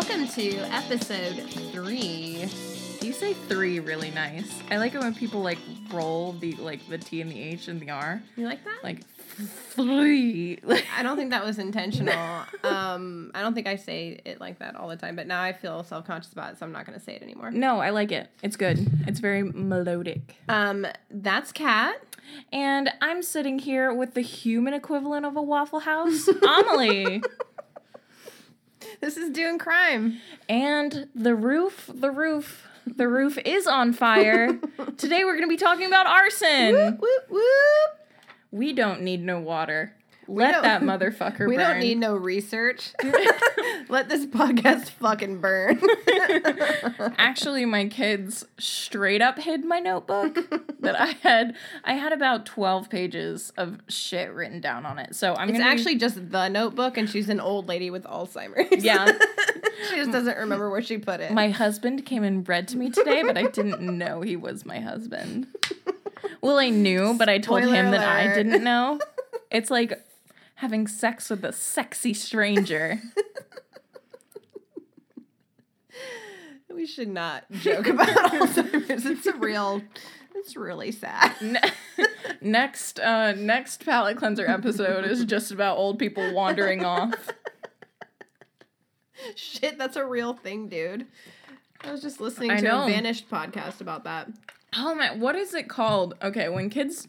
Welcome 0.00 0.28
to 0.28 0.56
episode 0.72 1.42
three. 1.72 2.48
You 3.02 3.12
say 3.12 3.34
three 3.34 3.80
really 3.80 4.10
nice. 4.10 4.50
I 4.70 4.78
like 4.78 4.94
it 4.94 4.98
when 4.98 5.14
people 5.14 5.42
like 5.42 5.58
roll 5.92 6.32
the 6.32 6.54
like 6.54 6.88
the 6.88 6.96
T 6.96 7.20
and 7.20 7.30
the 7.30 7.38
H 7.38 7.68
and 7.68 7.78
the 7.78 7.90
R. 7.90 8.22
You 8.34 8.46
like 8.46 8.64
that? 8.64 8.78
Like 8.82 9.04
three. 9.74 10.58
I 10.96 11.02
don't 11.02 11.18
think 11.18 11.32
that 11.32 11.44
was 11.44 11.58
intentional. 11.58 12.14
um, 12.64 13.30
I 13.34 13.42
don't 13.42 13.52
think 13.52 13.66
I 13.66 13.76
say 13.76 14.18
it 14.24 14.40
like 14.40 14.60
that 14.60 14.74
all 14.74 14.88
the 14.88 14.96
time, 14.96 15.16
but 15.16 15.26
now 15.26 15.42
I 15.42 15.52
feel 15.52 15.84
self 15.84 16.06
conscious 16.06 16.32
about 16.32 16.54
it, 16.54 16.58
so 16.58 16.64
I'm 16.64 16.72
not 16.72 16.86
going 16.86 16.98
to 16.98 17.04
say 17.04 17.14
it 17.16 17.22
anymore. 17.22 17.50
no, 17.50 17.78
I 17.80 17.90
like 17.90 18.10
it. 18.10 18.30
It's 18.42 18.56
good. 18.56 18.78
It's 19.06 19.20
very 19.20 19.42
melodic. 19.42 20.36
Um, 20.48 20.86
that's 21.10 21.52
Kat. 21.52 22.00
And 22.52 22.90
I'm 23.02 23.22
sitting 23.22 23.58
here 23.58 23.92
with 23.92 24.14
the 24.14 24.20
human 24.22 24.72
equivalent 24.72 25.26
of 25.26 25.36
a 25.36 25.42
Waffle 25.42 25.80
House, 25.80 26.26
Amelie. 26.28 27.22
This 29.10 29.16
is 29.16 29.30
doing 29.30 29.58
crime. 29.58 30.20
and 30.48 31.08
the 31.14 31.34
roof, 31.34 31.90
the 31.92 32.10
roof, 32.10 32.66
the 32.86 33.08
roof 33.08 33.38
is 33.38 33.66
on 33.66 33.92
fire. 33.92 34.58
Today 34.98 35.24
we're 35.24 35.36
going 35.36 35.44
to 35.44 35.48
be 35.48 35.56
talking 35.56 35.86
about 35.86 36.06
arson. 36.06 36.72
Whoop 36.74 37.00
whoop 37.00 37.30
whoop. 37.30 37.98
We 38.50 38.72
don't 38.72 39.00
need 39.02 39.22
no 39.22 39.40
water. 39.40 39.94
Let 40.30 40.62
that 40.62 40.82
motherfucker 40.82 41.48
We 41.48 41.56
burn. 41.56 41.70
don't 41.72 41.80
need 41.80 41.98
no 41.98 42.14
research. 42.14 42.92
Let 43.88 44.08
this 44.08 44.26
podcast 44.26 44.90
fucking 44.90 45.40
burn. 45.40 45.80
Actually, 47.18 47.64
my 47.64 47.86
kids 47.88 48.44
straight 48.58 49.20
up 49.20 49.38
hid 49.38 49.64
my 49.64 49.80
notebook 49.80 50.36
that 50.80 51.00
I 51.00 51.16
had. 51.22 51.56
I 51.84 51.94
had 51.94 52.12
about 52.12 52.46
twelve 52.46 52.88
pages 52.88 53.52
of 53.56 53.78
shit 53.88 54.32
written 54.32 54.60
down 54.60 54.86
on 54.86 54.98
it. 54.98 55.16
So 55.16 55.34
I'm 55.34 55.48
it's 55.50 55.58
actually 55.58 55.96
just 55.96 56.30
the 56.30 56.48
notebook, 56.48 56.96
and 56.96 57.10
she's 57.10 57.28
an 57.28 57.40
old 57.40 57.66
lady 57.66 57.90
with 57.90 58.04
Alzheimer's. 58.04 58.84
yeah. 58.84 59.10
she 59.88 59.96
just 59.96 60.12
doesn't 60.12 60.38
remember 60.38 60.70
where 60.70 60.82
she 60.82 60.98
put 60.98 61.20
it. 61.20 61.32
My 61.32 61.48
husband 61.50 62.06
came 62.06 62.22
and 62.22 62.48
read 62.48 62.68
to 62.68 62.76
me 62.76 62.90
today, 62.90 63.22
but 63.24 63.36
I 63.36 63.44
didn't 63.48 63.80
know 63.80 64.20
he 64.20 64.36
was 64.36 64.64
my 64.64 64.78
husband. 64.78 65.48
Well, 66.40 66.58
I 66.58 66.68
knew, 66.70 67.14
but 67.18 67.28
I 67.28 67.38
told 67.38 67.62
Spoiler 67.62 67.74
him 67.74 67.90
that 67.90 68.06
I 68.06 68.34
didn't 68.34 68.62
know. 68.62 68.98
It's 69.50 69.70
like 69.70 70.00
having 70.60 70.86
sex 70.86 71.30
with 71.30 71.44
a 71.44 71.52
sexy 71.52 72.14
stranger. 72.14 73.00
We 76.72 76.86
should 76.86 77.08
not 77.08 77.44
joke 77.50 77.88
about 77.88 78.08
Alzheimer's. 78.08 79.04
It's 79.04 79.26
a 79.26 79.34
real. 79.34 79.82
It's 80.34 80.56
really 80.56 80.92
sad. 80.92 81.34
Ne- 81.42 81.60
next, 82.40 82.98
uh, 83.00 83.32
next 83.32 83.84
palate 83.84 84.16
cleanser 84.16 84.46
episode 84.48 85.04
is 85.04 85.24
just 85.26 85.50
about 85.50 85.76
old 85.76 85.98
people 85.98 86.32
wandering 86.32 86.82
off. 86.84 87.12
Shit, 89.34 89.76
that's 89.76 89.96
a 89.96 90.06
real 90.06 90.32
thing, 90.32 90.68
dude. 90.68 91.06
I 91.82 91.92
was 91.92 92.00
just 92.00 92.20
listening 92.20 92.52
I 92.52 92.56
to 92.58 92.62
know. 92.62 92.84
a 92.84 92.88
Vanished 92.88 93.28
podcast 93.28 93.82
about 93.82 94.04
that. 94.04 94.30
Oh 94.74 94.94
man, 94.94 95.20
what 95.20 95.34
is 95.34 95.52
it 95.52 95.68
called? 95.68 96.14
Okay, 96.22 96.48
when 96.48 96.70
kids 96.70 97.08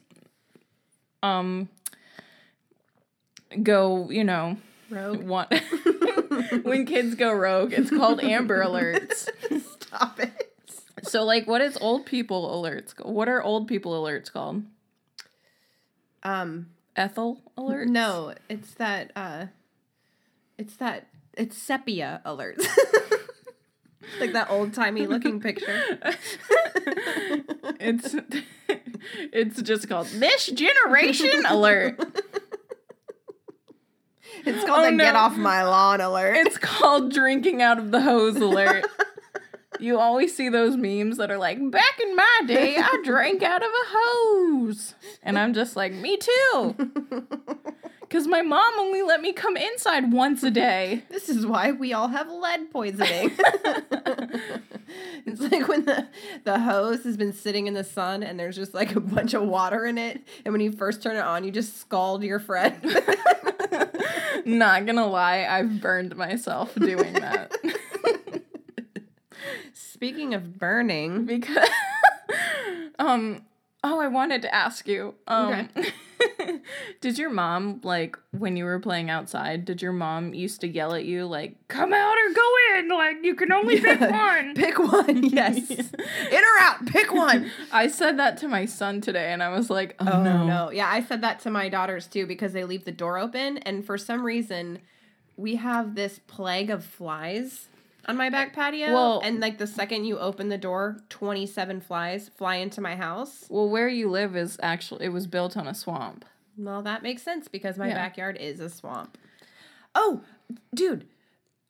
um 1.24 1.70
go, 3.64 4.10
you 4.10 4.24
know, 4.24 4.58
Rogue. 4.90 5.24
want 5.24 5.54
when 6.64 6.86
kids 6.86 7.16
go 7.16 7.32
rogue, 7.34 7.74
it's 7.74 7.90
called 7.90 8.20
Amber 8.24 8.64
Alerts. 8.64 9.30
Stop 9.82 10.20
it. 10.20 10.54
So 11.04 11.24
like 11.24 11.48
what 11.48 11.62
is 11.62 11.78
old 11.82 12.06
people 12.06 12.50
alerts? 12.62 12.94
What 13.06 13.28
are 13.28 13.42
old 13.42 13.68
people 13.68 13.94
alerts 14.02 14.32
called? 14.32 14.64
Um, 16.24 16.68
Ethel 16.96 17.42
alerts? 17.58 17.88
no, 17.88 18.36
it's 18.50 18.74
that. 18.76 19.12
uh 19.16 19.48
It's 20.58 20.76
that. 20.78 21.08
It's 21.38 21.58
sepia 21.58 22.22
alerts. 22.26 22.66
like 24.20 24.34
that 24.34 24.50
old 24.50 24.74
timey 24.74 25.08
looking 25.08 25.40
picture. 25.40 25.98
It's 27.80 28.16
it's 29.34 29.62
just 29.62 29.88
called 29.90 30.08
this 30.08 30.48
generation 30.48 31.46
alert. 31.48 32.00
It's 34.46 34.66
called 34.66 34.86
Oh, 34.86 34.92
the 34.92 34.98
get 34.98 35.16
off 35.16 35.38
my 35.38 35.64
lawn 35.64 36.02
alert. 36.02 36.36
It's 36.48 36.58
called 36.58 37.14
drinking 37.14 37.62
out 37.62 37.78
of 37.78 37.92
the 37.92 38.02
hose 38.02 38.38
alert. 38.38 38.86
You 39.80 39.98
always 39.98 40.36
see 40.36 40.48
those 40.48 40.78
memes 40.78 41.18
that 41.18 41.32
are 41.32 41.40
like, 41.40 41.58
back 41.72 42.00
in 42.00 42.16
my 42.16 42.42
day, 42.46 42.76
I 42.78 43.02
drank 43.04 43.42
out 43.42 43.64
of 43.64 43.70
a 43.70 43.86
hose. 43.88 44.94
And 45.24 45.40
I'm 45.40 45.56
just 45.56 45.76
like, 45.76 45.92
me 45.92 46.18
too. 46.18 46.76
Because 48.02 48.28
my 48.28 48.42
mom 48.42 48.74
only 48.78 49.02
let 49.04 49.22
me 49.22 49.32
come 49.32 49.56
inside 49.56 50.12
once 50.12 50.44
a 50.44 50.52
day. 50.52 51.04
This 51.10 51.30
is 51.30 51.46
why 51.46 51.72
we 51.72 51.94
all 51.94 52.10
have 52.10 52.30
lead 52.30 52.70
poisoning. 52.70 53.32
it's 55.26 55.40
like 55.40 55.66
when 55.70 55.86
the, 55.86 56.10
the 56.44 56.60
hose 56.60 57.06
has 57.06 57.16
been 57.16 57.32
sitting 57.32 57.68
in 57.68 57.74
the 57.74 57.86
sun 57.86 58.22
and 58.22 58.38
there's 58.38 58.58
just 58.58 58.74
like 58.74 58.98
a 58.98 59.00
bunch 59.00 59.34
of 59.34 59.44
water 59.44 59.86
in 59.86 59.98
it. 59.98 60.28
And 60.44 60.52
when 60.52 60.60
you 60.60 60.74
first 60.74 61.02
turn 61.02 61.16
it 61.16 61.22
on, 61.22 61.46
you 61.46 61.52
just 61.52 61.78
scald 61.78 62.22
your 62.24 62.40
friend. 62.40 62.76
Not 64.46 64.86
gonna 64.86 65.08
lie, 65.08 65.46
I've 65.50 65.82
burned 65.82 66.16
myself 66.16 66.74
doing 66.76 67.14
that. 67.14 67.56
Speaking 69.74 70.34
of 70.34 70.58
burning, 70.58 71.26
because, 71.26 71.70
um, 73.00 73.44
oh, 73.84 74.00
I 74.00 74.08
wanted 74.08 74.42
to 74.44 74.54
ask 74.54 74.88
you, 74.88 75.16
um, 75.28 75.70
did 77.02 77.18
your 77.18 77.30
mom, 77.30 77.82
like, 77.84 78.18
when 78.32 78.56
you 78.58 78.66
were 78.66 78.80
playing 78.80 79.10
outside, 79.10 79.66
did 79.66 79.82
your 79.82 79.92
mom 79.94 80.34
used 80.34 80.62
to 80.62 80.68
yell 80.68 80.94
at 80.94 81.06
you, 81.06 81.26
like, 81.26 81.56
come 81.68 81.94
out 81.94 82.14
or 82.18 82.34
go 82.34 82.50
in? 82.78 82.90
Like, 82.90 83.18
you 83.24 83.36
can 83.36 83.52
only 83.52 83.80
pick 83.80 84.00
one. 84.00 84.54
pick 84.56 84.78
one. 84.80 85.24
Yes. 85.32 85.70
in 85.70 85.80
or 86.34 86.60
out, 86.62 86.86
pick 86.88 87.14
one. 87.14 87.50
I 87.72 87.88
said 87.88 88.18
that 88.20 88.38
to 88.38 88.48
my 88.48 88.66
son 88.66 89.02
today, 89.02 89.32
and 89.32 89.42
I 89.42 89.50
was 89.50 89.70
like, 89.70 89.96
oh, 90.00 90.08
Oh 90.12 90.24
no. 90.24 90.46
no. 90.46 90.72
Yeah, 90.72 90.90
I 90.90 91.02
said 91.02 91.22
that 91.22 91.40
to 91.42 91.50
my 91.50 91.70
daughters 91.70 92.08
too 92.08 92.26
because 92.28 92.54
they 92.54 92.64
leave 92.66 92.86
the 92.86 92.92
door 92.92 93.18
open 93.18 93.58
and 93.60 93.86
for 93.86 93.98
some 93.98 94.24
reason 94.26 94.80
we 95.38 95.56
have 95.56 95.96
this 95.96 96.20
plague 96.28 96.70
of 96.70 96.84
flies 96.84 97.68
on 98.08 98.18
my 98.18 98.30
back 98.30 98.54
patio 98.54 98.94
Well- 98.94 99.22
and 99.24 99.40
like 99.40 99.58
the 99.58 99.68
second 99.68 100.06
you 100.06 100.18
open 100.20 100.50
the 100.50 100.58
door, 100.58 100.98
27 101.10 101.82
flies 101.82 102.30
fly 102.30 102.56
into 102.56 102.82
my 102.82 102.96
house. 102.96 103.46
Well, 103.50 103.70
where 103.70 103.88
you 103.90 104.10
live 104.10 104.36
is 104.36 104.58
actually, 104.62 105.06
it 105.06 105.10
was 105.10 105.28
built 105.28 105.56
on 105.58 105.68
a 105.68 105.74
swamp. 105.74 106.26
Well, 106.58 106.82
that 106.82 107.04
makes 107.04 107.22
sense 107.24 107.48
because 107.48 107.78
my 107.78 107.88
Yeah. 107.90 107.96
backyard 107.96 108.38
is 108.38 108.60
a 108.60 108.70
swamp. 108.70 109.18
Oh, 109.96 110.22
dude. 110.74 111.08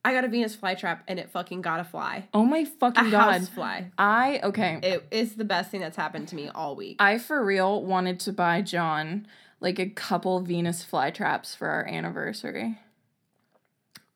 I 0.04 0.14
got 0.14 0.24
a 0.24 0.28
Venus 0.28 0.56
flytrap 0.58 1.02
and 1.08 1.20
it 1.20 1.30
fucking 1.30 1.62
got 1.62 1.80
a 1.80 1.84
fly. 1.84 2.28
Oh 2.34 2.44
my 2.44 2.60
A 2.60 2.66
fucking 2.66 3.12
god. 3.12 3.34
house 3.34 3.50
fly. 3.50 3.92
I, 4.00 4.40
okay. 4.44 4.80
It 4.82 5.06
is 5.12 5.36
the 5.36 5.44
best 5.46 5.70
thing 5.70 5.80
that's 5.82 5.96
happened 5.98 6.28
to 6.30 6.36
me 6.36 6.50
all 6.50 6.76
week. 6.76 6.96
I 7.00 7.20
for 7.20 7.46
real 7.46 7.84
wanted 7.84 8.20
to 8.22 8.34
buy 8.34 8.64
John 8.64 9.28
like 9.60 9.78
a 9.78 9.86
couple 9.90 10.40
Venus 10.40 10.84
flytraps 10.84 11.56
for 11.56 11.68
our 11.68 11.86
anniversary. 11.88 12.80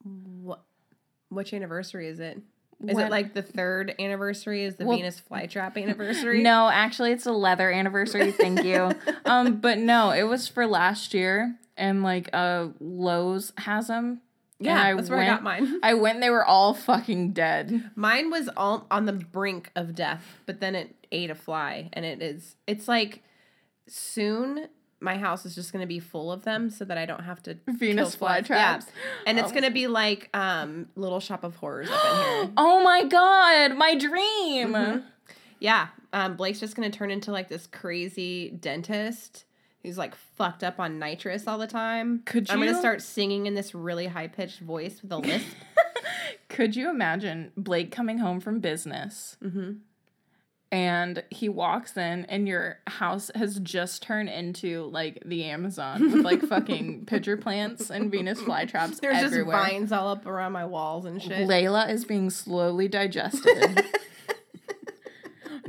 What 0.03 0.61
which 1.35 1.53
anniversary 1.53 2.07
is 2.07 2.19
it? 2.19 2.41
Is 2.87 2.95
When- 2.95 3.05
it 3.05 3.11
like 3.11 3.33
the 3.33 3.41
third 3.41 3.95
anniversary? 3.99 4.63
Is 4.65 4.75
the 4.75 4.85
Well- 4.85 4.97
Venus 4.97 5.21
flytrap 5.21 5.81
anniversary? 5.81 6.41
No, 6.43 6.69
actually 6.69 7.11
it's 7.11 7.25
a 7.25 7.31
leather 7.31 7.71
anniversary, 7.71 8.31
thank 8.31 8.63
you. 8.63 8.91
um 9.25 9.57
but 9.57 9.77
no, 9.77 10.11
it 10.11 10.23
was 10.23 10.47
for 10.47 10.65
last 10.67 11.13
year 11.13 11.57
and 11.77 12.03
like 12.03 12.29
uh 12.33 12.67
Lowe's 12.79 13.53
has 13.59 13.87
them. 13.87 14.21
Yeah, 14.59 14.81
I 14.81 14.93
that's 14.93 15.09
where 15.09 15.19
I 15.19 15.25
got 15.25 15.43
mine. 15.43 15.79
I 15.83 15.93
went 15.95 16.21
they 16.21 16.29
were 16.29 16.45
all 16.45 16.73
fucking 16.73 17.33
dead. 17.33 17.91
Mine 17.95 18.29
was 18.29 18.49
all 18.55 18.87
on 18.89 19.05
the 19.05 19.13
brink 19.13 19.71
of 19.75 19.93
death, 19.95 20.23
but 20.45 20.59
then 20.61 20.75
it 20.75 20.95
ate 21.11 21.29
a 21.29 21.35
fly, 21.35 21.89
and 21.93 22.05
it 22.05 22.21
is. 22.21 22.55
It's 22.65 22.87
like 22.87 23.21
soon 23.87 24.67
my 25.01 25.17
house 25.17 25.45
is 25.45 25.53
just 25.55 25.71
gonna 25.73 25.85
be 25.87 25.99
full 25.99 26.31
of 26.31 26.43
them, 26.43 26.69
so 26.69 26.85
that 26.85 26.97
I 26.97 27.05
don't 27.05 27.23
have 27.23 27.41
to 27.43 27.57
Venus 27.67 28.15
flytraps. 28.15 28.49
Yeah. 28.49 28.81
and 29.27 29.37
it's 29.39 29.51
Oh. 29.51 29.53
gonna 29.53 29.71
be 29.71 29.87
like 29.87 30.29
um 30.35 30.87
Little 30.95 31.19
Shop 31.19 31.43
of 31.43 31.55
Horrors 31.57 31.89
up 31.89 32.05
in 32.05 32.45
here. 32.45 32.53
oh 32.57 32.83
my 32.83 33.03
god, 33.03 33.75
my 33.77 33.95
dream. 33.95 34.73
Mhm. 34.73 35.03
Yeah, 35.59 35.87
um, 36.13 36.35
Blake's 36.35 36.59
just 36.59 36.75
gonna 36.75 36.89
turn 36.89 37.11
into 37.11 37.31
like 37.31 37.49
this 37.49 37.67
crazy 37.67 38.49
dentist 38.49 39.45
who's 39.83 39.97
like 39.97 40.15
fucked 40.15 40.63
up 40.63 40.79
on 40.79 40.97
nitrous 40.99 41.47
all 41.47 41.57
the 41.57 41.67
time. 41.67 42.21
Could 42.25 42.47
you? 42.49 42.53
I'm 42.53 42.59
gonna 42.59 42.77
start 42.79 43.01
singing 43.01 43.45
in 43.45 43.53
this 43.53 43.75
really 43.75 44.07
high 44.07 44.27
pitched 44.27 44.59
voice 44.59 45.01
with 45.01 45.11
a 45.11 45.17
lisp. 45.17 45.45
Could 46.49 46.75
you 46.75 46.89
imagine 46.89 47.51
Blake 47.57 47.91
coming 47.91 48.17
home 48.19 48.39
from 48.39 48.59
business 48.59 49.37
mm-hmm. 49.43 49.73
And 50.75 51.23
he 51.29 51.47
walks 51.47 51.95
in 51.95 52.25
and 52.25 52.49
your 52.49 52.79
house 52.85 53.31
has 53.33 53.59
just 53.61 54.03
turned 54.03 54.27
into 54.27 54.83
like 54.91 55.23
the 55.25 55.45
Amazon 55.45 56.11
with 56.11 56.25
like 56.25 56.41
fucking 56.49 57.05
pitcher 57.05 57.37
plants 57.37 57.89
and 57.89 58.11
Venus 58.11 58.41
flytraps 58.41 58.99
There's 58.99 59.23
everywhere. 59.23 59.55
just 59.55 59.71
vines 59.71 59.91
all 59.93 60.09
up 60.09 60.25
around 60.25 60.51
my 60.51 60.65
walls 60.65 61.05
and 61.05 61.21
shit. 61.21 61.47
Layla 61.47 61.89
is 61.89 62.03
being 62.03 62.29
slowly 62.29 62.89
digested. 62.89 63.85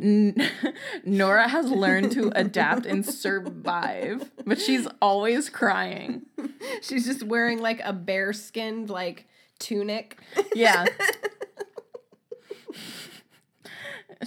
N- 0.02 0.34
Nora 1.04 1.46
has 1.46 1.70
learned 1.70 2.10
to 2.12 2.32
adapt 2.34 2.84
and 2.84 3.06
survive, 3.06 4.28
but 4.44 4.60
she's 4.60 4.88
always 5.00 5.48
crying. 5.48 6.22
She's 6.82 7.06
just 7.06 7.22
wearing 7.22 7.60
like 7.60 7.80
a 7.84 7.92
bear 7.92 8.32
skinned 8.32 8.90
like 8.90 9.28
tunic. 9.60 10.18
Yeah. 10.52 10.84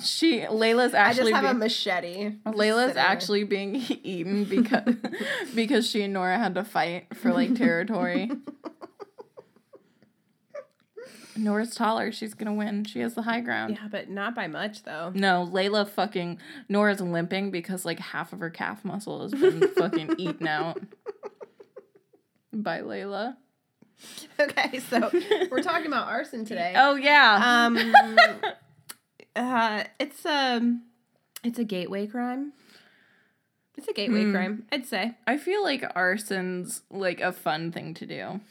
She 0.03 0.41
Layla's 0.41 0.93
actually. 0.93 1.33
I 1.33 1.35
just 1.35 1.35
have 1.35 1.45
a 1.45 1.47
being, 1.49 1.59
machete. 1.59 2.31
Layla's 2.45 2.95
actually 2.95 3.43
being 3.43 3.75
eaten 4.03 4.43
because 4.45 4.95
because 5.55 5.89
she 5.89 6.03
and 6.03 6.13
Nora 6.13 6.37
had 6.37 6.55
to 6.55 6.63
fight 6.63 7.15
for 7.15 7.31
like 7.31 7.55
territory. 7.55 8.31
Nora's 11.35 11.73
taller. 11.73 12.11
She's 12.11 12.33
gonna 12.33 12.53
win. 12.53 12.83
She 12.83 12.99
has 12.99 13.13
the 13.13 13.21
high 13.21 13.39
ground. 13.39 13.79
Yeah, 13.81 13.87
but 13.89 14.09
not 14.09 14.35
by 14.35 14.47
much 14.47 14.83
though. 14.83 15.11
No, 15.15 15.49
Layla 15.51 15.87
fucking 15.87 16.37
Nora's 16.67 16.99
limping 16.99 17.49
because 17.49 17.85
like 17.85 17.99
half 17.99 18.33
of 18.33 18.41
her 18.41 18.49
calf 18.49 18.83
muscle 18.83 19.21
has 19.21 19.31
been 19.31 19.69
fucking 19.69 20.15
eaten 20.17 20.47
out 20.47 20.81
by 22.51 22.81
Layla. 22.81 23.37
Okay, 24.39 24.79
so 24.79 25.09
we're 25.49 25.63
talking 25.63 25.87
about 25.87 26.07
arson 26.07 26.45
today. 26.45 26.73
Oh 26.75 26.95
yeah. 26.95 27.65
Um, 27.65 27.93
uh, 29.39 29.83
it's 29.99 30.25
um, 30.25 30.83
it's 31.43 31.59
a 31.59 31.63
gateway 31.63 32.07
crime. 32.07 32.53
It's 33.77 33.87
a 33.87 33.93
gateway 33.93 34.23
Hmm. 34.23 34.31
crime, 34.33 34.65
I'd 34.71 34.85
say. 34.85 35.15
I 35.25 35.37
feel 35.37 35.63
like 35.63 35.83
arson's 35.95 36.81
like 36.89 37.21
a 37.21 37.31
fun 37.31 37.71
thing 37.71 37.93
to 37.95 38.05
do. 38.05 38.41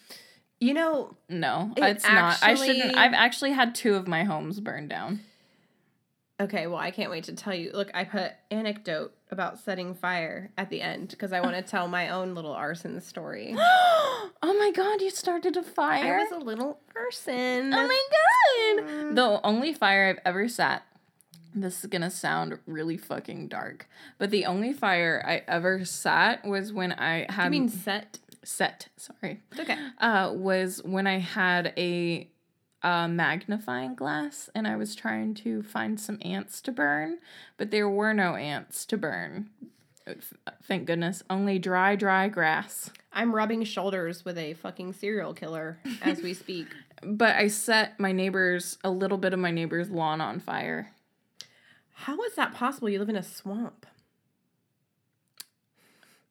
You 0.61 0.75
know, 0.75 1.17
No, 1.29 1.73
It 1.77 1.85
it's 1.85 2.05
not. 2.05 2.43
I 2.43 2.55
shouldn't. 2.55 2.97
I've 2.97 3.13
actually 3.13 3.53
had 3.53 3.75
two 3.75 3.95
of 3.95 4.09
my 4.09 4.25
homes 4.25 4.59
burned 4.61 4.89
down. 4.89 5.21
okay, 6.41 6.67
well, 6.67 6.79
I 6.79 6.91
can't 6.91 7.11
wait 7.11 7.25
to 7.25 7.35
tell 7.35 7.55
you. 7.55 7.71
Look, 7.73 7.91
I 7.95 8.05
put 8.05 8.33
anecdote 8.51 9.13
about 9.31 9.59
setting 9.59 9.95
fire 9.95 10.51
at 10.57 10.71
the 10.71 10.81
end 10.81 11.09
because 11.11 11.33
I 11.33 11.41
want 11.41 11.57
to 11.57 11.63
tell 11.63 11.89
my 11.89 12.09
own 12.11 12.35
little 12.35 12.53
arson 12.53 13.01
story. 13.01 13.55
oh 13.59 14.31
my 14.43 14.73
god, 14.75 15.01
you 15.01 15.11
started 15.11 15.57
a 15.57 15.63
fire. 15.63 16.19
I 16.19 16.23
was 16.23 16.33
a 16.33 16.45
little 16.45 16.81
arson. 16.97 17.73
oh 17.75 17.87
my 17.87 18.03
god. 18.11 18.85
Mm. 18.89 19.15
The 19.15 19.41
only 19.45 19.73
fire 19.75 20.09
I've 20.09 20.21
ever 20.25 20.49
sat. 20.49 20.83
This 21.55 21.81
is 21.81 21.87
gonna 21.91 22.11
sound 22.11 22.59
really 22.67 22.97
fucking 22.97 23.49
dark, 23.49 23.89
but 24.19 24.31
the 24.31 24.47
only 24.47 24.73
fire 24.73 25.23
I 25.27 25.43
ever 25.51 25.85
sat 25.85 26.45
was 26.47 26.73
when 26.73 26.93
I 26.93 27.27
had 27.29 27.47
I 27.47 27.49
mean 27.49 27.69
set. 27.69 28.19
set. 28.45 28.89
Sorry, 28.97 29.41
It's 29.53 29.61
okay. 29.61 29.77
uh, 29.99 30.33
was 30.35 30.83
when 30.85 31.07
I 31.07 31.19
had 31.19 31.73
a 31.77 32.29
uh, 32.83 33.09
magnifying 33.09 33.95
glass 33.95 34.49
and 34.55 34.67
I 34.67 34.77
was 34.77 34.95
trying 34.95 35.35
to 35.35 35.63
find 35.63 35.99
some 36.01 36.19
ants 36.23 36.61
to 36.63 36.73
burn, 36.73 37.19
but 37.57 37.71
there 37.71 37.89
were 37.89 38.15
no 38.15 38.35
ants 38.37 38.87
to 38.87 38.97
burn. 38.97 39.51
Thank 40.63 40.87
goodness. 40.87 41.23
Only 41.29 41.59
dry, 41.59 41.97
dry 41.97 42.29
grass. 42.29 42.91
I'm 43.13 43.35
rubbing 43.35 43.65
shoulders 43.65 44.25
with 44.25 44.39
a 44.39 44.55
fucking 44.55 44.95
serial 44.95 45.35
killer 45.35 45.79
as 46.03 46.23
we 46.23 46.35
speak. 46.35 46.67
But 47.01 47.37
I 47.37 47.47
set 47.47 48.01
my 48.01 48.11
neighbor's, 48.11 48.77
a 48.83 48.91
little 48.91 49.19
bit 49.19 49.33
of 49.33 49.39
my 49.39 49.53
neighbor's 49.53 49.89
lawn 49.89 50.21
on 50.21 50.41
fire. 50.41 50.91
How 51.95 52.21
is 52.23 52.35
that 52.35 52.55
possible? 52.55 52.89
You 52.89 52.99
live 52.99 53.09
in 53.09 53.15
a 53.15 53.23
swamp. 53.23 53.87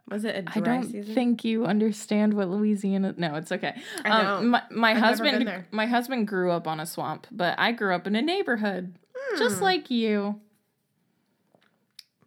Was 0.10 0.24
it 0.24 0.36
a 0.36 0.40
I 0.50 0.60
dry 0.60 0.62
don't 0.62 0.84
season? 0.92 1.14
think 1.14 1.44
you 1.44 1.66
understand 1.66 2.34
what 2.34 2.50
Louisiana. 2.50 3.14
No, 3.18 3.36
it's 3.36 3.52
okay. 3.52 3.76
I 4.06 4.10
Um, 4.10 4.26
don't. 4.26 4.50
my 4.52 4.64
my 4.72 4.92
I've 4.92 4.98
husband, 4.98 5.66
my 5.72 5.86
husband 5.86 6.28
grew 6.28 6.52
up 6.52 6.68
on 6.68 6.80
a 6.80 6.86
swamp, 6.86 7.28
but 7.32 7.56
I 7.60 7.74
grew 7.74 7.94
up 7.94 8.08
in 8.08 8.16
a 8.16 8.22
neighborhood, 8.22 8.98
just 9.38 9.58
Hmm. 9.58 9.64
like 9.64 9.92
you. 9.92 10.40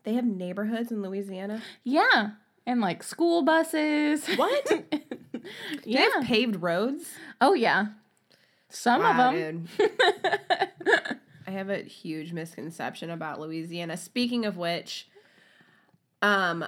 they 0.05 0.15
have 0.15 0.25
neighborhoods 0.25 0.91
in 0.91 1.03
Louisiana. 1.03 1.63
Yeah, 1.85 2.31
and 2.67 2.81
like 2.81 3.03
school 3.03 3.43
buses. 3.43 4.27
What? 4.37 4.65
Do 5.33 5.41
they 5.85 5.91
yeah. 5.93 6.09
have 6.17 6.25
paved 6.25 6.57
roads? 6.63 7.11
Oh 7.41 7.55
yeah. 7.55 7.87
Some 8.69 9.01
Wow, 9.01 9.31
of 9.31 9.35
them. 9.37 9.69
I 11.47 11.51
have 11.51 11.71
a 11.71 11.79
huge 11.79 12.33
misconception 12.33 13.11
about 13.11 13.41
Louisiana. 13.41 13.97
Speaking 13.97 14.45
of 14.45 14.57
which, 14.57 15.09
um, 16.23 16.65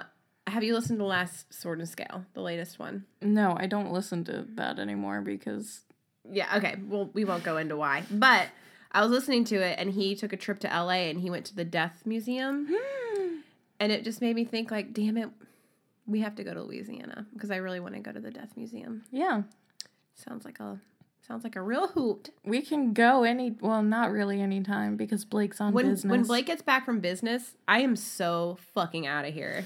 have 0.47 0.63
you 0.63 0.73
listened 0.73 0.99
to 0.99 1.05
Last 1.05 1.53
Sword 1.53 1.79
and 1.79 1.89
Scale, 1.89 2.25
the 2.33 2.41
latest 2.41 2.79
one? 2.79 3.05
no, 3.21 3.55
I 3.57 3.67
don't 3.67 3.91
listen 3.91 4.23
to 4.25 4.45
that 4.55 4.79
anymore 4.79 5.21
because 5.21 5.81
Yeah, 6.29 6.57
okay. 6.57 6.75
Well, 6.87 7.09
we 7.13 7.25
won't 7.25 7.43
go 7.43 7.57
into 7.57 7.77
why. 7.77 8.03
But 8.09 8.47
I 8.91 9.01
was 9.01 9.11
listening 9.11 9.45
to 9.45 9.55
it 9.55 9.79
and 9.79 9.91
he 9.91 10.15
took 10.15 10.33
a 10.33 10.37
trip 10.37 10.59
to 10.59 10.67
LA 10.67 11.09
and 11.09 11.19
he 11.19 11.29
went 11.29 11.45
to 11.47 11.55
the 11.55 11.65
Death 11.65 12.03
Museum 12.05 12.67
hmm. 12.71 13.37
and 13.79 13.91
it 13.91 14.03
just 14.03 14.21
made 14.21 14.35
me 14.35 14.45
think 14.45 14.69
like, 14.71 14.93
damn 14.93 15.17
it, 15.17 15.29
we 16.05 16.19
have 16.19 16.35
to 16.35 16.43
go 16.43 16.53
to 16.53 16.61
Louisiana 16.61 17.25
because 17.33 17.49
I 17.49 17.57
really 17.57 17.79
want 17.79 17.95
to 17.95 18.01
go 18.01 18.11
to 18.11 18.19
the 18.19 18.31
Death 18.31 18.53
Museum. 18.55 19.03
yeah, 19.11 19.43
Sounds 20.15 20.45
like 20.45 20.59
a 20.59 20.79
sounds 21.27 21.43
like 21.43 21.55
a 21.55 21.61
real 21.61 21.87
hoot. 21.87 22.29
we 22.43 22.61
can 22.61 22.93
go 22.93 23.23
any. 23.23 23.55
Well, 23.59 23.81
not 23.81 24.11
really 24.11 24.41
anytime 24.41 24.95
because 24.97 25.25
Blake's 25.25 25.59
on 25.61 25.73
When 25.73 25.89
business. 25.89 26.11
when 26.11 26.23
Blake 26.23 26.45
gets 26.45 26.61
back 26.61 26.85
from 26.85 26.99
business, 26.99 27.55
I 27.67 27.79
am 27.81 27.95
so 27.95 28.57
fucking 28.73 29.07
out 29.07 29.25
of 29.25 29.33
here. 29.33 29.65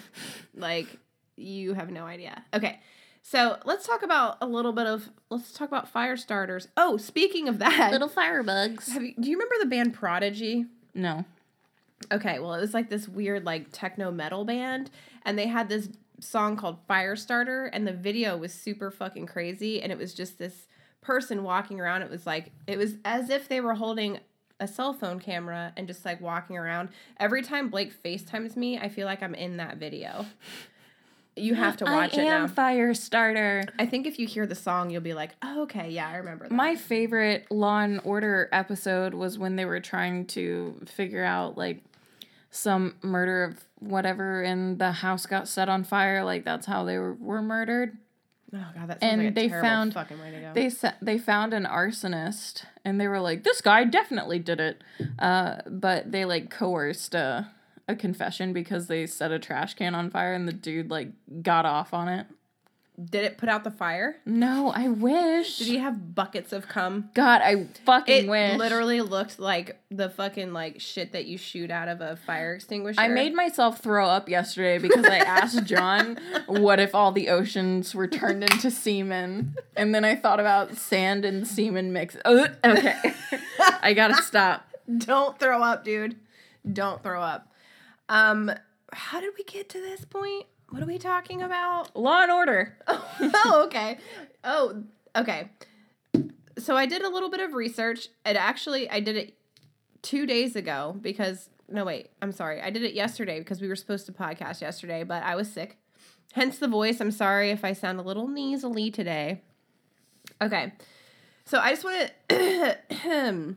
like 0.55 0.87
you 1.35 1.73
have 1.73 1.89
no 1.91 2.05
idea. 2.05 2.43
Okay. 2.53 2.79
So 3.21 3.57
let's 3.65 3.85
talk 3.85 4.03
about 4.03 4.37
a 4.39 4.45
little 4.47 4.71
bit 4.71 4.87
of 4.87 5.09
let's 5.29 5.51
talk 5.51 5.67
about 5.67 5.89
fire 5.89 6.15
starters. 6.15 6.69
Oh, 6.77 6.95
speaking 6.97 7.49
of 7.49 7.59
that, 7.59 7.91
little 7.91 8.09
firebugs. 8.09 8.89
have 8.91 9.03
you, 9.03 9.13
do 9.19 9.29
you 9.29 9.35
remember 9.37 9.55
the 9.59 9.65
band 9.65 9.93
Prodigy? 9.93 10.65
No. 10.93 11.25
Okay, 12.11 12.39
well, 12.39 12.53
it 12.53 12.61
was 12.61 12.73
like 12.73 12.89
this 12.89 13.07
weird, 13.09 13.43
like 13.43 13.67
techno 13.71 14.11
metal 14.11 14.45
band, 14.45 14.91
and 15.25 15.37
they 15.37 15.47
had 15.47 15.67
this 15.67 15.89
song 16.19 16.55
called 16.55 16.87
Firestarter, 16.87 17.69
and 17.73 17.85
the 17.85 17.91
video 17.91 18.37
was 18.37 18.53
super 18.53 18.91
fucking 18.91 19.25
crazy, 19.25 19.81
and 19.81 19.91
it 19.91 19.97
was 19.97 20.13
just 20.13 20.37
this 20.37 20.67
person 21.07 21.41
walking 21.43 21.79
around. 21.79 22.01
It 22.01 22.11
was 22.11 22.27
like 22.27 22.51
it 22.67 22.77
was 22.77 22.97
as 23.05 23.29
if 23.29 23.47
they 23.47 23.61
were 23.61 23.75
holding 23.75 24.19
a 24.59 24.67
cell 24.67 24.91
phone 24.93 25.19
camera 25.19 25.71
and 25.77 25.87
just 25.87 26.03
like 26.03 26.19
walking 26.19 26.57
around. 26.57 26.89
Every 27.17 27.41
time 27.41 27.69
Blake 27.69 27.93
FaceTimes 28.03 28.57
me, 28.57 28.77
I 28.77 28.89
feel 28.89 29.05
like 29.05 29.23
I'm 29.23 29.33
in 29.33 29.57
that 29.57 29.77
video. 29.77 30.25
You 31.37 31.53
have 31.53 31.77
to 31.77 31.85
watch 31.85 32.17
I 32.17 32.21
it 32.23 32.25
am 32.25 32.41
now. 32.41 32.47
fire 32.47 32.93
starter. 32.93 33.63
I 33.79 33.85
think 33.85 34.05
if 34.07 34.19
you 34.19 34.27
hear 34.27 34.45
the 34.47 34.55
song, 34.55 34.89
you'll 34.89 35.01
be 35.01 35.13
like, 35.13 35.31
oh, 35.41 35.61
okay, 35.63 35.91
yeah, 35.91 36.09
I 36.09 36.17
remember 36.17 36.49
that. 36.49 36.53
My 36.53 36.75
favorite 36.75 37.45
Law 37.51 37.79
and 37.79 38.01
Order 38.03 38.49
episode 38.51 39.13
was 39.13 39.37
when 39.37 39.55
they 39.55 39.63
were 39.65 39.79
trying 39.79 40.25
to 40.27 40.81
figure 40.87 41.23
out 41.23 41.57
like 41.57 41.83
some 42.49 42.95
murder 43.01 43.43
of 43.43 43.63
whatever 43.79 44.41
and 44.41 44.79
the 44.79 44.91
house 44.91 45.25
got 45.27 45.47
set 45.47 45.69
on 45.69 45.83
fire. 45.83 46.25
Like 46.25 46.43
that's 46.43 46.65
how 46.65 46.83
they 46.83 46.97
were, 46.97 47.13
were 47.13 47.41
murdered. 47.43 47.95
Oh 48.53 48.65
god, 48.75 48.87
that 48.89 48.97
and 49.01 49.23
like 49.25 49.35
they 49.35 49.47
terrible 49.49 49.67
found- 49.67 49.93
fucking 49.93 50.19
way 50.19 50.31
to 50.31 50.39
go. 50.39 50.51
They 50.53 50.69
sa- 50.69 50.93
they 51.01 51.17
found 51.17 51.53
an 51.53 51.65
arsonist 51.65 52.65
and 52.85 52.99
they 52.99 53.07
were 53.07 53.19
like, 53.19 53.43
this 53.43 53.61
guy 53.61 53.83
definitely 53.83 54.39
did 54.39 54.59
it. 54.59 54.83
Uh, 55.19 55.57
but 55.67 56.11
they 56.11 56.25
like 56.25 56.49
coerced 56.49 57.13
a, 57.15 57.49
a 57.87 57.95
confession 57.95 58.53
because 58.53 58.87
they 58.87 59.05
set 59.05 59.31
a 59.31 59.39
trash 59.39 59.73
can 59.73 59.95
on 59.95 60.09
fire 60.09 60.33
and 60.33 60.47
the 60.47 60.53
dude 60.53 60.89
like 60.89 61.09
got 61.41 61.65
off 61.65 61.93
on 61.93 62.07
it. 62.07 62.27
Did 62.99 63.25
it 63.25 63.37
put 63.37 63.47
out 63.47 63.63
the 63.63 63.69
fire? 63.69 64.15
No, 64.25 64.71
I 64.75 64.87
wish. 64.87 65.59
Did 65.59 65.67
he 65.67 65.77
have 65.77 66.15
buckets 66.15 66.51
of 66.51 66.67
cum? 66.67 67.11
God, 67.13 67.41
I 67.43 67.67
fucking 67.85 68.27
wish. 68.27 68.49
It 68.49 68.53
wish. 68.53 68.57
literally 68.57 69.01
looked 69.01 69.37
like 69.37 69.79
the 69.91 70.09
fucking 70.09 70.51
like 70.51 70.81
shit 70.81 71.11
that 71.11 71.25
you 71.25 71.37
shoot 71.37 71.69
out 71.69 71.89
of 71.89 72.01
a 72.01 72.15
fire 72.15 72.55
extinguisher. 72.55 72.99
I 72.99 73.07
made 73.07 73.35
myself 73.35 73.81
throw 73.81 74.07
up 74.07 74.27
yesterday 74.27 74.79
because 74.79 75.05
I 75.05 75.17
asked 75.17 75.63
John 75.65 76.17
what 76.47 76.79
if 76.79 76.95
all 76.95 77.11
the 77.11 77.29
oceans 77.29 77.93
were 77.93 78.07
turned 78.07 78.43
into 78.43 78.71
semen, 78.71 79.55
and 79.75 79.93
then 79.93 80.03
I 80.03 80.15
thought 80.15 80.39
about 80.39 80.75
sand 80.75 81.23
and 81.23 81.47
semen 81.47 81.93
mix. 81.93 82.17
Ugh, 82.25 82.49
okay, 82.65 82.95
I 83.81 83.93
gotta 83.93 84.15
stop. 84.23 84.67
Don't 84.97 85.37
throw 85.37 85.61
up, 85.61 85.83
dude. 85.83 86.15
Don't 86.73 87.03
throw 87.03 87.21
up. 87.21 87.53
Um, 88.09 88.51
how 88.91 89.21
did 89.21 89.33
we 89.37 89.43
get 89.43 89.69
to 89.69 89.79
this 89.79 90.03
point? 90.03 90.47
What 90.69 90.83
are 90.83 90.85
we 90.85 90.97
talking 90.97 91.41
about? 91.41 91.95
Law 91.95 92.23
and 92.23 92.31
Order. 92.31 92.77
oh, 92.87 93.63
okay. 93.67 93.97
Oh, 94.43 94.83
okay. 95.15 95.49
So 96.57 96.75
I 96.75 96.85
did 96.85 97.03
a 97.03 97.09
little 97.09 97.29
bit 97.29 97.39
of 97.39 97.53
research. 97.53 98.09
It 98.25 98.35
actually 98.35 98.89
I 98.89 98.99
did 98.99 99.15
it 99.15 99.37
two 100.01 100.25
days 100.25 100.55
ago 100.55 100.97
because 100.99 101.49
no 101.69 101.85
wait, 101.85 102.09
I'm 102.21 102.31
sorry. 102.31 102.61
I 102.61 102.69
did 102.69 102.83
it 102.83 102.93
yesterday 102.93 103.39
because 103.39 103.61
we 103.61 103.67
were 103.67 103.75
supposed 103.75 104.05
to 104.07 104.11
podcast 104.11 104.61
yesterday, 104.61 105.03
but 105.03 105.23
I 105.23 105.35
was 105.35 105.51
sick. 105.51 105.77
Hence 106.33 106.57
the 106.59 106.67
voice. 106.67 106.99
I'm 106.99 107.11
sorry 107.11 107.51
if 107.51 107.63
I 107.63 107.73
sound 107.73 107.99
a 107.99 108.03
little 108.03 108.27
nasally 108.27 108.91
today. 108.91 109.41
Okay. 110.41 110.73
So 111.45 111.59
I 111.59 111.71
just 111.71 111.83
want 111.85 112.11
to 112.29 113.55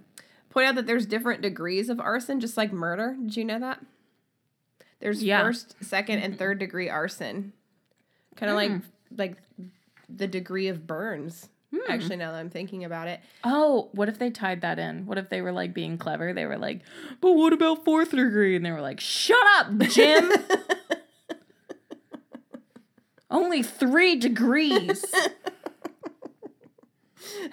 point 0.50 0.66
out 0.66 0.74
that 0.76 0.86
there's 0.86 1.06
different 1.06 1.42
degrees 1.42 1.88
of 1.88 1.98
arson, 1.98 2.38
just 2.38 2.56
like 2.56 2.72
murder. 2.72 3.16
Did 3.20 3.36
you 3.36 3.44
know 3.44 3.58
that? 3.58 3.84
There's 5.00 5.22
Yeah. 5.22 5.42
first, 5.42 5.74
second, 5.82 6.20
and 6.20 6.38
third 6.38 6.58
degree 6.58 6.88
arson. 6.88 7.52
Kind 8.36 8.50
of 8.50 8.56
like 8.56 8.70
mm. 8.70 8.82
like 9.16 9.36
the 10.08 10.26
degree 10.26 10.68
of 10.68 10.86
burns. 10.86 11.48
Hmm. 11.72 11.78
Actually, 11.88 12.16
now 12.16 12.32
that 12.32 12.38
I'm 12.38 12.50
thinking 12.50 12.84
about 12.84 13.08
it, 13.08 13.20
Oh, 13.44 13.90
what 13.92 14.08
if 14.08 14.18
they 14.18 14.30
tied 14.30 14.62
that 14.62 14.78
in? 14.78 15.06
What 15.06 15.18
if 15.18 15.28
they 15.28 15.40
were 15.40 15.52
like 15.52 15.72
being 15.72 15.98
clever? 15.98 16.32
They 16.32 16.46
were 16.46 16.58
like, 16.58 16.80
but 17.20 17.32
what 17.32 17.52
about 17.52 17.84
fourth 17.84 18.10
degree? 18.10 18.56
And 18.56 18.64
they 18.64 18.72
were 18.72 18.80
like, 18.80 18.98
shut 18.98 19.38
up, 19.56 19.78
Jim. 19.78 20.30
Only 23.30 23.62
three 23.62 24.16
degrees. 24.16 25.04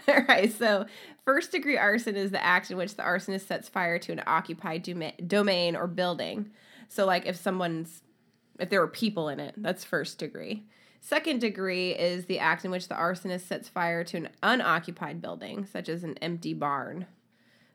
All 0.07 0.23
right, 0.27 0.51
so 0.51 0.87
First 1.27 1.51
degree 1.51 1.77
arson 1.77 2.15
is 2.15 2.31
the 2.31 2.41
act 2.41 2.71
in 2.71 2.77
which 2.77 2.95
the 2.95 3.03
arsonist 3.03 3.47
sets 3.47 3.67
fire 3.67 3.99
to 3.99 4.13
an 4.13 4.23
occupied 4.25 4.87
domain 5.27 5.75
or 5.75 5.85
building. 5.85 6.51
So, 6.87 7.05
like 7.05 7.25
if 7.25 7.35
someone's, 7.35 8.01
if 8.59 8.69
there 8.69 8.79
were 8.79 8.87
people 8.87 9.29
in 9.29 9.39
it, 9.39 9.55
that's 9.57 9.83
first 9.83 10.17
degree. 10.19 10.65
Second 10.99 11.39
degree 11.39 11.91
is 11.91 12.25
the 12.25 12.39
act 12.39 12.65
in 12.65 12.71
which 12.71 12.87
the 12.87 12.95
arsonist 12.95 13.41
sets 13.47 13.69
fire 13.69 14.03
to 14.05 14.17
an 14.17 14.29
unoccupied 14.43 15.21
building, 15.21 15.65
such 15.65 15.89
as 15.89 16.03
an 16.03 16.17
empty 16.19 16.53
barn. 16.53 17.05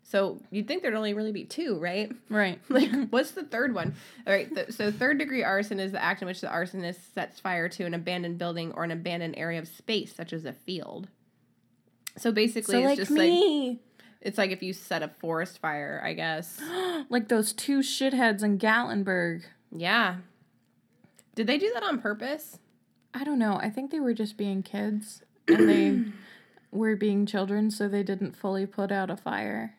So 0.04 0.42
you'd 0.50 0.66
think 0.66 0.82
there'd 0.82 0.94
only 0.94 1.14
really 1.14 1.32
be 1.32 1.44
two, 1.44 1.78
right? 1.78 2.10
Right. 2.28 2.60
Like, 2.68 2.90
what's 3.10 3.30
the 3.30 3.44
third 3.44 3.74
one? 3.74 3.94
All 4.26 4.32
right. 4.32 4.52
Th- 4.52 4.70
so, 4.72 4.90
third 4.90 5.18
degree 5.18 5.44
arson 5.44 5.78
is 5.78 5.92
the 5.92 6.02
act 6.02 6.22
in 6.22 6.26
which 6.26 6.40
the 6.40 6.48
arsonist 6.48 7.14
sets 7.14 7.38
fire 7.38 7.68
to 7.70 7.84
an 7.84 7.94
abandoned 7.94 8.38
building 8.38 8.72
or 8.72 8.82
an 8.84 8.90
abandoned 8.90 9.34
area 9.36 9.60
of 9.60 9.68
space, 9.68 10.14
such 10.14 10.32
as 10.32 10.44
a 10.44 10.52
field. 10.52 11.08
So 12.18 12.32
basically, 12.32 12.72
So 12.72 12.78
it's 12.78 12.86
like 12.86 12.98
just 12.98 13.10
like 13.10 13.18
me. 13.20 13.80
It's 14.22 14.38
like 14.38 14.50
if 14.50 14.62
you 14.62 14.72
set 14.72 15.02
a 15.02 15.08
forest 15.08 15.58
fire, 15.60 16.00
I 16.04 16.14
guess. 16.14 16.60
like 17.10 17.28
those 17.28 17.52
two 17.52 17.80
shitheads 17.80 18.42
in 18.42 18.58
Gatlinburg. 18.58 19.42
Yeah. 19.70 20.16
Did 21.34 21.46
they 21.46 21.58
do 21.58 21.70
that 21.74 21.82
on 21.82 22.00
purpose? 22.00 22.58
I 23.14 23.24
don't 23.24 23.38
know. 23.38 23.56
I 23.60 23.68
think 23.68 23.90
they 23.90 24.00
were 24.00 24.14
just 24.14 24.36
being 24.36 24.62
kids 24.62 25.22
and 25.48 25.68
they 25.68 26.04
were 26.70 26.96
being 26.96 27.26
children, 27.26 27.70
so 27.70 27.88
they 27.88 28.02
didn't 28.02 28.36
fully 28.36 28.64
put 28.64 28.90
out 28.90 29.10
a 29.10 29.16
fire. 29.16 29.74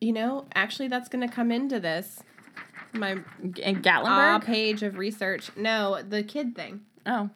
You 0.00 0.12
know, 0.12 0.46
actually, 0.54 0.88
that's 0.88 1.08
going 1.10 1.26
to 1.28 1.34
come 1.34 1.50
into 1.52 1.78
this. 1.80 2.22
My 2.92 3.12
In 3.12 3.82
ah 3.86 4.38
Gatlinburg? 4.40 4.44
page 4.44 4.82
of 4.82 4.96
research. 4.96 5.50
No, 5.56 6.02
the 6.02 6.22
kid 6.22 6.54
thing. 6.56 6.80
oh. 7.06 7.30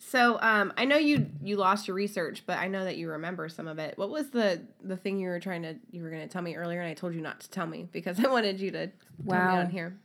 So, 0.00 0.38
um, 0.40 0.72
I 0.76 0.84
know 0.84 0.96
you 0.96 1.28
you 1.42 1.56
lost 1.56 1.88
your 1.88 1.94
research, 1.94 2.44
but 2.46 2.58
I 2.58 2.68
know 2.68 2.84
that 2.84 2.96
you 2.96 3.10
remember 3.10 3.48
some 3.48 3.66
of 3.66 3.78
it. 3.78 3.98
What 3.98 4.10
was 4.10 4.30
the 4.30 4.62
the 4.82 4.96
thing 4.96 5.18
you 5.18 5.28
were 5.28 5.40
trying 5.40 5.62
to 5.62 5.74
you 5.90 6.02
were 6.02 6.10
going 6.10 6.22
to 6.22 6.28
tell 6.28 6.40
me 6.42 6.54
earlier, 6.56 6.80
and 6.80 6.88
I 6.88 6.94
told 6.94 7.14
you 7.14 7.20
not 7.20 7.40
to 7.40 7.50
tell 7.50 7.66
me 7.66 7.88
because 7.92 8.18
I 8.24 8.28
wanted 8.28 8.60
you 8.60 8.70
to 8.70 8.86
tell 8.86 8.92
me 8.92 8.94
Wow. 9.24 9.58
on 9.60 9.70
here. 9.70 9.96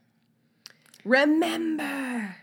Remember. 1.05 2.35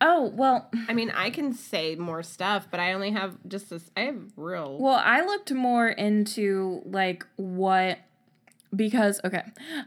Oh, 0.00 0.32
well, 0.34 0.70
I 0.88 0.92
mean, 0.94 1.10
I 1.10 1.30
can 1.30 1.52
say 1.52 1.94
more 1.94 2.22
stuff, 2.22 2.68
but 2.70 2.80
I 2.80 2.94
only 2.94 3.10
have 3.12 3.36
just 3.46 3.70
this. 3.70 3.90
I 3.96 4.00
have 4.02 4.16
real. 4.36 4.78
well, 4.78 5.00
I 5.02 5.20
looked 5.24 5.52
more 5.52 5.88
into 5.88 6.82
like 6.84 7.24
what 7.36 7.98
because 8.74 9.20
okay, 9.24 9.42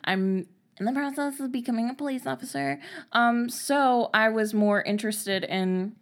I'm 0.06 0.48
in 0.80 0.86
the 0.86 0.92
process 0.92 1.40
of 1.40 1.52
becoming 1.52 1.90
a 1.90 1.94
police 1.94 2.26
officer. 2.26 2.80
Um 3.12 3.50
so 3.50 4.10
I 4.14 4.30
was 4.30 4.54
more 4.54 4.82
interested 4.82 5.44
in 5.44 5.96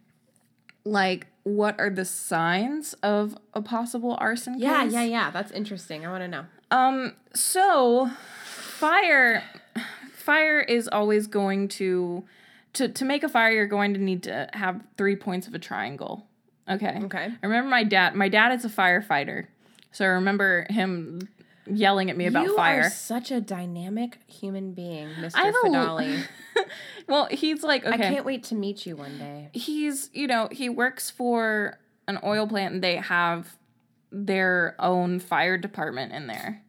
like 0.84 1.28
what 1.44 1.80
are 1.80 1.92
the 1.92 2.06
signs 2.06 2.94
of 3.04 3.38
a 3.54 3.62
possible 3.62 4.18
arson 4.20 4.56
yeah, 4.58 4.84
case? 4.84 4.94
yeah, 4.94 5.04
yeah. 5.04 5.08
Yeah. 5.08 5.32
That's 5.32 5.52
interesting. 5.52 6.06
I 6.06 6.10
want 6.10 6.24
to 6.24 6.28
know. 6.28 6.46
Um, 6.72 7.14
so 7.34 8.10
fire 8.44 9.44
fire 10.14 10.60
is 10.60 10.88
always 10.88 11.28
going 11.28 11.68
to 11.68 12.24
to 12.74 12.90
to 12.90 13.06
make 13.06 13.24
a 13.24 13.30
fire 13.30 13.52
you're 13.52 13.68
going 13.68 13.94
to 13.94 14.00
need 14.00 14.24
to 14.24 14.50
have 14.54 14.82
three 14.98 15.16
points 15.16 15.48
of 15.48 15.54
a 15.54 15.60
triangle. 15.60 16.26
Okay. 16.68 17.00
Okay. 17.04 17.32
I 17.42 17.46
remember 17.46 17.70
my 17.70 17.84
dad 17.84 18.16
my 18.16 18.28
dad 18.28 18.52
is 18.52 18.66
a 18.66 18.70
firefighter. 18.70 19.46
So 19.92 20.04
I 20.04 20.10
remember 20.10 20.66
him 20.70 21.30
yelling 21.68 22.10
at 22.10 22.18
me 22.18 22.26
about 22.28 22.46
you 22.46 22.56
fire. 22.56 22.82
are 22.84 22.90
such 22.90 23.32
a 23.32 23.42
dynamic 23.42 24.20
human 24.28 24.74
being, 24.74 25.10
Mr. 25.20 25.32
I 25.36 25.46
have 25.46 25.56
a 25.64 25.68
l- 25.68 25.98
Fidali. 25.98 26.28
well, 27.08 27.28
he's 27.32 27.64
like 27.64 27.86
okay. 27.86 27.94
I 27.94 27.98
can't 27.98 28.26
wait 28.26 28.44
to 28.46 28.56
meet 28.56 28.86
you 28.86 28.96
one 28.96 29.18
day. 29.18 29.50
he's 29.54 30.10
you 30.14 30.28
know 30.28 30.48
he 30.52 30.70
works 30.70 31.10
for 31.10 31.80
an 32.08 32.20
oil 32.24 32.48
plant 32.48 32.76
and 32.76 32.84
they 32.84 32.98
have 32.98 33.58
their 34.12 34.76
own 34.80 35.20
fire 35.20 35.58
department 35.58 36.14
in 36.14 36.28
there 36.28 36.62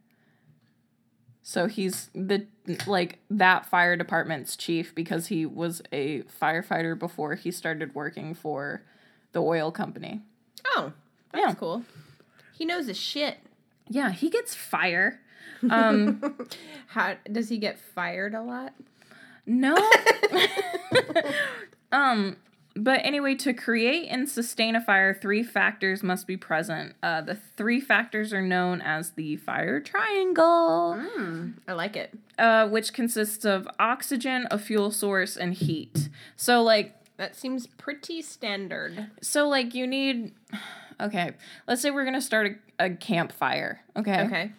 so 1.41 1.67
he's 1.67 2.09
the 2.13 2.45
like 2.85 3.19
that 3.29 3.65
fire 3.65 3.95
department's 3.95 4.57
chief 4.57 4.93
because 4.93 5.27
he 5.27 5.45
was 5.45 5.81
a 5.93 6.23
firefighter 6.41 6.97
before 6.97 7.35
he 7.35 7.51
started 7.51 7.95
working 7.95 8.33
for 8.33 8.81
the 9.31 9.41
oil 9.41 9.71
company 9.71 10.21
Oh, 10.75 10.91
that's 11.31 11.45
Yeah. 11.47 11.53
cool. 11.53 11.83
He 12.51 12.65
knows 12.65 12.87
his 12.87 12.97
shit. 12.97 13.37
Yeah 13.89 14.11
he 14.11 14.29
gets 14.29 14.53
fire 14.55 15.19
um 15.69 16.21
How 16.87 17.15
does 17.31 17.49
he 17.49 17.57
get 17.57 17.79
fired 17.79 18.33
a 18.35 18.41
lot? 18.41 18.73
No. 19.45 19.75
um, 21.91 22.37
but 22.75 22.99
anyway, 23.03 23.33
to 23.35 23.53
create 23.53 24.07
and 24.09 24.29
sustain 24.29 24.75
a 24.75 24.81
fire, 24.81 25.13
three 25.13 25.41
factors 25.43 26.03
must 26.03 26.27
be 26.27 26.37
present. 26.37 26.93
Uh, 27.01 27.21
the 27.21 27.35
three 27.55 27.79
factors 27.79 28.33
are 28.33 28.41
known 28.41 28.81
as 28.81 29.11
the 29.11 29.37
fire 29.37 29.79
triangle, 29.79 30.95
Mm, 31.17 31.53
I 31.67 31.73
like 31.73 31.95
it. 31.95 32.13
uh, 32.37 32.67
which 32.67 32.93
consists 32.93 33.45
of 33.45 33.67
oxygen, 33.79 34.47
a 34.51 34.59
fuel 34.59 34.91
source, 34.91 35.35
and 35.37 35.53
heat. 35.55 36.09
So, 36.35 36.61
like, 36.61 36.93
That 37.17 37.35
seems 37.35 37.65
pretty 37.67 38.21
standard. 38.21 39.07
so 39.21 39.47
like 39.47 39.73
you 39.73 39.87
need. 39.87 40.33
Okay, 40.99 41.31
let's 41.67 41.81
say 41.81 41.91
we're 41.91 42.05
gonna 42.05 42.21
start 42.21 42.59
a, 42.79 42.85
a 42.85 42.89
campfire. 42.91 43.81
Okay. 43.95 44.21
Okay. 44.25 44.51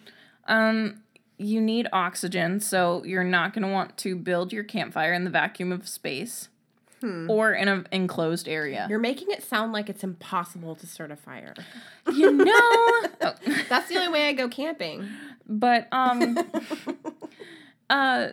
Um, 0.47 1.01
you 1.37 1.61
need 1.61 1.87
oxygen, 1.93 2.59
so 2.59 3.03
you're 3.05 3.23
not 3.23 3.53
going 3.53 3.61
to 3.65 3.71
want 3.71 3.95
to 3.99 4.13
build 4.15 4.51
your 4.51 4.63
campfire 4.65 5.13
in 5.13 5.23
the 5.23 5.29
vacuum 5.29 5.71
of 5.71 5.87
space 5.87 6.49
or 7.01 7.53
in 7.53 7.69
an 7.69 7.87
enclosed 7.93 8.49
area. 8.49 8.85
You're 8.89 8.99
making 8.99 9.31
it 9.31 9.41
sound 9.41 9.71
like 9.71 9.87
it's 9.89 10.03
impossible 10.03 10.75
to 10.75 10.85
start 10.85 11.11
a 11.11 11.15
fire. 11.15 11.53
you 12.13 12.29
know, 12.29 12.43
Oh, 13.21 13.33
That's 13.69 13.87
the 13.87 13.95
only 13.95 14.09
way 14.09 14.27
I 14.27 14.33
go 14.33 14.49
camping. 14.49 15.07
but 15.47 15.87
um, 15.93 16.37
uh, 17.89 18.29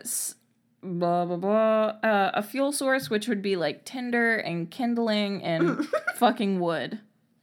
blah 0.83 1.25
blah 1.27 1.37
blah. 1.37 1.85
Uh, 2.03 2.31
a 2.35 2.43
fuel 2.43 2.73
source, 2.73 3.09
which 3.09 3.29
would 3.29 3.43
be 3.43 3.55
like 3.57 3.85
tinder 3.85 4.37
and 4.37 4.71
kindling 4.71 5.43
and 5.45 5.87
fucking 6.17 6.59
wood. 6.61 6.99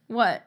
What? 0.06 0.44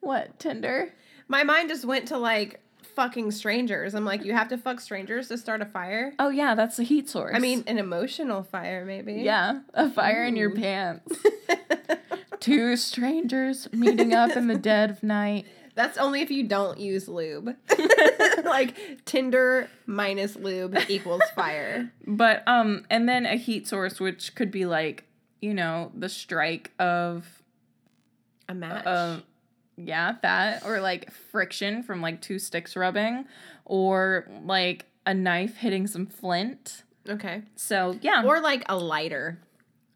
What 0.00 0.38
tinder? 0.38 0.92
My 1.28 1.44
mind 1.44 1.68
just 1.68 1.84
went 1.84 2.08
to 2.08 2.18
like 2.18 2.60
fucking 2.94 3.30
strangers. 3.30 3.94
I'm 3.94 4.04
like, 4.04 4.24
you 4.24 4.32
have 4.32 4.48
to 4.48 4.58
fuck 4.58 4.80
strangers 4.80 5.28
to 5.28 5.38
start 5.38 5.62
a 5.62 5.66
fire? 5.66 6.12
Oh 6.18 6.28
yeah, 6.28 6.54
that's 6.54 6.78
a 6.78 6.82
heat 6.82 7.08
source. 7.08 7.34
I 7.34 7.38
mean, 7.38 7.64
an 7.66 7.78
emotional 7.78 8.42
fire, 8.42 8.84
maybe. 8.84 9.14
Yeah, 9.14 9.60
a 9.74 9.90
fire 9.90 10.24
in 10.24 10.36
your 10.36 10.54
pants. 10.54 11.18
Two 12.40 12.76
strangers 12.76 13.68
meeting 13.72 14.14
up 14.14 14.36
in 14.36 14.46
the 14.48 14.56
dead 14.56 14.90
of 14.90 15.02
night. 15.02 15.46
That's 15.74 15.98
only 15.98 16.20
if 16.20 16.30
you 16.30 16.46
don't 16.46 16.78
use 16.78 17.08
lube. 17.08 17.54
like 18.44 19.04
Tinder 19.04 19.68
minus 19.86 20.36
lube 20.36 20.76
equals 20.88 21.22
fire. 21.34 21.92
But 22.06 22.46
um 22.46 22.84
and 22.90 23.08
then 23.08 23.26
a 23.26 23.36
heat 23.36 23.68
source 23.68 24.00
which 24.00 24.34
could 24.34 24.50
be 24.50 24.66
like, 24.66 25.04
you 25.40 25.54
know, 25.54 25.92
the 25.96 26.08
strike 26.08 26.72
of 26.78 27.39
A 28.50 28.54
match. 28.54 28.84
uh 28.86 29.20
yeah, 29.76 30.16
that 30.22 30.66
or 30.66 30.80
like 30.80 31.10
friction 31.10 31.82
from 31.82 32.02
like 32.02 32.20
two 32.20 32.38
sticks 32.38 32.76
rubbing 32.76 33.24
or 33.64 34.28
like 34.44 34.84
a 35.06 35.14
knife 35.14 35.56
hitting 35.56 35.86
some 35.86 36.06
flint. 36.06 36.82
okay. 37.08 37.42
So, 37.56 37.98
yeah. 38.02 38.22
Or 38.26 38.40
like 38.40 38.62
a 38.68 38.76
lighter. 38.76 39.38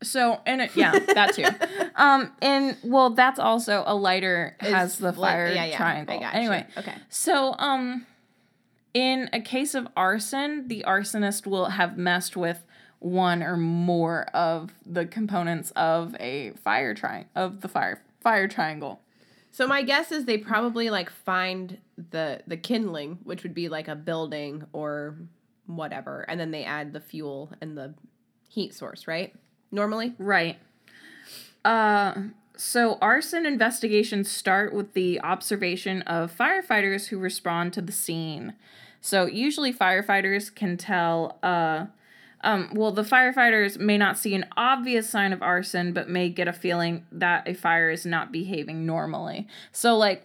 so 0.03 0.41
and 0.47 0.63
it, 0.63 0.71
yeah, 0.75 0.99
that 0.99 1.35
too. 1.35 1.45
um 1.97 2.33
and 2.41 2.77
well, 2.83 3.11
that's 3.11 3.39
also 3.39 3.83
a 3.87 3.95
lighter 3.95 4.57
has 4.61 4.99
the 4.99 5.13
fire 5.13 5.53
yeah, 5.53 5.67
yeah, 5.67 5.77
triangle. 5.77 6.21
Anyway, 6.33 6.67
Okay. 6.79 6.95
So, 7.11 7.55
um, 7.59 8.07
in 8.95 9.29
a 9.33 9.41
case 9.41 9.75
of 9.75 9.89
arson, 9.97 10.69
the 10.69 10.85
arsonist 10.87 11.47
will 11.47 11.67
have 11.71 11.99
messed 11.99 12.37
with 12.37 12.65
one 13.01 13.43
or 13.43 13.57
more 13.57 14.23
of 14.33 14.71
the 14.87 15.05
components 15.05 15.73
of 15.73 16.17
a 16.21 16.53
fire 16.63 16.95
tri- 16.95 17.27
of 17.35 17.61
the 17.61 17.69
fire 17.69 18.01
fire 18.25 18.49
triangle. 18.49 19.01
So 19.53 19.69
my 19.69 19.83
guess 19.83 20.11
is 20.11 20.25
they 20.25 20.39
probably 20.39 20.91
like 20.91 21.11
find 21.11 21.79
the 22.11 22.41
the 22.45 22.57
kindling, 22.57 23.21
which 23.23 23.45
would 23.45 23.55
be 23.55 23.69
like 23.69 23.87
a 23.87 23.95
building 23.95 24.65
or 24.73 25.17
whatever, 25.67 26.25
and 26.29 26.41
then 26.41 26.51
they 26.51 26.65
add 26.65 26.93
the 26.93 27.01
fuel 27.01 27.53
and 27.61 27.79
the 27.79 27.95
heat 28.49 28.75
source, 28.75 29.07
right? 29.07 29.33
Normally. 29.71 30.15
Right. 30.19 30.59
Uh 31.65 32.15
so 32.57 32.99
arson 33.01 33.47
investigations 33.47 34.31
start 34.31 34.73
with 34.73 34.95
the 34.95 35.21
observation 35.21 36.03
of 36.03 36.37
firefighters 36.37 37.09
who 37.09 37.19
respond 37.19 37.73
to 37.75 37.83
the 37.83 37.93
scene. 37.93 38.55
So 39.01 39.27
usually 39.27 39.73
firefighters 39.73 40.53
can 40.53 40.77
tell 40.77 41.39
uh 41.45 41.87
um, 42.45 42.71
well, 42.75 42.93
the 42.93 43.03
firefighters 43.03 43.79
may 43.79 43.99
not 43.99 44.19
see 44.19 44.35
an 44.35 44.47
obvious 44.57 45.09
sign 45.09 45.33
of 45.33 45.43
arson, 45.43 45.93
but 45.93 46.09
may 46.09 46.29
get 46.29 46.47
a 46.47 46.53
feeling 46.53 47.07
that 47.11 47.49
a 47.49 47.55
fire 47.55 47.91
is 47.91 48.05
not 48.05 48.31
behaving 48.31 48.87
normally. 48.87 49.49
So, 49.73 49.97
like, 49.97 50.25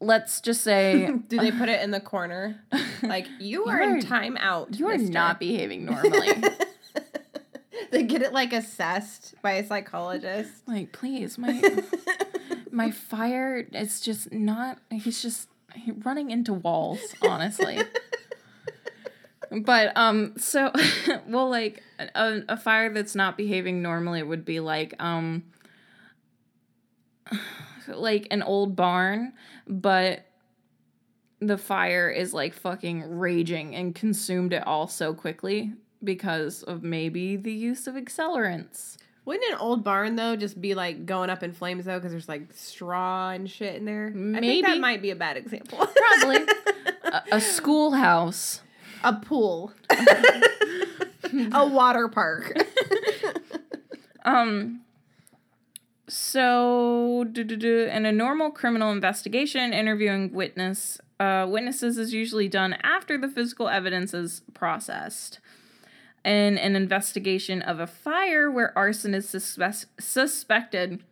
let's 0.00 0.40
just 0.40 0.62
say 0.62 1.10
Do 1.28 1.38
they 1.38 1.50
put 1.50 1.68
it 1.68 1.82
in 1.82 1.90
the 1.90 2.00
corner? 2.00 2.62
Like 3.02 3.26
you 3.40 3.64
are 3.64 3.80
in 3.80 4.00
timeout. 4.00 4.78
you 4.78 4.88
are 4.88 4.96
mister." 4.96 5.12
not 5.12 5.40
behaving 5.40 5.86
normally. 5.86 6.28
they 7.90 8.02
get 8.02 8.22
it 8.22 8.32
like 8.32 8.52
assessed 8.52 9.34
by 9.42 9.52
a 9.52 9.66
psychologist. 9.66 10.52
like, 10.66 10.92
please, 10.92 11.38
my 11.38 11.60
my 12.70 12.90
fire 12.90 13.66
is 13.72 14.00
just 14.00 14.32
not. 14.32 14.78
He's 14.90 15.22
just 15.22 15.48
running 16.04 16.30
into 16.30 16.52
walls, 16.52 17.00
honestly. 17.22 17.80
But 19.62 19.96
um, 19.96 20.34
so 20.36 20.72
well, 21.26 21.48
like 21.48 21.82
a, 21.98 22.40
a 22.48 22.56
fire 22.56 22.92
that's 22.92 23.14
not 23.14 23.36
behaving 23.36 23.82
normally 23.82 24.22
would 24.22 24.44
be 24.44 24.60
like 24.60 24.94
um, 24.98 25.44
like 27.88 28.26
an 28.30 28.42
old 28.42 28.76
barn, 28.76 29.32
but 29.66 30.26
the 31.40 31.58
fire 31.58 32.08
is 32.08 32.32
like 32.32 32.54
fucking 32.54 33.18
raging 33.18 33.74
and 33.74 33.94
consumed 33.94 34.52
it 34.52 34.66
all 34.66 34.86
so 34.86 35.12
quickly 35.12 35.72
because 36.02 36.62
of 36.62 36.82
maybe 36.82 37.36
the 37.36 37.52
use 37.52 37.86
of 37.86 37.94
accelerants. 37.94 38.96
Wouldn't 39.24 39.52
an 39.52 39.58
old 39.58 39.82
barn 39.82 40.16
though 40.16 40.36
just 40.36 40.60
be 40.60 40.74
like 40.74 41.06
going 41.06 41.30
up 41.30 41.42
in 41.42 41.52
flames 41.52 41.86
though 41.86 41.98
because 41.98 42.12
there's 42.12 42.28
like 42.28 42.52
straw 42.52 43.30
and 43.30 43.48
shit 43.48 43.76
in 43.76 43.86
there? 43.86 44.08
I 44.08 44.12
think 44.12 44.40
Maybe. 44.40 44.62
that 44.62 44.80
might 44.80 45.00
be 45.00 45.10
a 45.10 45.16
bad 45.16 45.38
example. 45.38 45.78
Probably 45.78 46.46
a, 47.04 47.22
a 47.32 47.40
schoolhouse. 47.40 48.60
A 49.04 49.12
pool, 49.12 49.72
a 51.52 51.66
water 51.66 52.08
park. 52.08 52.52
Um. 54.26 54.80
So, 56.08 57.26
in 57.36 58.06
a 58.06 58.10
normal 58.12 58.50
criminal 58.50 58.90
investigation, 58.90 59.74
interviewing 59.74 60.32
witness 60.32 60.98
uh, 61.20 61.46
witnesses 61.48 61.98
is 61.98 62.12
usually 62.14 62.48
done 62.48 62.76
after 62.82 63.18
the 63.18 63.28
physical 63.28 63.68
evidence 63.68 64.14
is 64.14 64.42
processed. 64.54 65.40
In 66.24 66.56
an 66.56 66.74
investigation 66.74 67.60
of 67.60 67.80
a 67.80 67.86
fire 67.86 68.50
where 68.50 68.76
arson 68.76 69.14
is 69.14 69.26
suspe- 69.26 69.86
suspected, 70.00 71.02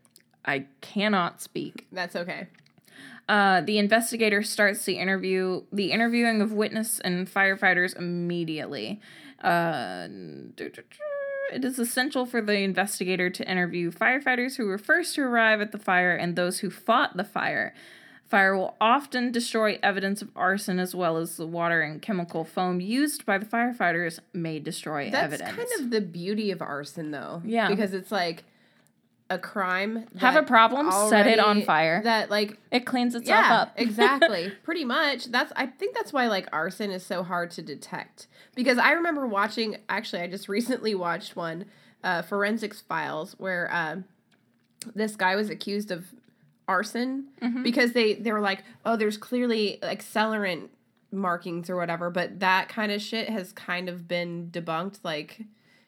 I 0.44 0.66
cannot 0.80 1.42
speak. 1.42 1.86
That's 1.92 2.16
okay. 2.16 2.48
Uh, 3.28 3.60
the 3.60 3.78
investigator 3.78 4.42
starts 4.42 4.84
the 4.84 4.98
interview, 4.98 5.62
the 5.72 5.92
interviewing 5.92 6.42
of 6.42 6.52
witness 6.52 6.98
and 7.00 7.28
firefighters 7.32 7.96
immediately. 7.96 9.00
Uh, 9.42 10.08
it 11.52 11.64
is 11.64 11.78
essential 11.78 12.26
for 12.26 12.40
the 12.40 12.58
investigator 12.58 13.30
to 13.30 13.50
interview 13.50 13.90
firefighters 13.90 14.56
who 14.56 14.66
were 14.66 14.78
first 14.78 15.14
to 15.14 15.22
arrive 15.22 15.60
at 15.60 15.72
the 15.72 15.78
fire 15.78 16.14
and 16.14 16.36
those 16.36 16.60
who 16.60 16.70
fought 16.70 17.16
the 17.16 17.24
fire. 17.24 17.74
Fire 18.28 18.56
will 18.56 18.76
often 18.80 19.30
destroy 19.30 19.78
evidence 19.82 20.22
of 20.22 20.30
arson 20.34 20.78
as 20.78 20.94
well 20.94 21.18
as 21.18 21.36
the 21.36 21.46
water 21.46 21.82
and 21.82 22.00
chemical 22.00 22.44
foam 22.44 22.80
used 22.80 23.26
by 23.26 23.36
the 23.36 23.44
firefighters 23.44 24.20
may 24.32 24.58
destroy 24.58 25.10
That's 25.10 25.34
evidence. 25.34 25.56
kind 25.56 25.68
of 25.84 25.90
the 25.90 26.00
beauty 26.00 26.50
of 26.50 26.62
arson, 26.62 27.10
though. 27.10 27.42
Yeah. 27.44 27.68
because 27.68 27.92
it's 27.92 28.10
like 28.10 28.44
a 29.32 29.38
crime. 29.38 30.06
Have 30.18 30.36
a 30.36 30.42
problem, 30.42 30.90
set 31.08 31.26
it 31.26 31.38
on 31.38 31.62
fire. 31.62 32.02
That 32.02 32.30
like 32.30 32.58
it 32.70 32.80
cleans 32.86 33.14
itself 33.14 33.44
yeah, 33.46 33.54
up. 33.62 33.72
exactly. 33.76 34.52
Pretty 34.62 34.84
much. 34.84 35.26
That's 35.26 35.52
I 35.56 35.66
think 35.66 35.94
that's 35.94 36.12
why 36.12 36.26
like 36.28 36.46
arson 36.52 36.90
is 36.90 37.04
so 37.04 37.22
hard 37.22 37.50
to 37.52 37.62
detect. 37.62 38.26
Because 38.54 38.76
I 38.78 38.92
remember 38.92 39.26
watching 39.26 39.78
actually 39.88 40.22
I 40.22 40.26
just 40.28 40.48
recently 40.58 40.94
watched 40.94 41.34
one, 41.34 41.64
uh 42.04 42.22
Forensics 42.22 42.80
Files, 42.82 43.34
where 43.38 43.68
um 43.72 44.04
this 44.94 45.16
guy 45.16 45.34
was 45.36 45.48
accused 45.48 45.90
of 45.90 46.06
arson 46.68 47.28
Mm-hmm. 47.40 47.62
because 47.62 47.92
they 47.92 48.14
they 48.14 48.32
were 48.32 48.40
like, 48.40 48.62
"Oh, 48.84 48.96
there's 48.96 49.16
clearly 49.16 49.78
accelerant 49.82 50.68
markings 51.10 51.70
or 51.70 51.76
whatever," 51.76 52.10
but 52.10 52.40
that 52.40 52.68
kind 52.68 52.92
of 52.92 53.00
shit 53.00 53.28
has 53.28 53.52
kind 53.52 53.88
of 53.88 54.06
been 54.06 54.48
debunked 54.52 54.98
like 55.02 55.40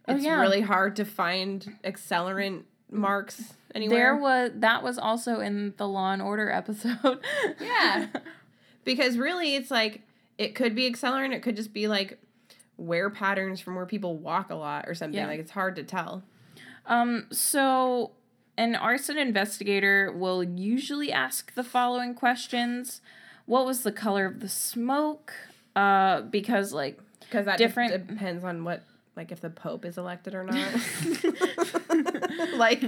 Oh, 0.07 0.15
it's 0.17 0.25
yeah. 0.25 0.39
really 0.41 0.61
hard 0.61 0.97
to 0.97 1.05
find 1.07 1.79
accelerant 1.83 2.65
marks 2.95 3.55
anywhere. 3.75 3.99
There 3.99 4.17
was 4.17 4.51
that 4.57 4.83
was 4.83 4.99
also 4.99 5.41
in 5.41 5.75
the 5.77 5.87
Law 5.89 6.13
and 6.13 6.23
Order 6.23 6.51
episode. 6.51 7.21
Yeah. 7.61 8.07
because 8.85 9.17
really 9.19 9.55
it's 9.57 9.71
like 9.71 10.03
it 10.39 10.55
could 10.55 10.75
be 10.75 10.91
accelerant 10.91 11.33
it 11.33 11.43
could 11.43 11.57
just 11.57 11.73
be 11.73 11.89
like 11.89 12.19
wear 12.77 13.09
patterns 13.09 13.61
from 13.61 13.75
where 13.77 13.87
people 13.87 14.17
walk 14.17 14.51
a 14.51 14.55
lot 14.55 14.85
or 14.89 14.95
something 14.95 15.19
Yeah. 15.19 15.27
like 15.27 15.41
it's 15.41 15.53
hard 15.53 15.77
to 15.77 15.83
tell 15.85 16.23
Um, 16.87 17.27
so 17.31 18.11
an 18.59 18.75
arson 18.75 19.17
investigator 19.19 20.13
will 20.13 20.45
usually 20.45 21.11
ask 21.13 21.55
the 21.55 21.65
following 21.65 22.15
questions. 22.15 23.01
What 23.47 23.65
was 23.67 23.83
the 23.83 23.91
color 23.93 24.27
of 24.27 24.41
the 24.41 24.49
smoke? 24.49 25.33
Uh, 25.75 26.21
because 26.23 26.73
like 26.73 26.99
because 27.21 27.47
that 27.47 27.59
Different- 27.59 27.91
different 27.93 28.09
depends 28.19 28.45
on 28.45 28.65
what 28.65 28.83
like 29.17 29.31
if 29.33 29.41
the 29.41 29.51
pope 29.51 29.85
is 29.85 29.99
elected 29.99 30.35
or 30.35 30.45
not. 30.45 30.69
Like 32.57 32.81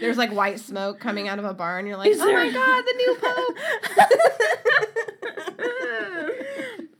there's 0.00 0.16
like 0.16 0.32
white 0.32 0.60
smoke 0.60 0.98
coming 0.98 1.28
out 1.28 1.38
of 1.38 1.44
a 1.44 1.54
barn 1.54 1.86
you're 1.86 1.96
like 1.96 2.10
Is 2.10 2.20
oh 2.20 2.32
my 2.32 2.50
god 2.50 2.82
the 2.82 2.94
new 2.96 3.16
pope 3.20 4.88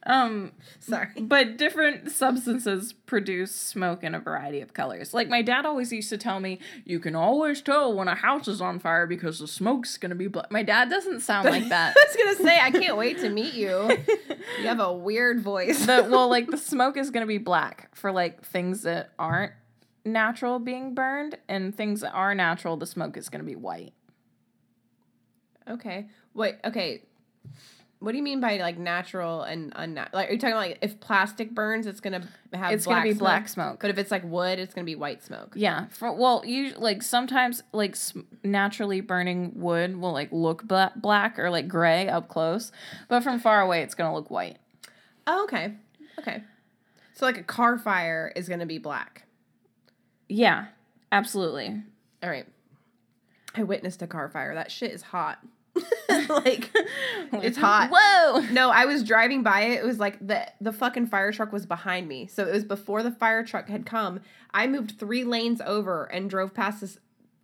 um 0.06 0.52
sorry 0.80 1.08
but 1.18 1.56
different 1.56 2.10
substances 2.10 2.92
produce 2.92 3.54
smoke 3.54 4.02
in 4.04 4.14
a 4.14 4.20
variety 4.20 4.60
of 4.60 4.74
colors. 4.74 5.14
Like 5.14 5.28
my 5.28 5.42
dad 5.42 5.64
always 5.64 5.92
used 5.92 6.10
to 6.10 6.18
tell 6.18 6.40
me, 6.40 6.58
you 6.84 7.00
can 7.00 7.14
always 7.14 7.62
tell 7.62 7.94
when 7.94 8.08
a 8.08 8.14
house 8.14 8.48
is 8.48 8.60
on 8.60 8.78
fire 8.78 9.06
because 9.06 9.38
the 9.38 9.48
smoke's 9.48 9.96
gonna 9.96 10.14
be 10.14 10.28
black. 10.28 10.50
My 10.50 10.62
dad 10.62 10.90
doesn't 10.90 11.20
sound 11.20 11.48
like 11.48 11.68
that. 11.68 11.94
i 11.98 12.04
was 12.06 12.16
gonna 12.16 12.48
say 12.48 12.58
i 12.60 12.70
can't 12.70 12.96
wait 12.96 13.18
to 13.18 13.28
meet 13.28 13.54
you 13.54 13.88
you 14.60 14.66
have 14.66 14.80
a 14.80 14.92
weird 14.92 15.40
voice 15.40 15.86
the 15.86 16.06
well, 16.10 16.28
like 16.28 16.50
the 16.50 16.56
smoke 16.72 16.96
is 16.96 17.10
gonna 17.10 17.26
be 17.26 17.38
black 17.38 17.94
for 17.94 18.12
like 18.12 18.44
things 18.44 18.82
that 18.82 19.10
aren't 19.18 19.52
natural 20.04 20.58
being 20.58 20.94
burned, 20.94 21.36
and 21.48 21.74
things 21.74 22.00
that 22.02 22.12
are 22.12 22.34
natural, 22.34 22.76
the 22.76 22.86
smoke 22.86 23.16
is 23.16 23.28
gonna 23.28 23.44
be 23.44 23.56
white. 23.56 23.92
Okay. 25.68 26.08
Wait. 26.34 26.56
Okay. 26.64 27.02
What 28.04 28.10
do 28.12 28.18
you 28.18 28.22
mean 28.22 28.40
by 28.40 28.58
like 28.58 28.76
natural 28.76 29.44
and 29.44 29.72
unnatural? 29.74 30.10
Like, 30.20 30.28
are 30.28 30.32
you 30.34 30.38
talking 30.38 30.52
about 30.52 30.68
like 30.68 30.78
if 30.82 31.00
plastic 31.00 31.54
burns, 31.54 31.86
it's 31.86 32.00
gonna 32.00 32.20
have 32.52 32.72
It's 32.72 32.84
black 32.84 32.96
gonna 32.96 33.04
be 33.04 33.12
smoke? 33.12 33.18
black 33.20 33.48
smoke. 33.48 33.80
But 33.80 33.88
if 33.88 33.96
it's 33.96 34.10
like 34.10 34.22
wood, 34.24 34.58
it's 34.58 34.74
gonna 34.74 34.84
be 34.84 34.94
white 34.94 35.22
smoke. 35.22 35.54
Yeah, 35.56 35.86
for 35.86 36.12
well, 36.12 36.42
you 36.44 36.74
like 36.76 37.02
sometimes 37.02 37.62
like 37.72 37.96
naturally 38.42 39.00
burning 39.00 39.52
wood 39.54 39.96
will 39.96 40.12
like 40.12 40.28
look 40.32 40.64
bla- 40.64 40.92
black 40.96 41.38
or 41.38 41.48
like 41.48 41.66
gray 41.66 42.06
up 42.06 42.28
close, 42.28 42.72
but 43.08 43.22
from 43.22 43.40
far 43.40 43.62
away 43.62 43.80
it's 43.80 43.94
gonna 43.94 44.14
look 44.14 44.30
white. 44.30 44.58
Oh, 45.26 45.44
okay. 45.44 45.72
Okay. 46.18 46.42
So 47.14 47.24
like 47.24 47.38
a 47.38 47.42
car 47.42 47.78
fire 47.78 48.30
is 48.36 48.50
gonna 48.50 48.66
be 48.66 48.76
black. 48.76 49.22
Yeah, 50.28 50.66
absolutely. 51.10 51.82
All 52.22 52.28
right. 52.28 52.46
I 53.54 53.62
witnessed 53.62 54.02
a 54.02 54.06
car 54.06 54.28
fire. 54.28 54.54
That 54.54 54.70
shit 54.70 54.90
is 54.92 55.00
hot. 55.00 55.38
like 56.28 56.70
it's 57.32 57.56
hot. 57.56 57.90
Whoa! 57.92 58.40
No, 58.52 58.70
I 58.70 58.84
was 58.84 59.02
driving 59.02 59.42
by 59.42 59.62
it. 59.62 59.80
It 59.80 59.84
was 59.84 59.98
like 59.98 60.24
the 60.24 60.46
the 60.60 60.72
fucking 60.72 61.06
fire 61.06 61.32
truck 61.32 61.52
was 61.52 61.66
behind 61.66 62.08
me. 62.08 62.26
So 62.26 62.46
it 62.46 62.52
was 62.52 62.64
before 62.64 63.02
the 63.02 63.10
fire 63.10 63.44
truck 63.44 63.68
had 63.68 63.84
come. 63.87 64.20
I 64.52 64.66
moved 64.66 64.98
3 64.98 65.24
lanes 65.24 65.60
over 65.64 66.04
and 66.04 66.30
drove 66.30 66.54
past 66.54 66.80
this 66.80 66.98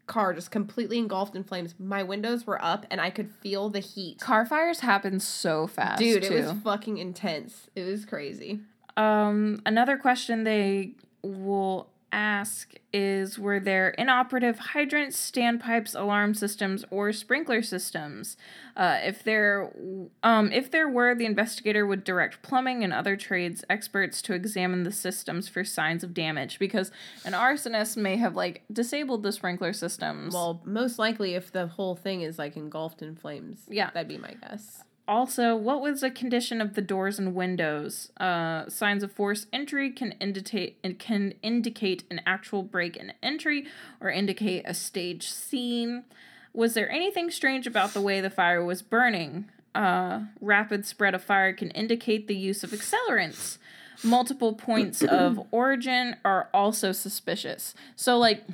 car 0.07 0.35
just 0.35 0.51
completely 0.51 0.99
engulfed 0.99 1.35
in 1.37 1.45
flames. 1.45 1.75
My 1.79 2.03
windows 2.03 2.47
were 2.47 2.63
up 2.63 2.85
and 2.91 3.01
I 3.01 3.11
could 3.11 3.31
feel 3.31 3.69
the 3.71 3.81
heat. 3.81 4.19
Car 4.21 4.45
fires 4.45 4.81
happen 4.81 5.21
so 5.21 5.67
fast, 5.67 6.01
Dude, 6.01 6.25
too. 6.25 6.35
it 6.35 6.43
was 6.43 6.53
fucking 6.65 6.99
intense. 6.99 7.69
It 7.77 7.85
was 7.85 8.05
crazy. 8.05 8.61
Um, 8.97 9.63
another 9.65 9.97
question 9.97 10.45
they 10.45 10.93
will 11.23 11.89
ask 12.13 12.75
is 12.93 13.39
Were 13.39 13.61
there 13.61 13.91
inoperative 13.91 14.59
hydrants, 14.59 15.31
standpipes, 15.31 15.99
alarm 15.99 16.35
systems, 16.35 16.85
or 16.91 17.13
sprinkler 17.13 17.63
systems? 17.63 18.37
Uh, 18.77 18.99
if 19.03 19.23
there, 19.23 19.71
um, 20.23 20.51
if 20.53 20.71
there 20.71 20.89
were, 20.89 21.15
the 21.15 21.27
investigator 21.27 21.87
would 21.87 22.03
direct 22.03 22.43
plumbing 22.43 22.83
and 22.83 22.93
other 22.93 23.17
trades 23.17 23.65
experts 23.71 24.23
to 24.23 24.35
examine 24.35 24.83
the 24.83 24.93
systems 24.93 25.49
for 25.49 25.65
signs 25.65 26.03
of 26.03 26.15
damage 26.15 26.59
because 26.59 26.91
an 27.25 27.33
arsonist 27.33 27.97
may 27.97 28.17
have 28.17 28.35
like 28.35 28.63
disabled 28.73 29.23
the 29.23 29.33
sprinkler 29.33 29.73
systems. 29.73 30.35
Well, 30.35 30.61
most 30.65 30.99
likely 30.99 31.35
if 31.35 31.53
the 31.53 31.67
whole 31.67 31.95
thing 31.95 32.23
is 32.23 32.39
like 32.39 32.57
engulfed 32.57 33.03
in 33.03 33.15
flames. 33.17 33.61
Yeah. 33.69 33.91
That'd 33.93 34.09
be 34.09 34.19
my 34.19 34.35
guess. 34.41 34.83
Also, 35.11 35.57
what 35.57 35.81
was 35.81 36.03
the 36.03 36.11
condition 36.11 36.61
of 36.61 36.75
the 36.75 36.81
doors 36.81 37.19
and 37.19 37.35
windows? 37.35 38.13
Uh, 38.21 38.69
signs 38.69 39.03
of 39.03 39.11
forced 39.11 39.49
entry 39.53 39.91
can 39.91 40.13
indicate 40.21 40.81
can 41.01 41.35
indicate 41.43 42.05
an 42.13 42.21
actual 42.25 42.63
break 42.63 42.97
in 42.97 43.13
entry 43.21 43.67
or 44.01 44.09
indicate 44.09 44.63
a 44.69 44.73
stage 44.73 45.29
scene. 45.29 46.05
Was 46.55 46.75
there 46.75 46.89
anything 46.89 47.29
strange 47.33 47.67
about 47.67 47.93
the 47.93 48.01
way 48.01 48.21
the 48.21 48.31
fire 48.31 48.65
was 48.65 48.83
burning? 48.83 49.47
Uh, 49.75 50.21
rapid 50.41 50.87
spread 50.87 51.13
of 51.13 51.25
fire 51.25 51.53
can 51.53 51.73
indicate 51.73 52.29
the 52.29 52.37
use 52.37 52.63
of 52.63 52.71
accelerants. 52.71 53.59
Multiple 54.05 54.53
points 54.53 55.03
of 55.03 55.45
origin 55.51 56.15
are 56.25 56.49
also 56.55 56.93
suspicious. 56.93 57.75
So, 57.97 58.17
like, 58.17 58.45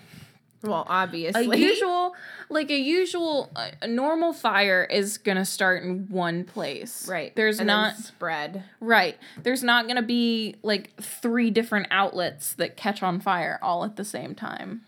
Well, 0.66 0.86
obviously. 0.88 1.46
a 1.46 1.56
usual 1.56 2.14
like 2.48 2.70
a 2.70 2.78
usual 2.78 3.50
a, 3.56 3.86
normal 3.86 4.32
fire 4.32 4.84
is 4.84 5.18
gonna 5.18 5.44
start 5.44 5.82
in 5.82 6.08
one 6.08 6.44
place 6.44 7.08
right. 7.08 7.34
there's 7.34 7.58
and 7.58 7.66
not 7.66 7.96
spread. 7.96 8.64
right 8.80 9.16
there's 9.42 9.62
not 9.62 9.88
gonna 9.88 10.02
be 10.02 10.56
like 10.62 10.94
three 11.00 11.50
different 11.50 11.88
outlets 11.90 12.54
that 12.54 12.76
catch 12.76 13.02
on 13.02 13.20
fire 13.20 13.58
all 13.62 13.84
at 13.84 13.96
the 13.96 14.04
same 14.04 14.34
time 14.34 14.82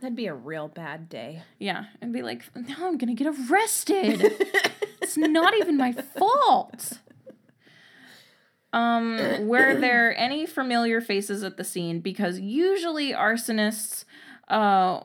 That'd 0.00 0.14
be 0.14 0.26
a 0.26 0.34
real 0.34 0.68
bad 0.68 1.08
day. 1.08 1.42
Yeah, 1.58 1.86
and 2.02 2.12
be 2.12 2.20
like, 2.20 2.42
now 2.54 2.86
I'm 2.86 2.98
gonna 2.98 3.14
get 3.14 3.28
arrested. 3.28 4.20
it's 5.00 5.16
not 5.16 5.54
even 5.54 5.78
my 5.78 5.92
fault. 5.92 6.98
Um, 8.74 9.46
were 9.46 9.74
there 9.74 10.14
any 10.18 10.44
familiar 10.44 11.00
faces 11.00 11.42
at 11.42 11.56
the 11.56 11.64
scene? 11.64 12.00
Because 12.00 12.38
usually 12.38 13.12
arsonists 13.14 14.04
uh 14.48 15.00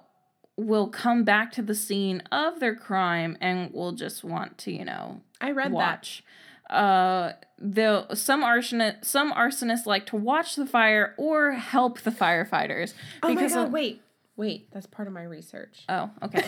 will 0.57 0.87
come 0.89 1.23
back 1.23 1.51
to 1.53 1.61
the 1.61 1.73
scene 1.73 2.21
of 2.31 2.59
their 2.59 2.75
crime 2.75 3.35
and 3.41 3.73
will 3.73 3.93
just 3.93 4.23
want 4.23 4.57
to, 4.59 4.71
you 4.71 4.85
know, 4.85 5.21
I 5.39 5.51
read 5.51 5.71
that. 5.71 5.73
watch. 5.73 6.23
Uh, 6.69 7.33
the 7.57 8.13
some 8.15 8.43
arsonist 8.43 9.03
some 9.03 9.33
arsonists 9.33 9.85
like 9.85 10.05
to 10.05 10.15
watch 10.15 10.55
the 10.55 10.65
fire 10.65 11.13
or 11.17 11.51
help 11.51 11.99
the 12.01 12.11
firefighters 12.11 12.93
Oh 13.21 13.33
my 13.33 13.47
god! 13.47 13.67
of- 13.67 13.71
wait, 13.73 14.01
wait. 14.37 14.71
That's 14.71 14.87
part 14.87 15.07
of 15.07 15.13
my 15.13 15.23
research. 15.23 15.83
Oh, 15.89 16.09
okay. 16.23 16.43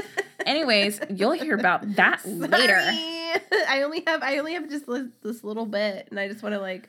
Anyways, 0.46 1.00
you'll 1.10 1.32
hear 1.32 1.56
about 1.56 1.96
that 1.96 2.24
later. 2.26 2.80
I 3.68 3.82
only 3.82 4.02
have 4.06 4.22
I 4.22 4.38
only 4.38 4.54
have 4.54 4.68
just 4.68 4.86
this, 4.86 5.06
this 5.22 5.44
little 5.44 5.66
bit, 5.66 6.08
and 6.10 6.18
I 6.20 6.28
just 6.28 6.42
want 6.42 6.54
to 6.54 6.60
like 6.60 6.88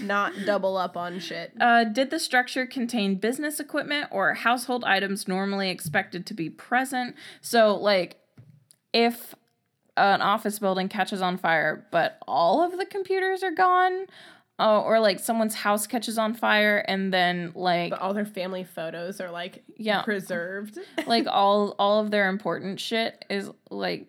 not 0.00 0.32
double 0.46 0.76
up 0.76 0.96
on 0.96 1.18
shit. 1.20 1.52
Uh, 1.60 1.84
did 1.84 2.10
the 2.10 2.18
structure 2.18 2.66
contain 2.66 3.16
business 3.16 3.60
equipment 3.60 4.08
or 4.10 4.34
household 4.34 4.84
items 4.84 5.28
normally 5.28 5.70
expected 5.70 6.26
to 6.26 6.34
be 6.34 6.48
present? 6.48 7.14
So, 7.40 7.74
like, 7.76 8.16
if 8.92 9.34
an 9.96 10.22
office 10.22 10.58
building 10.58 10.88
catches 10.88 11.20
on 11.20 11.36
fire, 11.36 11.86
but 11.90 12.18
all 12.26 12.62
of 12.62 12.78
the 12.78 12.86
computers 12.86 13.42
are 13.42 13.50
gone, 13.50 14.06
uh, 14.58 14.80
or 14.82 15.00
like 15.00 15.18
someone's 15.18 15.54
house 15.54 15.86
catches 15.86 16.16
on 16.18 16.34
fire 16.34 16.78
and 16.86 17.12
then 17.12 17.52
like 17.54 17.90
But 17.90 18.00
all 18.00 18.14
their 18.14 18.26
family 18.26 18.64
photos 18.64 19.20
are 19.20 19.30
like 19.30 19.62
Yeah. 19.76 20.02
preserved. 20.02 20.78
like 21.06 21.26
all 21.30 21.74
all 21.78 22.00
of 22.00 22.10
their 22.10 22.28
important 22.28 22.78
shit 22.80 23.24
is 23.30 23.50
like 23.70 24.06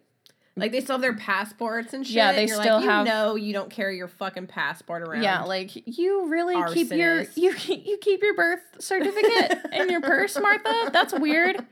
like 0.62 0.72
they 0.72 0.80
still 0.82 0.94
have 0.96 1.02
their 1.02 1.16
passports 1.16 1.94
and 1.94 2.06
shit. 2.06 2.16
Yeah, 2.16 2.32
they 2.32 2.42
and 2.42 2.50
you're 2.50 2.62
still 2.62 2.76
like, 2.78 2.86
have- 2.86 3.06
You 3.08 3.12
know, 3.14 3.36
you 3.36 3.52
don't 3.54 3.70
carry 3.70 3.98
your 3.98 4.08
fucking 4.08 4.48
passport 4.48 5.02
around. 5.02 5.24
Yeah, 5.24 5.44
like 5.44 5.72
you 5.88 6.28
really 6.30 6.56
keep 6.74 6.92
your 6.92 7.24
Arsonist. 7.24 7.38
you 7.38 7.52
you 7.84 7.98
keep 7.98 8.22
your 8.22 8.36
birth 8.36 8.62
certificate 8.80 9.60
in 9.74 9.90
your 9.90 10.02
purse, 10.02 10.40
Martha. 10.40 10.90
That's 10.94 11.14
weird. 11.14 11.66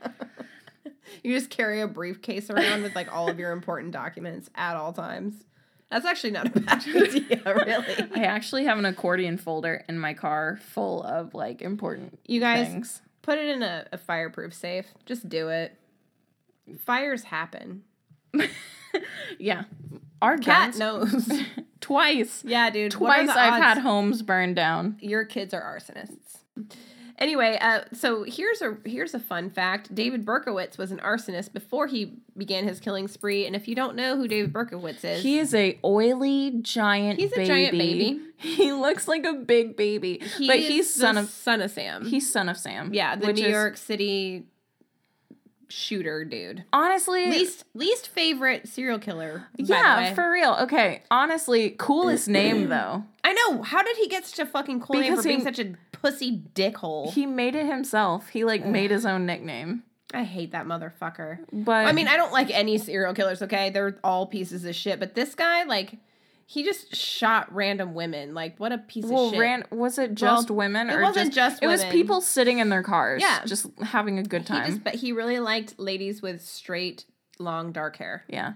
you 1.22 1.34
just 1.34 1.50
carry 1.50 1.80
a 1.80 1.86
briefcase 1.88 2.50
around 2.50 2.82
with 2.82 2.94
like 2.94 3.12
all 3.12 3.28
of 3.28 3.38
your 3.38 3.52
important 3.52 3.92
documents 3.92 4.50
at 4.54 4.76
all 4.76 4.92
times. 4.92 5.34
That's 5.90 6.06
actually 6.06 6.30
not 6.30 6.46
a 6.56 6.60
bad 6.60 6.84
idea, 6.94 7.42
really. 7.44 8.10
I 8.14 8.22
actually 8.24 8.64
have 8.66 8.78
an 8.78 8.84
accordion 8.84 9.36
folder 9.38 9.84
in 9.88 9.98
my 9.98 10.14
car 10.14 10.58
full 10.62 11.02
of 11.02 11.34
like 11.34 11.62
important 11.62 12.18
You 12.26 12.38
guys 12.38 12.68
things. 12.68 13.02
put 13.22 13.38
it 13.38 13.48
in 13.48 13.62
a, 13.64 13.86
a 13.90 13.98
fireproof 13.98 14.54
safe. 14.54 14.86
Just 15.04 15.28
do 15.28 15.48
it. 15.48 15.76
Fires 16.78 17.24
happen. 17.24 17.82
Yeah, 19.38 19.64
our 20.22 20.36
Cat 20.38 20.72
guns 20.72 20.78
knows. 20.78 21.30
twice. 21.80 22.42
yeah, 22.46 22.70
dude. 22.70 22.92
Twice 22.92 23.28
I've 23.28 23.62
had 23.62 23.78
homes 23.78 24.22
burned 24.22 24.56
down. 24.56 24.96
your 25.00 25.24
kids 25.24 25.54
are 25.54 25.62
arsonists. 25.62 26.38
Anyway, 27.18 27.58
uh, 27.60 27.82
so 27.92 28.22
here's 28.22 28.62
a 28.62 28.78
here's 28.86 29.12
a 29.12 29.18
fun 29.20 29.50
fact. 29.50 29.94
David 29.94 30.24
Berkowitz 30.24 30.78
was 30.78 30.90
an 30.90 30.98
arsonist 31.00 31.52
before 31.52 31.86
he 31.86 32.14
began 32.34 32.64
his 32.66 32.80
killing 32.80 33.08
spree. 33.08 33.44
And 33.44 33.54
if 33.54 33.68
you 33.68 33.74
don't 33.74 33.94
know 33.94 34.16
who 34.16 34.26
David 34.26 34.54
Berkowitz 34.54 35.04
is, 35.04 35.22
He 35.22 35.38
is 35.38 35.54
a 35.54 35.78
oily 35.84 36.50
giant. 36.62 37.20
He's 37.20 37.32
a 37.32 37.44
giant 37.44 37.72
baby. 37.76 38.20
He 38.40 38.72
looks 38.72 39.06
like 39.06 39.26
a 39.26 39.34
big 39.34 39.76
baby, 39.76 40.22
he 40.38 40.46
but 40.46 40.58
he's 40.60 40.92
son 40.94 41.18
of 41.18 41.28
son 41.28 41.60
of 41.60 41.70
Sam. 41.70 42.06
he's 42.06 42.32
son 42.32 42.48
of 42.48 42.56
Sam. 42.56 42.94
yeah, 42.94 43.14
the 43.14 43.34
New 43.34 43.44
is- 43.44 43.50
York 43.50 43.76
City 43.76 44.46
shooter 45.70 46.24
dude. 46.24 46.64
Honestly, 46.72 47.26
Least 47.30 47.64
least 47.74 48.08
favorite 48.08 48.68
serial 48.68 48.98
killer. 48.98 49.44
yeah, 49.56 50.12
for 50.14 50.30
real. 50.30 50.56
Okay, 50.62 51.02
honestly, 51.10 51.70
coolest 51.78 52.28
name 52.28 52.68
though. 52.68 53.04
I 53.24 53.32
know. 53.32 53.62
How 53.62 53.82
did 53.82 53.96
he 53.96 54.08
get 54.08 54.26
such 54.26 54.38
a 54.38 54.46
fucking 54.50 54.80
cool 54.80 55.00
name 55.00 55.10
Because 55.10 55.24
for 55.24 55.28
being 55.28 55.38
he- 55.40 55.44
such 55.44 55.58
a 55.58 55.74
pussy 55.92 56.42
dickhole? 56.54 57.12
He 57.12 57.26
made 57.26 57.54
it 57.54 57.66
himself. 57.66 58.28
He 58.30 58.44
like 58.44 58.64
made 58.66 58.90
his 58.90 59.06
own 59.06 59.26
nickname. 59.26 59.84
I 60.12 60.24
hate 60.24 60.50
that 60.52 60.66
motherfucker. 60.66 61.38
But 61.52 61.86
I 61.86 61.92
mean, 61.92 62.08
I 62.08 62.16
don't 62.16 62.32
like 62.32 62.50
any 62.50 62.78
serial 62.78 63.14
killers, 63.14 63.42
okay? 63.42 63.70
They're 63.70 63.96
all 64.02 64.26
pieces 64.26 64.64
of 64.64 64.74
shit. 64.74 64.98
But 64.98 65.14
this 65.14 65.36
guy, 65.36 65.62
like, 65.62 65.98
he 66.52 66.64
just 66.64 66.96
shot 66.96 67.54
random 67.54 67.94
women. 67.94 68.34
Like, 68.34 68.58
what 68.58 68.72
a 68.72 68.78
piece 68.78 69.04
well, 69.04 69.26
of 69.26 69.30
shit. 69.30 69.38
ran 69.38 69.64
was 69.70 69.98
it 70.00 70.16
just 70.16 70.48
Well, 70.50 70.56
women 70.56 70.90
it 70.90 70.94
or 70.94 71.02
wasn't 71.02 71.32
just 71.32 71.62
it 71.62 71.68
was 71.68 71.84
people 71.84 72.20
sitting 72.20 72.58
in 72.58 72.70
their 72.70 72.82
cars, 72.82 73.22
Yeah. 73.22 73.44
just 73.44 73.66
having 73.80 74.18
a 74.18 74.24
good 74.24 74.40
he 74.42 74.46
time. 74.48 74.66
just, 74.66 74.82
but 74.82 74.96
he 74.96 75.12
really 75.12 75.38
liked 75.38 75.78
ladies 75.78 76.20
with 76.22 76.42
straight, 76.42 77.04
long, 77.38 77.70
dark 77.70 77.98
hair. 77.98 78.24
yeah. 78.28 78.54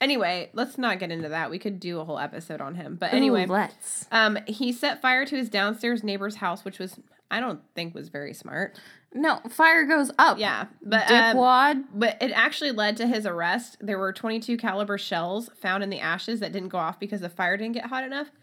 Anyway, 0.00 0.48
let's 0.54 0.78
not 0.78 0.98
get 0.98 1.10
into 1.10 1.28
that. 1.28 1.50
We 1.50 1.58
could 1.58 1.78
do 1.78 2.00
a 2.00 2.04
whole 2.04 2.18
episode 2.18 2.62
on 2.62 2.74
him. 2.74 2.96
But 2.96 3.12
anyway, 3.12 3.44
Ooh, 3.44 3.52
let's. 3.52 4.06
um, 4.10 4.38
he 4.46 4.72
set 4.72 5.02
fire 5.02 5.26
to 5.26 5.36
his 5.36 5.50
downstairs 5.50 6.02
neighbor's 6.02 6.36
house, 6.36 6.64
which 6.64 6.78
was, 6.78 6.98
I 7.30 7.38
don't 7.40 7.60
think 7.74 7.94
was 7.94 8.08
very 8.08 8.32
smart. 8.32 8.78
No, 9.14 9.40
fire 9.48 9.84
goes 9.84 10.10
up. 10.18 10.38
Yeah. 10.38 10.66
But, 10.82 11.08
um, 11.10 11.36
Dipwad. 11.36 11.84
But 11.94 12.20
it 12.20 12.32
actually 12.32 12.72
led 12.72 12.96
to 12.96 13.06
his 13.06 13.24
arrest. 13.26 13.76
There 13.80 13.98
were 13.98 14.12
22 14.12 14.56
caliber 14.56 14.98
shells 14.98 15.48
found 15.56 15.84
in 15.84 15.90
the 15.90 16.00
ashes 16.00 16.40
that 16.40 16.50
didn't 16.52 16.70
go 16.70 16.78
off 16.78 16.98
because 16.98 17.20
the 17.20 17.28
fire 17.28 17.56
didn't 17.56 17.74
get 17.74 17.86
hot 17.86 18.04
enough. 18.04 18.30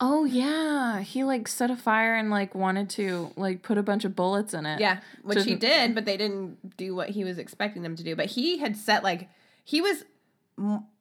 Oh 0.00 0.24
yeah, 0.24 1.00
he 1.00 1.24
like 1.24 1.46
set 1.48 1.70
a 1.70 1.76
fire 1.76 2.14
and 2.16 2.30
like 2.30 2.54
wanted 2.54 2.90
to 2.90 3.30
like 3.36 3.62
put 3.62 3.78
a 3.78 3.82
bunch 3.82 4.04
of 4.04 4.14
bullets 4.16 4.52
in 4.54 4.66
it. 4.66 4.80
Yeah, 4.80 4.98
which 5.22 5.44
he 5.44 5.54
Didn't- 5.54 5.94
but 5.94 6.04
they 6.04 6.16
didn't 6.16 6.76
do 6.76 6.94
what 6.94 7.10
he 7.10 7.22
was 7.24 7.38
expecting 7.38 7.82
them 7.82 7.96
to 7.96 8.02
do. 8.02 8.16
But 8.16 8.26
he 8.26 8.58
had 8.58 8.76
set 8.76 9.02
like 9.04 9.28
he 9.64 9.80
was 9.80 10.04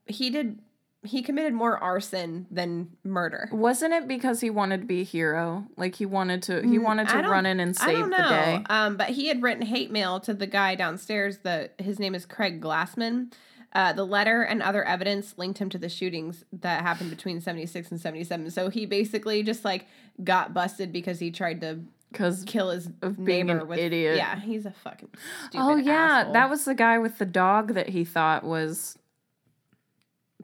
he 0.05 0.29
did 0.29 0.59
he 1.05 1.21
committed 1.21 1.53
more 1.53 1.77
arson 1.77 2.47
than 2.51 2.89
murder. 3.03 3.49
Wasn't 3.51 3.93
it 3.93 4.07
because 4.07 4.41
he 4.41 4.49
wanted 4.49 4.81
to 4.81 4.87
be 4.87 5.01
a 5.01 5.03
hero? 5.05 5.65
Like 5.77 5.95
he 5.95 6.05
wanted 6.05 6.43
to 6.43 6.61
he 6.61 6.77
wanted 6.79 7.07
Mm, 7.07 7.23
to 7.23 7.29
run 7.29 7.45
in 7.45 7.59
and 7.59 7.75
save 7.75 8.05
the 8.05 8.09
day. 8.17 8.63
Um, 8.69 8.97
but 8.97 9.09
he 9.09 9.27
had 9.27 9.41
written 9.43 9.65
hate 9.65 9.91
mail 9.91 10.19
to 10.21 10.33
the 10.33 10.47
guy 10.47 10.75
downstairs. 10.75 11.39
The 11.39 11.69
his 11.77 11.99
name 11.99 12.15
is 12.15 12.25
Craig 12.25 12.61
Glassman. 12.61 13.31
Uh, 13.73 13.91
the 13.91 14.05
letter 14.05 14.41
and 14.41 14.61
other 14.63 14.85
evidence 14.85 15.37
linked 15.37 15.59
him 15.59 15.69
to 15.69 15.77
the 15.77 15.89
shootings 15.89 16.45
that 16.53 16.81
happened 16.81 17.09
between 17.09 17.41
76 17.41 17.91
and 17.91 17.99
77. 17.99 18.49
So 18.51 18.69
he 18.69 18.85
basically 18.85 19.43
just 19.43 19.65
like 19.65 19.85
got 20.23 20.53
busted 20.53 20.93
because 20.93 21.19
he 21.19 21.29
tried 21.31 21.59
to 21.61 21.79
Cause 22.13 22.45
kill 22.47 22.69
his 22.69 22.87
Of 23.01 23.17
being 23.25 23.47
neighbor 23.47 23.59
an 23.59 23.67
with 23.67 23.77
idiot. 23.79 24.15
Yeah, 24.15 24.39
he's 24.39 24.65
a 24.65 24.71
fucking 24.71 25.09
stupid 25.49 25.61
oh 25.61 25.75
yeah, 25.75 26.19
asshole. 26.19 26.33
that 26.33 26.49
was 26.49 26.63
the 26.63 26.73
guy 26.75 26.97
with 26.97 27.17
the 27.17 27.25
dog 27.25 27.73
that 27.73 27.89
he 27.89 28.05
thought 28.05 28.45
was 28.45 28.97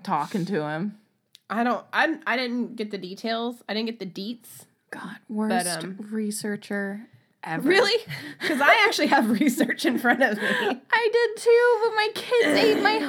talking 0.04 0.46
to 0.46 0.68
him. 0.68 0.98
I 1.50 1.64
don't. 1.64 1.86
I 1.92 2.18
I 2.26 2.38
didn't 2.38 2.76
get 2.76 2.92
the 2.92 2.98
details. 2.98 3.62
I 3.68 3.74
didn't 3.74 3.88
get 3.88 4.00
the 4.00 4.06
deets. 4.06 4.66
God, 4.92 5.18
worst 5.30 5.84
um, 5.84 5.98
researcher 6.12 7.08
ever. 7.44 7.68
Really? 7.68 8.02
Because 8.40 8.62
I 8.62 8.86
actually 8.86 9.08
have 9.08 9.30
research 9.30 9.86
in 9.86 9.98
front 10.00 10.22
of 10.24 10.38
me. 10.38 10.44
I 10.92 11.10
did 11.14 11.44
too, 11.44 11.80
but 11.84 11.96
my 11.96 12.10
kids 12.16 12.60
ate 12.60 12.82
my 12.82 12.98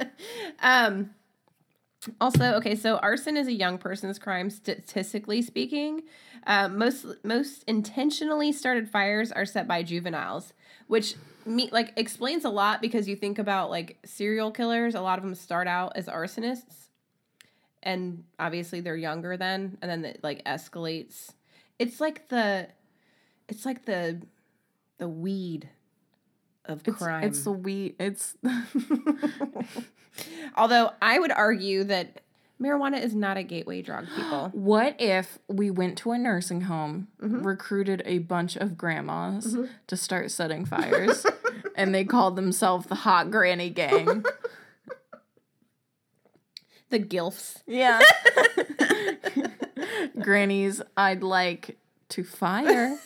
homework. 0.00 0.10
um. 0.60 1.10
Also, 2.20 2.54
okay, 2.54 2.74
so 2.74 2.96
arson 2.96 3.36
is 3.36 3.46
a 3.46 3.52
young 3.52 3.78
person's 3.78 4.18
crime, 4.18 4.50
statistically 4.50 5.40
speaking. 5.40 6.02
Uh, 6.46 6.68
most 6.68 7.06
most 7.22 7.62
intentionally 7.68 8.50
started 8.50 8.88
fires 8.88 9.30
are 9.30 9.46
set 9.46 9.68
by 9.68 9.84
juveniles, 9.84 10.52
which 10.88 11.14
me 11.46 11.68
like 11.72 11.92
explains 11.96 12.44
a 12.44 12.50
lot 12.50 12.80
because 12.80 13.08
you 13.08 13.16
think 13.16 13.38
about 13.38 13.70
like 13.70 13.98
serial 14.04 14.50
killers. 14.50 14.94
A 14.94 15.00
lot 15.00 15.18
of 15.18 15.24
them 15.24 15.34
start 15.34 15.66
out 15.66 15.92
as 15.96 16.06
arsonists, 16.06 16.88
and 17.82 18.24
obviously 18.38 18.80
they're 18.80 18.96
younger 18.96 19.36
then, 19.36 19.76
and 19.82 19.90
then 19.90 20.04
it 20.04 20.20
like 20.22 20.44
escalates. 20.44 21.30
It's 21.78 22.00
like 22.00 22.28
the, 22.28 22.68
it's 23.48 23.66
like 23.66 23.84
the, 23.86 24.22
the 24.98 25.08
weed 25.08 25.68
of 26.64 26.82
It's, 26.86 26.98
crime. 26.98 27.24
it's 27.24 27.42
the 27.42 27.50
wheat. 27.52 27.96
It's 27.98 28.36
Although 30.56 30.90
I 31.00 31.18
would 31.18 31.32
argue 31.32 31.84
that 31.84 32.20
marijuana 32.62 33.02
is 33.02 33.14
not 33.14 33.36
a 33.36 33.42
gateway 33.42 33.82
drug, 33.82 34.06
people. 34.14 34.48
What 34.54 34.94
if 35.00 35.38
we 35.48 35.70
went 35.70 35.98
to 35.98 36.12
a 36.12 36.18
nursing 36.18 36.62
home, 36.62 37.08
Mm-hmm. 37.20 37.42
recruited 37.42 38.02
a 38.06 38.18
bunch 38.18 38.56
of 38.56 38.76
grandmas 38.78 39.56
to 39.88 39.96
start 39.96 40.30
setting 40.30 40.64
fires, 40.64 41.26
and 41.76 41.94
they 41.94 42.04
called 42.04 42.36
themselves 42.36 42.86
the 42.86 42.94
Hot 42.96 43.30
Granny 43.30 43.70
Gang? 43.70 44.24
The 46.90 46.98
gilfs. 47.00 47.62
Yeah. 47.66 48.00
Grannies, 50.20 50.82
I'd 50.94 51.22
like 51.22 51.78
to 52.10 52.22
fire. 52.22 52.98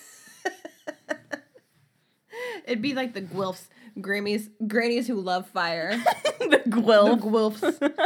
It'd 2.67 2.83
be 2.83 2.95
like 2.95 3.15
the 3.15 3.23
gwilfs. 3.23 3.69
Grammys, 3.97 4.49
grannies 4.67 5.07
who 5.07 5.21
love 5.21 5.49
fire. 5.51 5.97
the 6.41 6.49
the 6.65 6.71
Gwilf. 6.71 7.21
gwilfs. 7.21 7.97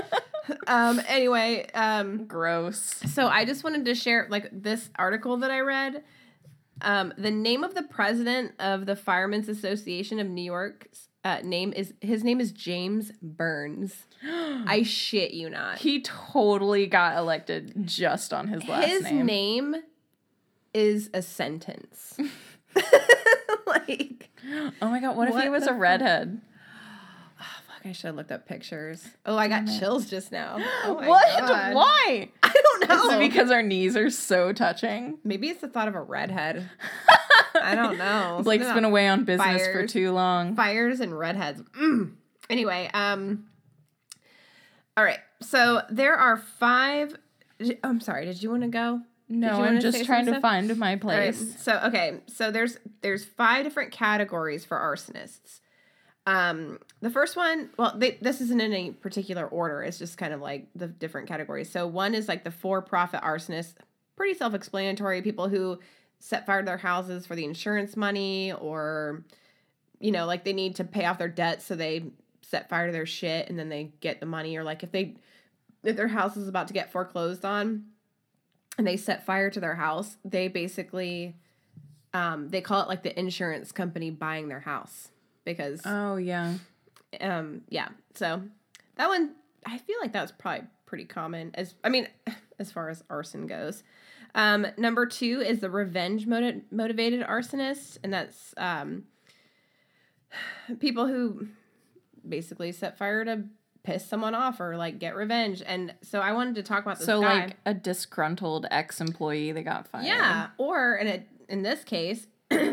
Um. 0.67 1.01
Anyway. 1.07 1.69
Um. 1.75 2.27
Gross. 2.27 2.81
So 3.13 3.29
I 3.29 3.45
just 3.45 3.65
wanted 3.65 3.85
to 3.87 3.95
share 3.95 4.27
like 4.31 4.49
this 4.53 4.91
article 4.97 5.39
that 5.39 5.51
I 5.51 5.61
read. 5.61 6.03
Um, 6.83 7.13
the 7.19 7.31
name 7.31 7.63
of 7.63 7.75
the 7.75 7.83
president 7.83 8.53
of 8.59 8.87
the 8.87 8.97
Firemen's 8.97 9.49
Association 9.49 10.19
of 10.19 10.27
New 10.29 10.43
York's 10.43 11.09
uh, 11.25 11.41
name 11.43 11.73
is 11.75 11.93
his 12.01 12.25
name 12.25 12.41
is 12.41 12.53
James 12.53 13.13
Burns. 13.21 13.95
I 14.25 14.83
shit 14.83 15.33
you 15.33 15.51
not. 15.51 15.79
he 15.79 16.01
totally 16.01 16.87
got 16.87 17.17
elected 17.17 17.87
just 17.87 18.33
on 18.33 18.49
his 18.49 18.67
last 18.67 18.89
his 18.89 19.03
name. 19.05 19.27
name 19.27 19.77
is 20.73 21.11
a 21.13 21.23
sentence. 21.23 22.17
like, 23.67 24.31
Oh 24.83 24.89
my 24.89 25.01
god, 25.01 25.17
what, 25.17 25.29
if 25.29 25.43
he 25.43 25.49
was 25.49 25.67
a 25.67 25.75
redhead? 25.75 26.41
I 27.85 27.93
should 27.93 28.09
have 28.09 28.17
looked 28.17 28.31
up 28.33 28.47
pictures. 28.47 29.07
Oh, 29.25 29.37
I 29.37 29.49
got 29.49 29.67
chills 29.79 30.09
just 30.09 30.33
now. 30.33 30.59
Oh 30.85 30.95
what? 30.95 31.39
God. 31.39 31.75
Why? 31.75 32.29
I 32.43 32.53
don't 32.53 32.89
know. 32.89 33.09
Is 33.09 33.13
it 33.15 33.19
because 33.19 33.51
our 33.51 33.63
knees 33.63 33.97
are 33.97 34.11
so 34.11 34.53
touching? 34.53 35.19
Maybe 35.25 35.49
it's 35.49 35.61
the 35.61 35.69
thought 35.69 35.89
of 35.89 35.95
a 35.95 36.01
redhead. 36.03 36.69
I 37.55 37.75
don't 37.75 37.99
know. 37.99 38.41
Blake's 38.43 38.65
Something 38.65 38.83
been 38.83 38.91
away 38.91 39.09
on 39.09 39.25
business 39.25 39.67
for 39.69 39.87
too 39.87 40.13
long. 40.13 40.55
fires 40.57 41.01
and 41.01 41.17
redheads. 41.19 41.63
Mm. 41.79 42.15
Anyway, 42.49 42.91
um 42.95 43.47
all 44.97 45.05
right. 45.05 45.19
So 45.41 45.83
there 45.91 46.15
are 46.15 46.37
five 46.37 47.17
I'm 47.85 48.01
sorry, 48.01 48.25
did 48.27 48.43
you 48.43 48.51
want 48.51 48.63
to 48.63 48.69
go? 48.69 49.01
No, 49.29 49.63
I'm 49.63 49.81
just 49.81 50.05
trying 50.05 50.27
to 50.27 50.41
find 50.41 50.77
my 50.77 50.95
All 50.95 51.09
right. 51.09 51.35
place. 51.35 51.63
So 51.63 51.81
okay, 51.85 52.21
so 52.27 52.51
there's 52.51 52.79
there's 53.01 53.25
five 53.25 53.65
different 53.65 53.93
categories 53.93 54.65
for 54.65 54.77
arsonists. 54.77 55.60
Um, 56.31 56.79
the 57.01 57.11
first 57.11 57.35
one, 57.35 57.71
well, 57.77 57.93
they, 57.97 58.13
this 58.21 58.41
isn't 58.41 58.61
in 58.61 58.73
any 58.73 58.93
particular 58.93 59.45
order. 59.49 59.83
It's 59.83 59.99
just 59.99 60.17
kind 60.17 60.33
of 60.33 60.41
like 60.41 60.69
the 60.77 60.87
different 60.87 61.27
categories. 61.27 61.69
So 61.69 61.89
one 61.89 62.15
is 62.15 62.29
like 62.29 62.45
the 62.45 62.53
for-profit 62.53 63.21
arsonists, 63.23 63.75
pretty 64.15 64.35
self-explanatory. 64.35 65.23
People 65.23 65.49
who 65.49 65.81
set 66.21 66.47
fire 66.47 66.61
to 66.61 66.67
their 66.67 66.79
houses 66.79 67.27
for 67.27 67.35
the 67.35 67.45
insurance 67.45 67.97
money, 67.97 68.53
or 68.53 69.25
you 69.99 70.13
know, 70.13 70.25
like 70.25 70.45
they 70.45 70.53
need 70.53 70.77
to 70.77 70.85
pay 70.85 71.05
off 71.05 71.19
their 71.19 71.27
debts, 71.27 71.67
so 71.67 71.75
they 71.75 72.05
set 72.43 72.69
fire 72.69 72.87
to 72.87 72.93
their 72.93 73.07
shit 73.07 73.49
and 73.49 73.59
then 73.59 73.69
they 73.69 73.93
get 74.01 74.21
the 74.21 74.27
money. 74.27 74.57
Or 74.57 74.63
like 74.63 74.85
if 74.85 74.93
they 74.93 75.17
if 75.83 75.97
their 75.97 76.09
house 76.09 76.37
is 76.37 76.47
about 76.47 76.69
to 76.69 76.75
get 76.75 76.93
foreclosed 76.93 77.45
on, 77.45 77.87
and 78.79 78.87
they 78.87 78.97
set 78.97 79.27
fire 79.27 79.51
to 79.51 79.59
their 79.59 79.75
house, 79.75 80.17
they 80.25 80.47
basically 80.47 81.35
um, 82.15 82.51
they 82.51 82.61
call 82.61 82.83
it 82.83 82.89
like 82.89 83.03
the 83.03 83.19
insurance 83.19 83.73
company 83.73 84.11
buying 84.11 84.47
their 84.47 84.61
house 84.61 85.10
because 85.45 85.81
Oh 85.85 86.17
yeah. 86.17 86.55
um, 87.21 87.63
yeah. 87.69 87.89
So 88.15 88.43
that 88.97 89.09
one 89.09 89.33
I 89.67 89.79
feel 89.79 89.97
like 90.01 90.13
that's 90.13 90.33
probably 90.33 90.67
pretty 90.87 91.05
common 91.05 91.51
as 91.55 91.75
I 91.85 91.89
mean 91.89 92.09
as 92.59 92.71
far 92.73 92.89
as 92.89 93.03
arson 93.11 93.47
goes. 93.47 93.83
Um, 94.35 94.67
number 94.77 95.07
two 95.07 95.43
is 95.45 95.59
the 95.59 95.71
revenge 95.71 96.27
motiv- 96.27 96.63
motivated 96.71 97.23
arsonist, 97.23 97.99
and 98.05 98.13
that's 98.13 98.55
um, 98.57 99.05
people 100.79 101.07
who 101.07 101.49
basically 102.29 102.73
set 102.73 102.97
fire 102.99 103.25
to 103.25 103.45
piss 103.83 104.07
someone 104.07 104.35
off 104.35 104.61
or 104.61 104.77
like 104.77 104.99
get 104.99 105.17
revenge. 105.17 105.63
And 105.67 105.95
so 106.03 106.21
I 106.21 106.33
wanted 106.33 106.55
to 106.57 106.63
talk 106.63 106.83
about 106.85 106.99
this 106.99 107.07
So 107.07 107.21
guy. 107.23 107.45
like 107.47 107.57
a 107.67 107.75
disgruntled 107.75 108.67
ex-employee 108.71 109.53
that 109.53 109.63
got 109.63 109.89
fired. 109.89 110.05
Yeah, 110.07 110.49
or 110.59 110.97
in 110.97 111.09
a, 111.09 111.25
in 111.49 111.63
this 111.63 111.83
case, 111.83 112.27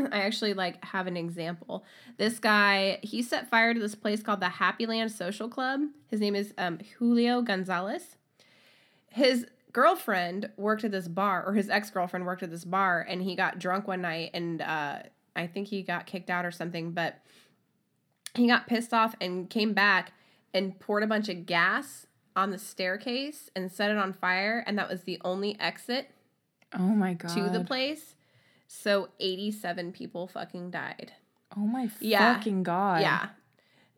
I 0.11 0.19
actually 0.21 0.53
like 0.53 0.83
have 0.85 1.07
an 1.07 1.17
example. 1.17 1.83
This 2.17 2.39
guy, 2.39 2.99
he 3.03 3.21
set 3.21 3.49
fire 3.49 3.73
to 3.73 3.79
this 3.79 3.95
place 3.95 4.21
called 4.21 4.39
the 4.39 4.49
Happy 4.49 4.85
Land 4.85 5.11
Social 5.11 5.47
Club. 5.49 5.81
His 6.09 6.19
name 6.19 6.35
is 6.35 6.53
um, 6.57 6.79
Julio 6.97 7.41
Gonzalez. 7.41 8.15
His 9.09 9.45
girlfriend 9.73 10.49
worked 10.57 10.83
at 10.83 10.91
this 10.91 11.07
bar, 11.07 11.43
or 11.45 11.53
his 11.53 11.69
ex 11.69 11.89
girlfriend 11.89 12.25
worked 12.25 12.43
at 12.43 12.51
this 12.51 12.65
bar, 12.65 13.05
and 13.07 13.21
he 13.21 13.35
got 13.35 13.59
drunk 13.59 13.87
one 13.87 14.01
night, 14.01 14.31
and 14.33 14.61
uh, 14.61 14.99
I 15.35 15.47
think 15.47 15.67
he 15.67 15.81
got 15.83 16.05
kicked 16.05 16.29
out 16.29 16.45
or 16.45 16.51
something. 16.51 16.91
But 16.91 17.19
he 18.35 18.47
got 18.47 18.67
pissed 18.67 18.93
off 18.93 19.15
and 19.19 19.49
came 19.49 19.73
back 19.73 20.13
and 20.53 20.79
poured 20.79 21.03
a 21.03 21.07
bunch 21.07 21.29
of 21.29 21.45
gas 21.45 22.07
on 22.35 22.51
the 22.51 22.57
staircase 22.57 23.49
and 23.55 23.71
set 23.71 23.89
it 23.91 23.97
on 23.97 24.13
fire, 24.13 24.63
and 24.67 24.77
that 24.77 24.89
was 24.89 25.03
the 25.03 25.19
only 25.23 25.59
exit 25.59 26.09
Oh 26.73 26.79
my 26.79 27.13
god. 27.13 27.33
to 27.35 27.49
the 27.49 27.63
place. 27.63 28.15
So 28.67 29.09
87 29.19 29.91
people 29.93 30.27
fucking 30.27 30.71
died. 30.71 31.13
Oh 31.55 31.61
my 31.61 31.89
Yeah. 31.99 32.35
fucking 32.35 32.63
god. 32.63 33.01
Yeah. 33.01 33.29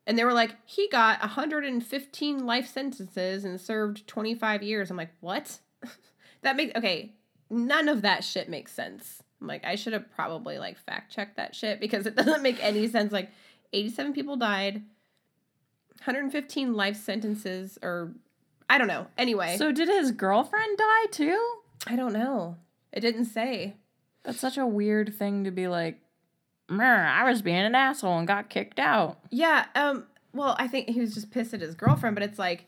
And 0.08 0.18
they 0.18 0.24
were 0.24 0.34
like, 0.34 0.56
he 0.66 0.88
got 0.90 1.20
115 1.22 2.46
life 2.46 2.68
sentences 2.68 3.44
and 3.46 3.60
served 3.60 4.08
25 4.08 4.64
years. 4.64 4.90
I'm 4.90 4.98
like, 4.98 5.12
what? 5.20 5.60
that 6.42 6.56
makes, 6.56 6.76
okay, 6.76 7.14
none 7.50 7.88
of 7.90 8.02
that 8.04 8.24
shit 8.24 8.50
makes 8.50 8.72
sense. 8.72 9.22
I'm 9.42 9.48
like, 9.48 9.64
I 9.66 9.76
should 9.76 9.94
have 9.94 10.12
probably 10.12 10.58
like 10.58 10.78
fact 10.80 11.12
checked 11.14 11.38
that 11.38 11.56
shit 11.56 11.80
because 11.80 12.06
it 12.06 12.16
doesn't 12.16 12.42
make 12.44 12.64
any 12.64 12.88
sense. 12.88 13.12
Like, 13.12 13.30
87 13.72 14.14
people 14.14 14.36
died, 14.36 14.82
115 16.04 16.74
life 16.74 16.96
sentences, 16.96 17.78
or 17.84 18.14
I 18.70 18.78
don't 18.78 18.88
know. 18.88 19.08
Anyway, 19.18 19.58
So 19.58 19.72
did 19.72 19.90
his 19.90 20.12
girlfriend 20.12 20.78
die 20.78 21.06
too? 21.12 21.56
I 21.88 21.96
don't 21.96 22.14
know. 22.14 22.58
It 22.92 23.02
didn't 23.02 23.26
say. 23.26 23.76
That's 24.24 24.40
such 24.40 24.58
a 24.58 24.66
weird 24.66 25.16
thing 25.16 25.44
to 25.46 25.52
be 25.52 25.68
like, 25.68 26.00
I 26.70 27.24
was 27.28 27.42
being 27.42 27.58
an 27.58 27.76
asshole 27.76 28.18
and 28.18 28.28
got 28.28 28.50
kicked 28.50 28.80
out. 28.80 29.20
Yeah, 29.30 29.66
um, 29.76 30.06
well, 30.34 30.56
I 30.60 30.68
think 30.68 30.90
he 30.90 31.00
was 31.00 31.14
just 31.14 31.32
pissed 31.32 31.54
at 31.54 31.62
his 31.62 31.76
girlfriend, 31.76 32.16
but 32.16 32.24
it's 32.24 32.38
like, 32.38 32.66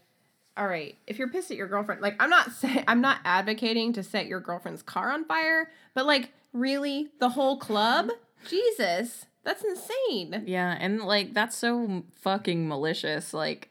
all 0.58 0.68
right, 0.68 0.96
if 1.08 1.18
you're 1.20 1.30
pissed 1.30 1.52
at 1.52 1.58
your 1.58 1.68
girlfriend, 1.68 2.02
like 2.02 2.16
I'm 2.20 2.30
not 2.30 2.52
saying 2.54 2.84
I'm 2.88 3.02
not 3.02 3.20
advocating 3.24 3.94
to 3.94 4.04
set 4.04 4.28
your 4.28 4.40
girlfriend's 4.40 4.82
car 4.82 5.12
on 5.12 5.26
fire, 5.26 5.70
but 5.94 6.06
like 6.06 6.30
really 6.54 7.10
the 7.20 7.30
whole 7.30 7.58
club? 7.58 8.10
Jesus, 8.48 9.26
that's 9.44 9.64
insane. 9.64 10.44
Yeah, 10.46 10.76
and 10.80 11.02
like 11.02 11.34
that's 11.34 11.56
so 11.56 12.04
fucking 12.22 12.68
malicious. 12.68 13.34
Like 13.34 13.70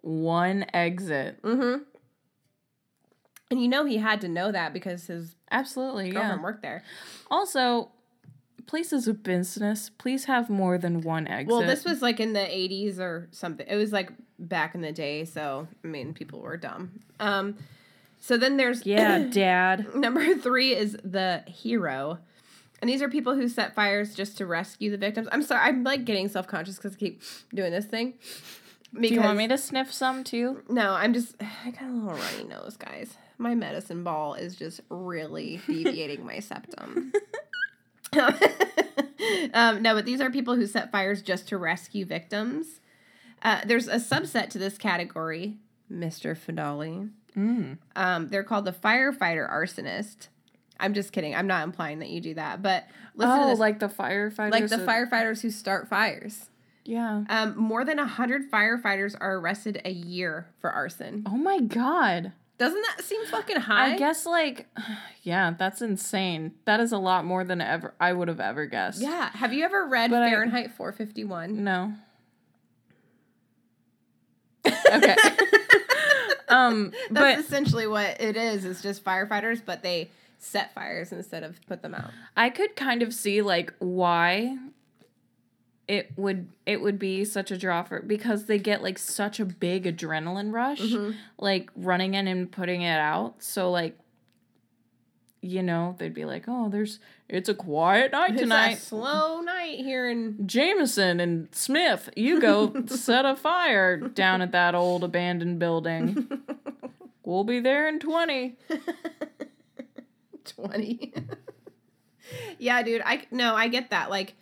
one 0.00 0.66
exit. 0.72 1.42
Mm-hmm. 1.42 1.82
And 3.50 3.60
you 3.60 3.68
know 3.68 3.84
he 3.84 3.98
had 3.98 4.20
to 4.20 4.28
know 4.28 4.52
that 4.52 4.72
because 4.72 5.06
his 5.06 5.34
Absolutely, 5.50 6.10
girlfriend 6.10 6.40
yeah. 6.40 6.42
worked 6.42 6.62
there. 6.62 6.82
Also, 7.30 7.90
places 8.66 9.08
of 9.08 9.22
business, 9.22 9.90
please 9.90 10.26
have 10.26 10.48
more 10.48 10.78
than 10.78 11.00
one 11.00 11.26
exit. 11.26 11.48
Well, 11.48 11.66
this 11.66 11.84
was 11.84 12.02
like 12.02 12.20
in 12.20 12.32
the 12.32 12.40
80s 12.40 12.98
or 12.98 13.28
something. 13.32 13.66
It 13.68 13.76
was 13.76 13.92
like 13.92 14.12
back 14.38 14.74
in 14.74 14.80
the 14.80 14.92
day, 14.92 15.24
so 15.24 15.66
I 15.84 15.86
mean, 15.86 16.14
people 16.14 16.40
were 16.40 16.56
dumb. 16.56 17.00
Um 17.18 17.56
so 18.20 18.36
then 18.36 18.56
there's 18.56 18.86
yeah, 18.86 19.18
dad. 19.30 19.94
Number 19.94 20.36
three 20.36 20.74
is 20.74 20.96
the 21.02 21.42
hero. 21.46 22.18
And 22.80 22.88
these 22.88 23.02
are 23.02 23.08
people 23.08 23.34
who 23.34 23.48
set 23.48 23.74
fires 23.74 24.14
just 24.14 24.38
to 24.38 24.46
rescue 24.46 24.90
the 24.90 24.96
victims. 24.96 25.28
I'm 25.32 25.42
sorry, 25.42 25.68
I'm 25.68 25.84
like 25.84 26.04
getting 26.04 26.28
self 26.28 26.46
conscious 26.46 26.76
because 26.76 26.94
I 26.94 26.98
keep 26.98 27.22
doing 27.52 27.72
this 27.72 27.86
thing. 27.86 28.14
Do 28.98 29.08
you 29.08 29.20
want 29.20 29.38
me 29.38 29.48
to 29.48 29.58
sniff 29.58 29.92
some 29.92 30.24
too? 30.24 30.62
No, 30.68 30.92
I'm 30.92 31.12
just, 31.12 31.34
I 31.64 31.70
got 31.70 31.82
a 31.82 31.92
little 31.92 32.18
runny 32.18 32.44
nose, 32.44 32.76
guys. 32.76 33.14
My 33.40 33.54
medicine 33.54 34.04
ball 34.04 34.34
is 34.34 34.54
just 34.54 34.80
really 34.90 35.60
deviating 35.66 36.24
my 36.26 36.40
septum. 36.40 37.12
um, 39.54 39.82
no, 39.82 39.94
but 39.94 40.04
these 40.04 40.20
are 40.20 40.30
people 40.30 40.54
who 40.56 40.66
set 40.66 40.92
fires 40.92 41.22
just 41.22 41.48
to 41.48 41.56
rescue 41.56 42.04
victims. 42.04 42.80
Uh, 43.42 43.60
there's 43.64 43.88
a 43.88 43.96
subset 43.96 44.50
to 44.50 44.58
this 44.58 44.76
category, 44.76 45.56
Mr. 45.90 46.36
Fidali. 46.36 47.10
Mm. 47.36 47.78
Um, 47.96 48.28
they're 48.28 48.44
called 48.44 48.66
the 48.66 48.72
firefighter 48.72 49.50
arsonist. 49.50 50.28
I'm 50.78 50.92
just 50.94 51.12
kidding. 51.12 51.34
I'm 51.34 51.46
not 51.46 51.64
implying 51.64 52.00
that 52.00 52.10
you 52.10 52.20
do 52.20 52.34
that, 52.34 52.62
but 52.62 52.86
listen 53.14 53.36
to 53.38 53.44
Oh, 53.44 53.48
this. 53.50 53.58
like 53.58 53.78
the 53.78 53.88
firefighters. 53.88 54.50
like 54.50 54.68
the 54.68 54.76
that- 54.78 54.86
firefighters 54.86 55.40
who 55.40 55.50
start 55.50 55.88
fires. 55.88 56.50
Yeah. 56.84 57.24
Um, 57.28 57.56
more 57.56 57.84
than 57.84 57.98
hundred 57.98 58.50
firefighters 58.50 59.14
are 59.20 59.36
arrested 59.36 59.80
a 59.84 59.90
year 59.90 60.46
for 60.60 60.70
arson. 60.70 61.22
Oh 61.26 61.36
my 61.36 61.60
god. 61.60 62.32
Doesn't 62.60 62.82
that 62.82 63.02
seem 63.02 63.24
fucking 63.24 63.56
high? 63.56 63.94
I 63.94 63.96
guess 63.96 64.26
like 64.26 64.66
yeah, 65.22 65.54
that's 65.58 65.80
insane. 65.80 66.52
That 66.66 66.78
is 66.78 66.92
a 66.92 66.98
lot 66.98 67.24
more 67.24 67.42
than 67.42 67.62
ever 67.62 67.94
I 67.98 68.12
would 68.12 68.28
have 68.28 68.38
ever 68.38 68.66
guessed. 68.66 69.00
Yeah. 69.00 69.30
Have 69.30 69.54
you 69.54 69.64
ever 69.64 69.86
read 69.88 70.10
But 70.10 70.22
I- 70.24 70.28
Fahrenheit 70.30 70.72
451? 70.72 71.64
No. 71.64 71.94
Okay. 74.92 75.16
um 76.48 76.90
That's 77.10 77.36
but 77.36 77.38
essentially 77.38 77.86
what 77.86 78.20
it 78.20 78.36
is. 78.36 78.64
It's 78.66 78.82
just 78.82 79.04
firefighters, 79.04 79.62
but 79.64 79.82
they 79.82 80.10
set 80.38 80.74
fires 80.74 81.12
instead 81.12 81.42
of 81.44 81.58
put 81.66 81.80
them 81.80 81.94
out. 81.94 82.10
I 82.36 82.50
could 82.50 82.76
kind 82.76 83.02
of 83.02 83.14
see 83.14 83.40
like 83.40 83.72
why 83.78 84.58
it 85.90 86.12
would 86.16 86.48
it 86.66 86.80
would 86.80 86.98
be 87.00 87.24
such 87.24 87.50
a 87.50 87.56
draw 87.58 87.82
for 87.82 88.00
because 88.00 88.46
they 88.46 88.58
get 88.58 88.80
like 88.80 88.96
such 88.96 89.40
a 89.40 89.44
big 89.44 89.84
adrenaline 89.84 90.52
rush 90.52 90.80
Mhm. 90.80 91.16
like 91.36 91.68
running 91.74 92.14
in 92.14 92.28
and 92.28 92.50
putting 92.52 92.82
it 92.82 92.98
out. 93.00 93.42
So 93.42 93.70
like 93.72 93.98
you 95.42 95.62
know, 95.62 95.96
they'd 95.98 96.12
be 96.12 96.26
like, 96.26 96.44
"Oh, 96.46 96.68
there's 96.68 96.98
it's 97.28 97.48
a 97.48 97.54
quiet 97.54 98.12
night 98.12 98.32
It's 98.32 98.42
tonight." 98.42 98.76
a 98.76 98.80
slow 98.80 99.40
night 99.40 99.78
here 99.78 100.08
in 100.08 100.46
Jameson 100.46 101.18
and 101.18 101.48
Smith, 101.54 102.10
you 102.14 102.40
go 102.40 102.84
set 102.86 103.24
a 103.24 103.34
fire 103.34 103.96
down 103.96 104.42
at 104.42 104.52
that 104.52 104.74
old 104.74 105.02
abandoned 105.02 105.58
building. 105.58 106.28
We'll 107.22 107.44
be 107.44 107.60
there 107.60 107.86
in 107.88 108.00
20. 108.00 108.56
20. 110.44 111.12
yeah, 112.58 112.82
dude. 112.82 113.02
I 113.04 113.22
no, 113.30 113.54
I 113.54 113.68
get 113.68 113.90
that. 113.90 114.10
Like, 114.10 114.34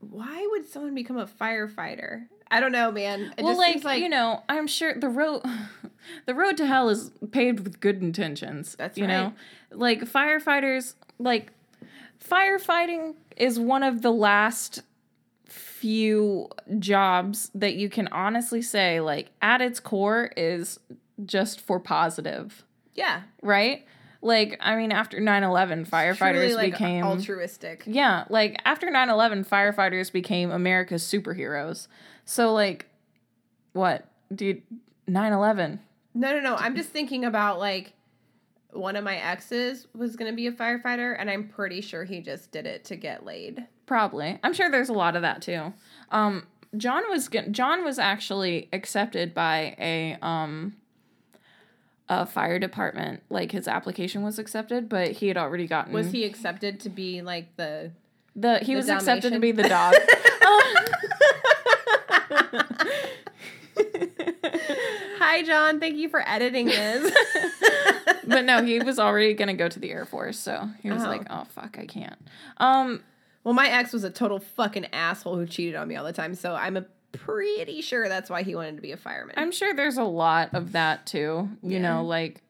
why 0.00 0.46
would 0.50 0.66
someone 0.66 0.94
become 0.94 1.18
a 1.18 1.26
firefighter? 1.26 2.26
I 2.50 2.58
don't 2.58 2.72
know, 2.72 2.90
man. 2.90 3.32
It 3.36 3.44
well, 3.44 3.52
just 3.52 3.58
like, 3.58 3.72
seems 3.72 3.84
like 3.84 4.02
you 4.02 4.08
know, 4.08 4.42
I'm 4.48 4.66
sure 4.66 4.94
the 4.94 5.08
road, 5.08 5.42
the 6.26 6.34
road 6.34 6.56
to 6.56 6.66
hell 6.66 6.88
is 6.88 7.12
paved 7.30 7.60
with 7.60 7.80
good 7.80 8.02
intentions. 8.02 8.74
That's 8.76 8.98
you 8.98 9.06
know, 9.06 9.34
like 9.70 10.02
firefighters, 10.02 10.94
like 11.18 11.52
firefighting 12.22 13.14
is 13.36 13.58
one 13.58 13.82
of 13.82 14.02
the 14.02 14.10
last 14.10 14.82
few 15.46 16.48
jobs 16.78 17.50
that 17.54 17.74
you 17.74 17.88
can 17.88 18.08
honestly 18.08 18.62
say, 18.62 19.00
like, 19.00 19.30
at 19.40 19.60
its 19.60 19.80
core, 19.80 20.30
is 20.36 20.80
just 21.24 21.60
for 21.60 21.78
positive, 21.78 22.64
yeah, 22.94 23.22
right? 23.42 23.86
Like, 24.22 24.58
I 24.60 24.76
mean, 24.76 24.92
after 24.92 25.18
9 25.18 25.42
11, 25.42 25.86
firefighters 25.86 26.16
truly, 26.16 26.54
like 26.54 26.72
became. 26.72 27.04
altruistic. 27.04 27.84
Yeah, 27.86 28.24
like 28.28 28.60
after 28.64 28.90
9 28.90 29.08
11, 29.08 29.44
firefighters 29.44 30.12
became 30.12 30.50
America's 30.50 31.02
superheroes. 31.02 31.88
So, 32.26 32.52
like, 32.52 32.86
what? 33.72 34.06
Dude, 34.34 34.62
9 35.06 35.32
11. 35.32 35.80
No, 36.14 36.32
no, 36.32 36.40
no. 36.40 36.56
I'm 36.56 36.76
just 36.76 36.90
thinking 36.90 37.24
about 37.24 37.58
like 37.58 37.94
one 38.72 38.96
of 38.96 39.04
my 39.04 39.16
exes 39.16 39.86
was 39.94 40.16
gonna 40.16 40.32
be 40.32 40.46
a 40.46 40.52
firefighter, 40.52 41.16
and 41.18 41.30
I'm 41.30 41.48
pretty 41.48 41.80
sure 41.80 42.04
he 42.04 42.20
just 42.20 42.50
did 42.52 42.66
it 42.66 42.84
to 42.86 42.96
get 42.96 43.24
laid. 43.24 43.66
Probably. 43.86 44.38
I'm 44.42 44.52
sure 44.52 44.70
there's 44.70 44.88
a 44.88 44.94
lot 44.94 45.16
of 45.16 45.22
that 45.22 45.42
too. 45.42 45.72
Um, 46.10 46.46
John 46.76 47.02
was 47.10 47.28
John 47.50 47.84
was 47.84 47.98
actually 47.98 48.68
accepted 48.72 49.34
by 49.34 49.74
a 49.78 50.16
um 50.22 50.76
a 52.10 52.26
fire 52.26 52.58
department. 52.58 53.22
Like 53.30 53.52
his 53.52 53.66
application 53.66 54.22
was 54.22 54.38
accepted, 54.38 54.88
but 54.90 55.12
he 55.12 55.28
had 55.28 55.36
already 55.38 55.66
gotten 55.66 55.92
Was 55.94 56.10
he 56.12 56.24
accepted 56.24 56.80
to 56.80 56.90
be 56.90 57.22
like 57.22 57.56
the? 57.56 57.92
the 58.36 58.58
he 58.58 58.72
the 58.72 58.76
was 58.76 58.88
accepted 58.90 59.32
to 59.32 59.38
be 59.38 59.52
the 59.52 59.62
dog. 59.68 59.94
Hi, 65.18 65.42
John. 65.42 65.80
Thank 65.80 65.96
you 65.96 66.08
for 66.08 66.26
editing 66.28 66.66
this. 66.66 67.14
but 68.26 68.44
no, 68.44 68.62
he 68.64 68.78
was 68.80 68.98
already 68.98 69.34
gonna 69.34 69.54
go 69.54 69.68
to 69.68 69.78
the 69.78 69.90
Air 69.90 70.04
Force, 70.04 70.38
so 70.38 70.68
he 70.82 70.90
was 70.90 71.04
Oh. 71.04 71.08
like, 71.08 71.22
"Oh 71.30 71.44
fuck, 71.44 71.78
I 71.78 71.86
can't." 71.86 72.16
Um, 72.56 73.02
well, 73.44 73.54
my 73.54 73.68
ex 73.68 73.92
was 73.92 74.04
a 74.04 74.10
total 74.10 74.38
fucking 74.40 74.86
asshole 74.92 75.36
who 75.36 75.46
cheated 75.46 75.76
on 75.76 75.88
me 75.88 75.96
all 75.96 76.04
the 76.04 76.12
time, 76.12 76.34
so 76.34 76.54
I'm 76.54 76.76
a 76.76 76.84
pretty 77.12 77.80
sure 77.80 78.08
that's 78.08 78.30
why 78.30 78.42
he 78.42 78.54
wanted 78.54 78.76
to 78.76 78.82
be 78.82 78.92
a 78.92 78.96
fireman. 78.96 79.34
I'm 79.38 79.52
sure 79.52 79.74
there's 79.74 79.96
a 79.98 80.04
lot 80.04 80.54
of 80.54 80.72
that 80.72 81.06
too. 81.06 81.48
You 81.62 81.72
Yeah. 81.72 81.78
know, 81.82 82.04
like 82.04 82.42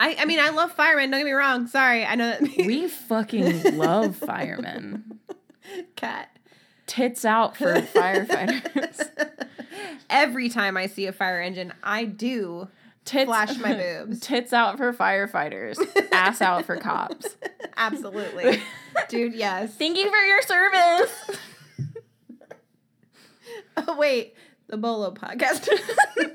I, 0.00 0.16
I 0.20 0.24
mean, 0.26 0.38
I 0.38 0.50
love 0.50 0.72
firemen. 0.72 1.10
Don't 1.10 1.20
get 1.20 1.26
me 1.26 1.32
wrong. 1.32 1.66
Sorry, 1.66 2.04
I 2.04 2.14
know 2.14 2.30
that 2.30 2.40
we 2.42 2.86
fucking 3.08 3.76
love 3.76 4.14
firemen. 4.16 5.18
cat. 5.96 6.30
Tits 6.86 7.24
out 7.24 7.56
for 7.56 7.74
firefighters. 7.82 9.10
Every 10.08 10.48
time 10.48 10.76
I 10.76 10.86
see 10.86 11.06
a 11.06 11.12
fire 11.12 11.40
engine, 11.42 11.72
I 11.82 12.04
do 12.04 12.68
Tits 13.04 13.26
flash 13.26 13.58
my 13.58 13.74
boobs. 14.06 14.20
Tits 14.20 14.52
out 14.52 14.76
for 14.78 14.92
firefighters. 14.92 15.76
Ass 16.12 16.40
out 16.40 16.64
for 16.64 16.76
cops. 16.76 17.36
Absolutely, 17.76 18.60
dude. 19.08 19.34
Yes. 19.34 19.74
Thank 19.74 19.98
you 19.98 20.08
for 20.10 20.16
your 20.16 20.42
service. 20.42 21.38
Oh 23.86 23.96
wait, 23.98 24.34
the 24.68 24.76
Bolo 24.76 25.12
podcast. 25.12 25.68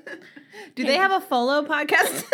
do 0.76 0.84
they 0.86 0.96
have 0.96 1.12
a 1.12 1.20
Folo 1.22 1.64
podcast? 1.64 2.24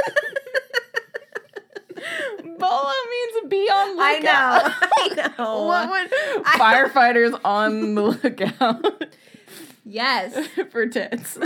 Bolo 2.60 2.91
means 3.10 3.50
be 3.50 3.67
on 3.69 3.98
lookout. 3.98 4.74
I 4.76 5.08
lookout. 5.10 5.38
know. 5.38 5.45
I 5.45 5.48
know. 5.48 5.65
What 5.65 5.89
would 5.89 6.10
firefighters 6.45 7.39
on 7.43 7.95
the 7.95 8.02
lookout 8.04 9.04
Yes. 9.86 10.48
for 10.72 10.86
tits? 10.88 11.38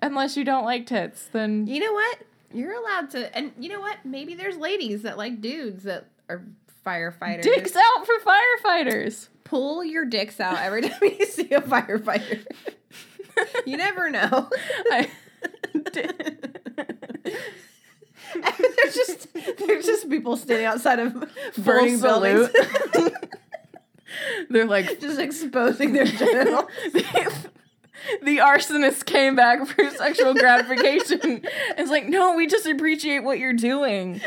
Unless 0.00 0.36
you 0.36 0.44
don't 0.44 0.64
like 0.64 0.86
tits, 0.86 1.28
then 1.32 1.66
You 1.66 1.80
know 1.80 1.92
what? 1.92 2.18
You're 2.52 2.74
allowed 2.74 3.10
to, 3.10 3.34
and 3.36 3.52
you 3.58 3.68
know 3.70 3.80
what? 3.80 3.98
Maybe 4.04 4.34
there's 4.34 4.56
ladies 4.56 5.02
that 5.02 5.16
like 5.16 5.40
dudes 5.40 5.84
that 5.84 6.06
are 6.28 6.42
firefighters. 6.84 7.42
dicks 7.42 7.76
out 7.76 8.06
for 8.06 8.14
firefighters. 8.24 9.28
Pull 9.44 9.84
your 9.84 10.04
dicks 10.04 10.40
out 10.40 10.58
every 10.58 10.82
time 10.88 10.98
you 11.02 11.26
see 11.26 11.50
a 11.52 11.60
firefighter. 11.60 12.44
you 13.66 13.76
never 13.76 14.10
know. 14.10 14.48
I, 14.90 15.10
they're 18.34 18.92
just 18.92 19.28
they're 19.58 19.82
just 19.82 20.08
people 20.08 20.36
standing 20.36 20.66
outside 20.66 20.98
of 20.98 21.30
burning 21.58 22.00
buildings. 22.00 22.48
They're 24.50 24.66
like 24.66 25.00
just 25.00 25.18
exposing 25.18 25.92
their 25.92 26.04
genitals. 26.04 26.70
the 28.22 28.38
arsonist 28.38 29.06
came 29.06 29.34
back 29.34 29.66
for 29.66 29.88
sexual 29.90 30.34
gratification. 30.34 31.42
It's 31.78 31.90
like, 31.90 32.08
no, 32.08 32.34
we 32.34 32.46
just 32.46 32.66
appreciate 32.66 33.20
what 33.20 33.38
you're 33.38 33.52
doing. 33.54 34.20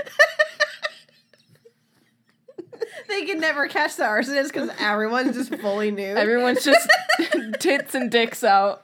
They 3.07 3.25
can 3.25 3.39
never 3.39 3.67
catch 3.67 3.95
the 3.95 4.03
arsonist 4.03 4.47
because 4.47 4.69
everyone's 4.79 5.35
just 5.35 5.55
fully 5.61 5.91
nude. 5.91 6.17
Everyone's 6.17 6.63
just 6.63 6.89
tits 7.59 7.95
and 7.95 8.09
dicks 8.11 8.43
out. 8.43 8.83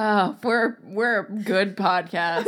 Oh, 0.00 0.36
we're 0.44 0.76
we're 0.84 1.20
a 1.20 1.30
good 1.30 1.76
podcast. 1.76 2.46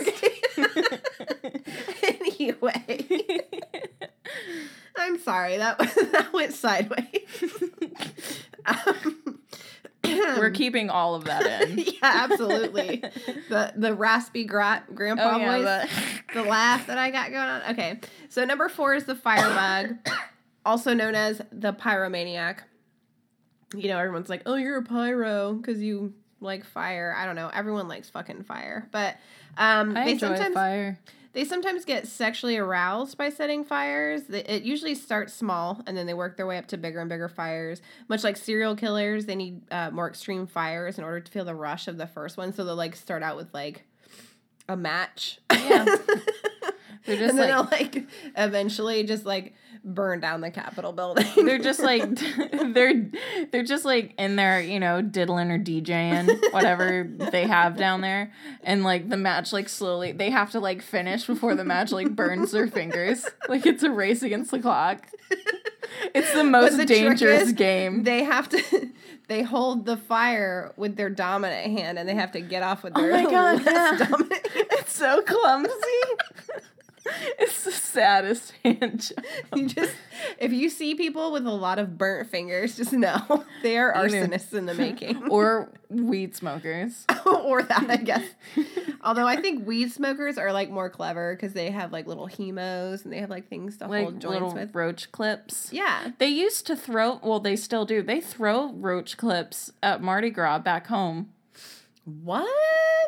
anyway, 2.03 3.41
I'm 4.97 5.19
sorry 5.19 5.57
that 5.57 5.79
that 5.79 6.33
went 6.33 6.53
sideways. 6.53 7.07
Um, 8.67 9.41
we're 10.39 10.51
keeping 10.51 10.91
all 10.91 11.15
of 11.15 11.25
that 11.25 11.69
in. 11.69 11.79
yeah, 11.79 11.93
absolutely. 12.03 13.03
The 13.49 13.73
the 13.77 13.95
raspy 13.95 14.45
gra- 14.45 14.85
grandpa 14.95 15.35
Oh 15.35 15.39
yeah, 15.39 15.57
voice, 15.59 15.65
the- 15.65 16.35
the 16.43 16.49
laugh 16.49 16.87
that 16.87 16.99
I 16.99 17.11
got 17.11 17.31
going 17.31 17.49
on. 17.49 17.63
Okay, 17.71 18.01
so 18.29 18.45
number 18.45 18.69
four 18.69 18.95
is 18.95 19.05
the 19.05 19.15
firebug, 19.15 19.97
also 20.65 20.95
known 20.95 21.15
as 21.15 21.43
the 21.53 21.73
pyromaniac. 21.73 22.61
You 23.75 23.89
know, 23.89 23.99
everyone's 23.99 24.29
like, 24.29 24.43
"Oh, 24.47 24.57
you're 24.57 24.79
a 24.79 24.83
pyro 24.83 25.53
because 25.55 25.81
you 25.83 26.15
like 26.41 26.65
fire." 26.65 27.15
I 27.17 27.27
don't 27.27 27.37
know. 27.37 27.51
Everyone 27.53 27.87
likes 27.89 28.09
fucking 28.11 28.45
fire, 28.45 28.89
but 28.91 29.17
um, 29.57 29.97
I 29.97 30.07
they 30.07 30.13
enjoy 30.13 30.29
sometimes 30.29 30.55
fire. 30.55 30.99
They 31.33 31.45
sometimes 31.45 31.85
get 31.85 32.09
sexually 32.09 32.57
aroused 32.57 33.17
by 33.17 33.31
setting 33.31 33.65
fires. 33.65 34.23
It 34.31 34.63
usually 34.63 34.95
starts 34.97 35.33
small 35.33 35.81
and 35.87 35.97
then 35.97 36.07
they 36.07 36.15
work 36.15 36.37
their 36.37 36.47
way 36.47 36.59
up 36.59 36.67
to 36.69 36.77
bigger 36.77 37.01
and 37.01 37.09
bigger 37.09 37.29
fires. 37.29 37.81
Much 38.09 38.25
like 38.25 38.37
serial 38.37 38.75
killers, 38.75 39.27
they 39.27 39.37
need 39.37 39.63
uh, 39.71 39.91
more 39.91 40.09
extreme 40.09 40.47
fires 40.47 40.99
in 40.99 41.05
order 41.05 41.21
to 41.21 41.31
feel 41.31 41.45
the 41.45 41.55
rush 41.55 41.87
of 41.89 41.99
the 41.99 42.07
first 42.07 42.37
one. 42.37 42.53
So 42.53 42.65
they'll 42.65 42.75
like 42.75 42.97
start 42.97 43.23
out 43.23 43.37
with 43.37 43.53
like 43.55 43.85
a 44.69 44.77
match. 44.77 45.39
Yeah. 45.53 45.85
They're 47.07 47.17
just 47.17 47.31
and 47.31 47.39
then 47.39 47.49
like- 47.49 47.93
they'll 47.93 47.95
like 48.05 48.07
eventually 48.37 49.05
just 49.05 49.25
like 49.25 49.55
burn 49.85 50.21
down 50.21 50.41
the 50.41 50.51
Capitol 50.51 50.93
building. 50.93 51.27
They're 51.47 51.59
just 51.59 51.81
like 51.81 52.03
they're 52.75 53.11
they're 53.51 53.65
just 53.65 53.85
like 53.85 54.15
in 54.19 54.37
there, 54.37 54.61
you 54.61 54.79
know, 54.81 55.01
diddling 55.03 55.51
or 55.51 55.59
DJing, 55.59 56.53
whatever 56.53 57.07
they 57.09 57.47
have 57.47 57.77
down 57.77 58.01
there. 58.01 58.33
And 58.63 58.85
like 58.85 59.09
the 59.09 59.17
match 59.17 59.53
like 59.53 59.69
slowly 59.69 60.13
they 60.13 60.31
have 60.31 60.51
to 60.53 60.61
like 60.61 60.83
finish 60.83 61.25
before 61.27 61.55
the 61.55 61.65
match 61.65 61.93
like 61.93 62.15
burns 62.15 62.53
their 62.53 62.67
fingers. 62.69 63.27
Like 63.49 63.67
it's 63.67 63.83
a 63.83 63.91
race 63.91 64.23
against 64.23 64.53
the 64.53 64.61
clock. 64.61 65.09
It's 66.15 66.33
the 66.33 66.45
most 66.45 66.77
the 66.77 66.87
dangerous 66.87 67.43
is 67.49 67.53
game. 67.53 68.05
they 68.05 68.23
have 68.23 68.49
to 68.51 68.91
they 69.27 69.43
hold 69.43 69.87
the 69.87 69.97
fire 69.97 70.73
with 70.77 70.97
their 70.97 71.11
dominant 71.11 71.77
hand 71.77 71.99
and 71.99 72.09
they 72.09 72.15
have 72.15 72.31
to 72.33 72.41
get 72.41 72.63
off 72.63 72.85
with 72.85 72.93
Oh 72.95 73.01
their 73.03 73.25
my 73.25 73.31
God, 73.31 73.63
yeah. 73.65 73.97
dominant. 73.99 74.41
It's 74.55 74.93
so 74.97 75.21
clumsy. 75.23 75.73
it's 77.39 77.65
the 77.65 77.73
saddest 77.73 78.53
hand 78.65 79.01
job. 79.01 79.25
You 79.57 79.67
just 79.69 79.93
if 80.39 80.53
you 80.53 80.69
see 80.69 80.95
people 80.95 81.33
with 81.33 81.47
a 81.47 81.51
lot 81.51 81.79
of 81.79 81.97
burnt 81.97 82.29
fingers, 82.31 82.77
just 82.77 82.93
know 82.93 83.45
they 83.63 83.79
are 83.79 83.93
arsonists 83.93 84.53
in 84.53 84.67
the 84.67 84.75
making. 84.75 85.29
Or 85.29 85.73
weed 85.89 86.37
smokers. 86.37 87.05
or 87.25 87.63
that, 87.63 87.87
I 87.89 87.97
guess. 87.97 88.25
Although 89.03 89.27
I 89.27 89.41
think 89.41 89.67
weed 89.67 89.91
smokers 89.93 90.37
are 90.39 90.53
like 90.53 90.71
more 90.71 90.91
clever 90.91 91.35
because 91.35 91.53
they 91.55 91.71
have 91.71 91.91
like 91.93 92.07
little 92.07 92.27
hemos 92.27 93.05
and 93.05 93.13
they 93.13 93.19
have 93.19 93.31
like 93.31 93.49
things 93.49 93.79
to 93.79 93.87
Like 93.87 94.03
hold 94.03 94.21
joints 94.21 94.33
little 94.35 94.55
with. 94.55 94.75
roach 94.75 95.11
clips. 95.11 95.71
Yeah. 95.73 96.11
They 96.19 96.29
used 96.29 96.67
to 96.67 96.77
throw, 96.77 97.19
well, 97.23 97.41
they 97.41 97.57
still 97.57 97.87
do. 97.87 98.03
They 98.03 98.21
throw 98.21 98.73
roach 98.73 99.17
clips 99.17 99.73
at 99.83 100.03
Mardi 100.03 100.31
Gras 100.31 100.59
back 100.59 100.89
home. 100.89 101.31
What? 102.23 102.49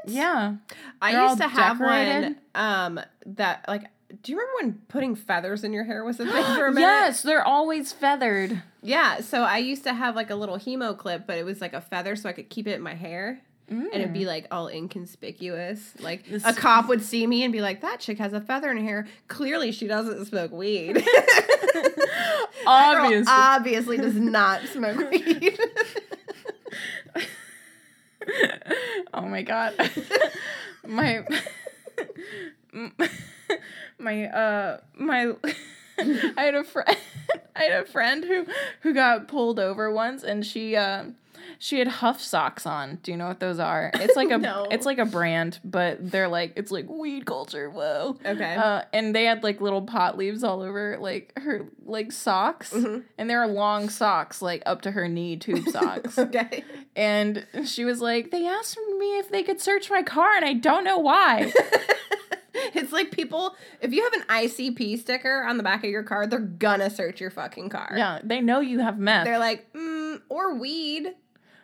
Yeah. 0.07 0.55
I 1.01 1.13
They're 1.13 1.23
used 1.27 1.39
to 1.39 1.49
have 1.49 1.79
decorated. 1.79 2.25
one 2.25 2.37
um 2.55 3.01
that 3.27 3.65
like 3.69 3.85
do 4.23 4.31
you 4.33 4.39
remember 4.39 4.57
when 4.61 4.73
putting 4.89 5.15
feathers 5.15 5.65
in 5.65 5.73
your 5.73 5.85
hair 5.85 6.05
was 6.05 6.21
a 6.21 6.25
thing 6.31 6.45
for 6.57 6.67
a 6.67 6.73
minute? 6.73 6.87
yes, 6.87 7.23
they're 7.23 7.47
always 7.47 7.93
feathered. 7.93 8.63
Yeah, 8.83 9.21
so 9.21 9.43
I 9.43 9.59
used 9.59 9.85
to 9.85 9.95
have 9.95 10.15
like 10.17 10.29
a 10.31 10.35
little 10.35 10.59
hemo 10.59 10.97
clip, 10.97 11.27
but 11.27 11.39
it 11.39 11.45
was 11.45 11.61
like 11.61 11.73
a 11.73 11.81
feather 11.81 12.15
so 12.17 12.29
I 12.29 12.33
could 12.33 12.49
keep 12.51 12.67
it 12.67 12.73
in 12.75 12.83
my 12.83 12.95
hair. 12.95 13.41
and 13.69 13.89
it'd 13.95 14.13
be 14.13 14.27
like 14.27 14.47
all 14.51 14.69
inconspicuous. 14.69 15.95
Like 15.99 16.27
This- 16.29 16.45
a 16.45 16.53
cop 16.53 16.89
would 16.89 17.03
see 17.03 17.27
me 17.27 17.43
and 17.43 17.53
be 17.53 17.63
like, 17.63 17.81
"That 17.81 18.01
chick 18.01 18.19
has 18.19 18.35
a 18.35 18.41
feather 18.41 18.71
in 18.71 18.77
her 18.77 18.83
hair. 18.85 19.07
Clearly, 19.29 19.73
she 19.73 19.87
doesn't 19.87 20.27
smoke 20.27 20.53
weed." 20.53 21.03
Obviously. 22.67 23.25
obviously 23.33 23.97
does 23.97 24.15
not 24.15 24.61
smoke 24.69 25.11
weed. 25.11 25.59
oh 29.15 29.23
my 29.23 29.43
god. 29.43 29.75
my 30.87 31.25
my 33.99 34.27
uh 34.27 34.81
my 34.97 35.33
I 35.99 36.43
had 36.43 36.55
a 36.55 36.65
friend 36.65 36.97
I 37.55 37.63
had 37.65 37.83
a 37.83 37.87
friend 37.87 38.25
who 38.25 38.47
who 38.81 38.95
got 38.95 39.29
pulled 39.29 39.59
over 39.59 39.93
once 39.93 40.23
and 40.23 40.45
she 40.45 40.77
uh 40.77 41.05
she 41.59 41.79
had 41.79 41.89
HUF 41.89 42.21
socks 42.21 42.67
on. 42.67 42.99
Do 43.03 43.11
you 43.11 43.17
know 43.17 43.29
what 43.29 43.41
those 43.41 43.59
are? 43.59 43.91
It's 43.95 44.17
like 44.17 44.31
a 44.33 44.39
No. 44.39 44.67
it's 44.71 44.87
like 44.87 44.99
a 44.99 45.05
brand, 45.05 45.59
but 45.65 46.11
they're 46.11 46.29
like 46.29 46.53
it's 46.57 46.71
like 46.71 46.89
weed 46.89 47.25
culture. 47.27 47.71
Whoa. 47.71 48.17
okay. 48.25 48.55
Uh, 48.57 48.83
and 48.93 49.15
they 49.15 49.25
had 49.25 49.43
like 49.43 49.61
little 49.61 49.83
pot 49.83 50.17
leaves 50.17 50.43
all 50.45 50.63
over 50.63 50.97
like 51.01 51.33
her 51.39 51.67
like 51.85 52.13
socks, 52.13 52.73
Mhm. 52.73 53.05
and 53.19 53.29
they 53.31 53.37
were 53.37 53.47
long 53.47 53.89
socks, 53.89 54.41
like 54.43 54.63
up 54.67 54.83
to 54.83 54.91
her 54.93 55.09
knee 55.09 55.37
tube 55.37 55.69
socks. 55.69 56.19
okay. 56.19 56.65
And 56.97 57.47
she 57.65 57.85
was 57.85 58.01
like, 58.01 58.31
they 58.31 58.47
asked 58.47 58.79
me 58.99 59.19
if 59.19 59.29
they 59.31 59.43
could 59.43 59.61
search 59.61 59.91
my 59.91 60.03
car, 60.03 60.35
and 60.37 60.45
I 60.45 60.53
don't 60.55 60.85
know 60.85 60.99
why. 60.99 61.53
it's 62.55 62.93
like 62.93 63.11
people, 63.11 63.57
if 63.81 63.93
you 63.93 64.03
have 64.05 64.13
an 64.13 64.23
ICP 64.29 64.99
sticker 65.01 65.43
on 65.45 65.57
the 65.57 65.63
back 65.63 65.85
of 65.85 65.91
your 65.91 66.03
car, 66.03 66.27
they're 66.27 66.39
gonna 66.39 66.91
search 66.91 67.21
your 67.21 67.31
fucking 67.31 67.69
car. 67.71 67.95
yeah, 67.97 68.21
they 68.23 68.41
know 68.41 68.61
you 68.61 68.79
have 68.81 68.99
meth. 68.99 69.25
They're 69.25 69.39
like, 69.39 69.73
mm, 69.73 70.21
or 70.29 70.55
weed. 70.59 71.15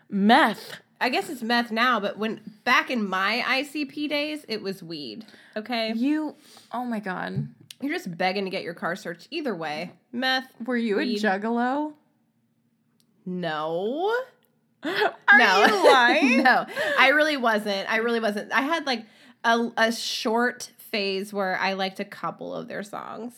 Meth. 0.08 0.74
I 1.00 1.10
guess 1.10 1.28
it's 1.30 1.42
meth 1.42 1.70
now, 1.70 2.00
but 2.00 2.18
when 2.18 2.40
back 2.64 2.90
in 2.90 3.08
my 3.08 3.42
ICP 3.46 4.08
days, 4.08 4.44
it 4.48 4.62
was 4.62 4.82
weed. 4.82 5.24
Okay. 5.56 5.92
You, 5.94 6.34
oh 6.72 6.84
my 6.84 6.98
god. 7.00 7.48
You're 7.80 7.92
just 7.92 8.16
begging 8.18 8.44
to 8.44 8.50
get 8.50 8.64
your 8.64 8.74
car 8.74 8.96
searched 8.96 9.28
either 9.30 9.54
way. 9.54 9.92
Meth, 10.10 10.48
Were 10.64 10.76
you 10.76 10.96
Weed. 10.96 11.22
a 11.24 11.28
juggalo? 11.28 11.92
no. 13.24 14.16
Are 14.82 15.38
no. 15.38 15.66
you 15.66 15.90
lying? 15.90 16.42
no, 16.44 16.64
I 16.98 17.08
really 17.08 17.36
wasn't. 17.36 17.90
I 17.90 17.96
really 17.96 18.20
wasn't. 18.20 18.52
I 18.52 18.62
had 18.62 18.86
like 18.86 19.04
a, 19.44 19.70
a 19.76 19.92
short 19.92 20.70
phase 20.78 21.32
where 21.32 21.56
I 21.58 21.72
liked 21.74 22.00
a 22.00 22.04
couple 22.04 22.54
of 22.54 22.68
their 22.68 22.82
songs. 22.82 23.34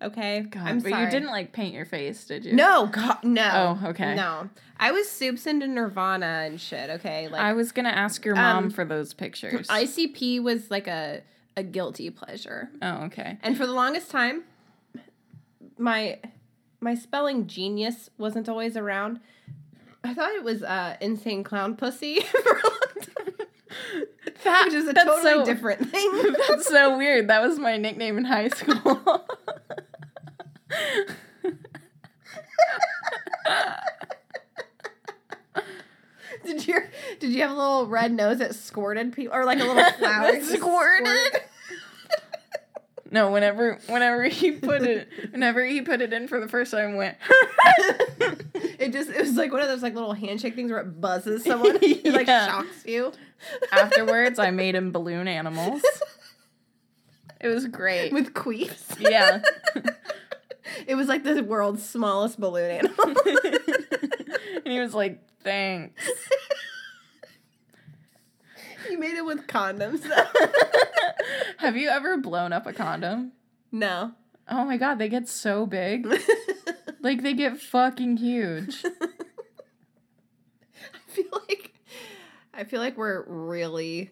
Okay. 0.00 0.40
God, 0.48 0.62
I'm 0.66 0.78
but 0.80 0.90
sorry. 0.90 1.04
you 1.04 1.10
didn't 1.10 1.30
like 1.30 1.52
paint 1.52 1.74
your 1.74 1.84
face, 1.84 2.24
did 2.24 2.44
you? 2.44 2.52
No, 2.54 2.86
God, 2.86 3.18
no. 3.24 3.78
Oh, 3.82 3.88
okay. 3.88 4.14
No. 4.14 4.48
I 4.78 4.92
was 4.92 5.08
soups 5.10 5.46
into 5.46 5.66
Nirvana 5.66 6.44
and 6.46 6.60
shit, 6.60 6.88
okay? 6.90 7.26
Like 7.28 7.40
I 7.40 7.52
was 7.52 7.72
gonna 7.72 7.88
ask 7.88 8.24
your 8.24 8.36
mom 8.36 8.64
Um, 8.64 8.70
for 8.70 8.84
those 8.84 9.12
pictures. 9.12 9.66
ICP 9.66 10.40
was 10.42 10.70
like 10.70 10.86
a 10.86 11.22
a 11.56 11.62
guilty 11.64 12.10
pleasure. 12.10 12.70
oh, 12.80 13.04
okay. 13.06 13.38
And 13.42 13.56
for 13.56 13.66
the 13.66 13.72
longest 13.72 14.10
time, 14.10 14.44
my 15.76 16.20
my 16.80 16.94
spelling 16.94 17.48
genius 17.48 18.08
wasn't 18.18 18.48
always 18.48 18.76
around. 18.76 19.18
I 20.04 20.14
thought 20.14 20.30
it 20.30 20.44
was 20.44 20.62
uh, 20.62 20.96
insane 21.00 21.42
clown 21.42 21.74
pussy 21.74 22.20
for 22.20 22.38
a 22.38 22.62
long 22.62 22.80
time. 23.00 23.46
That, 24.44 24.64
which 24.66 24.74
is 24.74 24.86
a 24.86 24.94
totally 24.94 25.22
so- 25.22 25.44
different 25.44 25.90
thing. 25.90 26.22
That's 26.48 26.68
so 26.68 26.96
weird. 26.96 27.26
That 27.26 27.42
was 27.42 27.58
my 27.58 27.76
nickname 27.76 28.16
in 28.16 28.24
high 28.24 28.48
school. 28.48 29.26
did 36.44 36.66
you 36.66 36.80
did 37.28 37.34
you 37.36 37.42
have 37.42 37.50
a 37.50 37.54
little 37.54 37.86
red 37.86 38.12
nose 38.12 38.38
that 38.38 38.54
squirted 38.54 39.12
people 39.12 39.34
or 39.34 39.44
like 39.44 39.60
a 39.60 39.64
little 39.64 39.82
flower 39.98 40.32
That 40.32 40.44
squirted? 40.44 41.42
no, 43.10 43.30
whenever 43.30 43.78
whenever 43.86 44.24
he 44.24 44.52
put 44.52 44.82
it 44.82 45.08
whenever 45.30 45.64
he 45.64 45.80
put 45.82 46.00
it 46.00 46.12
in 46.12 46.28
for 46.28 46.40
the 46.40 46.48
first 46.48 46.70
time 46.72 46.96
went 46.96 47.16
it 48.78 48.92
just 48.92 49.08
it 49.10 49.20
was 49.20 49.34
like 49.34 49.50
one 49.52 49.60
of 49.62 49.68
those 49.68 49.82
like 49.82 49.94
little 49.94 50.12
handshake 50.12 50.54
things 50.54 50.70
where 50.70 50.80
it 50.80 51.00
buzzes 51.00 51.44
someone. 51.44 51.78
yeah. 51.82 51.94
It 52.04 52.12
like 52.14 52.26
shocks 52.26 52.84
you. 52.86 53.12
afterwards 53.72 54.38
I 54.38 54.50
made 54.50 54.74
him 54.74 54.92
balloon 54.92 55.28
animals. 55.28 55.82
It 57.40 57.48
was 57.48 57.66
great. 57.66 58.12
With 58.12 58.34
queefs. 58.34 58.98
yeah. 58.98 59.42
It 60.86 60.96
was 60.96 61.06
like 61.08 61.22
the 61.24 61.42
world's 61.42 61.88
smallest 61.88 62.38
balloon 62.40 62.70
animal. 62.70 63.14
and 64.64 64.66
he 64.72 64.80
was 64.80 64.92
like, 64.94 65.20
"Thanks." 65.42 66.02
You 68.90 68.98
made 68.98 69.16
it 69.16 69.24
with 69.24 69.46
condoms. 69.46 70.02
Have 71.58 71.76
you 71.76 71.88
ever 71.88 72.16
blown 72.18 72.52
up 72.52 72.66
a 72.66 72.72
condom? 72.72 73.32
no. 73.72 74.12
Oh 74.50 74.64
my 74.64 74.78
god, 74.78 74.98
they 74.98 75.08
get 75.10 75.28
so 75.28 75.66
big. 75.66 76.06
Like 77.00 77.22
they 77.22 77.32
get 77.32 77.60
fucking 77.60 78.16
huge. 78.16 78.84
I 80.94 80.98
feel 81.06 81.24
like 81.48 81.72
I 82.52 82.64
feel 82.64 82.80
like 82.80 82.96
we're 82.96 83.22
really 83.26 84.10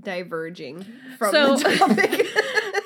diverging 0.00 0.86
from 1.18 1.30
So- 1.32 1.56
the 1.56 1.76
topic. 1.76 2.26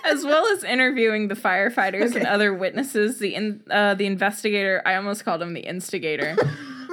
as 0.05 0.24
well 0.24 0.47
as 0.49 0.64
interviewing 0.64 1.28
the 1.28 1.34
firefighters 1.36 2.16
and 2.16 2.26
other 2.26 2.53
witnesses, 2.53 3.18
the 3.20 3.34
in, 3.36 3.62
uh, 3.70 3.95
the 3.95 4.07
investigator, 4.07 4.82
I 4.84 4.97
almost 4.97 5.24
called 5.24 5.43
him 5.43 5.53
the 5.55 5.61
instigator, 5.61 6.36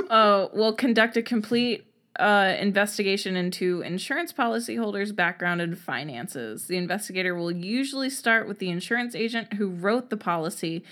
uh, 0.10 0.48
will 0.54 0.74
conduct 0.74 1.18
a 1.18 1.22
complete 1.24 1.86
uh, 2.20 2.56
investigation 2.60 3.36
into 3.36 3.82
insurance 3.82 4.32
policyholders' 4.32 5.16
background 5.16 5.62
and 5.62 5.78
finances. 5.78 6.68
The 6.68 6.78
investigator 6.78 7.36
will 7.36 7.52
usually 7.52 8.10
start 8.10 8.48
with 8.48 8.60
the 8.60 8.70
insurance 8.70 9.16
agent 9.16 9.54
who 9.54 9.70
wrote 9.70 10.10
the 10.10 10.18
policy. 10.18 10.84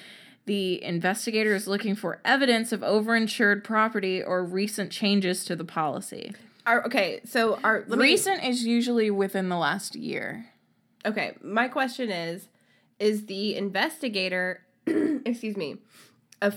The 0.46 0.84
investigator 0.84 1.56
is 1.56 1.68
looking 1.68 1.96
for 1.96 2.20
evidence 2.26 2.72
of 2.72 2.82
overinsured 2.82 3.64
property 3.64 4.22
or 4.22 4.44
recent 4.44 4.92
changes 4.92 5.46
to 5.46 5.56
the 5.56 5.66
policy. 5.66 6.34
Our, 6.66 6.86
okay, 6.86 7.22
so 7.26 7.60
our 7.64 7.84
let 7.88 8.00
me- 8.00 8.06
Recent 8.06 8.44
is 8.44 8.66
usually 8.66 9.10
within 9.12 9.50
the 9.50 9.58
last 9.58 9.96
year. 9.96 10.48
Okay, 11.06 11.36
my 11.42 11.68
question 11.68 12.10
is 12.10 12.48
is 13.00 13.26
the 13.26 13.56
investigator 13.56 14.62
excuse 15.26 15.58
me, 15.58 15.78
a 16.42 16.52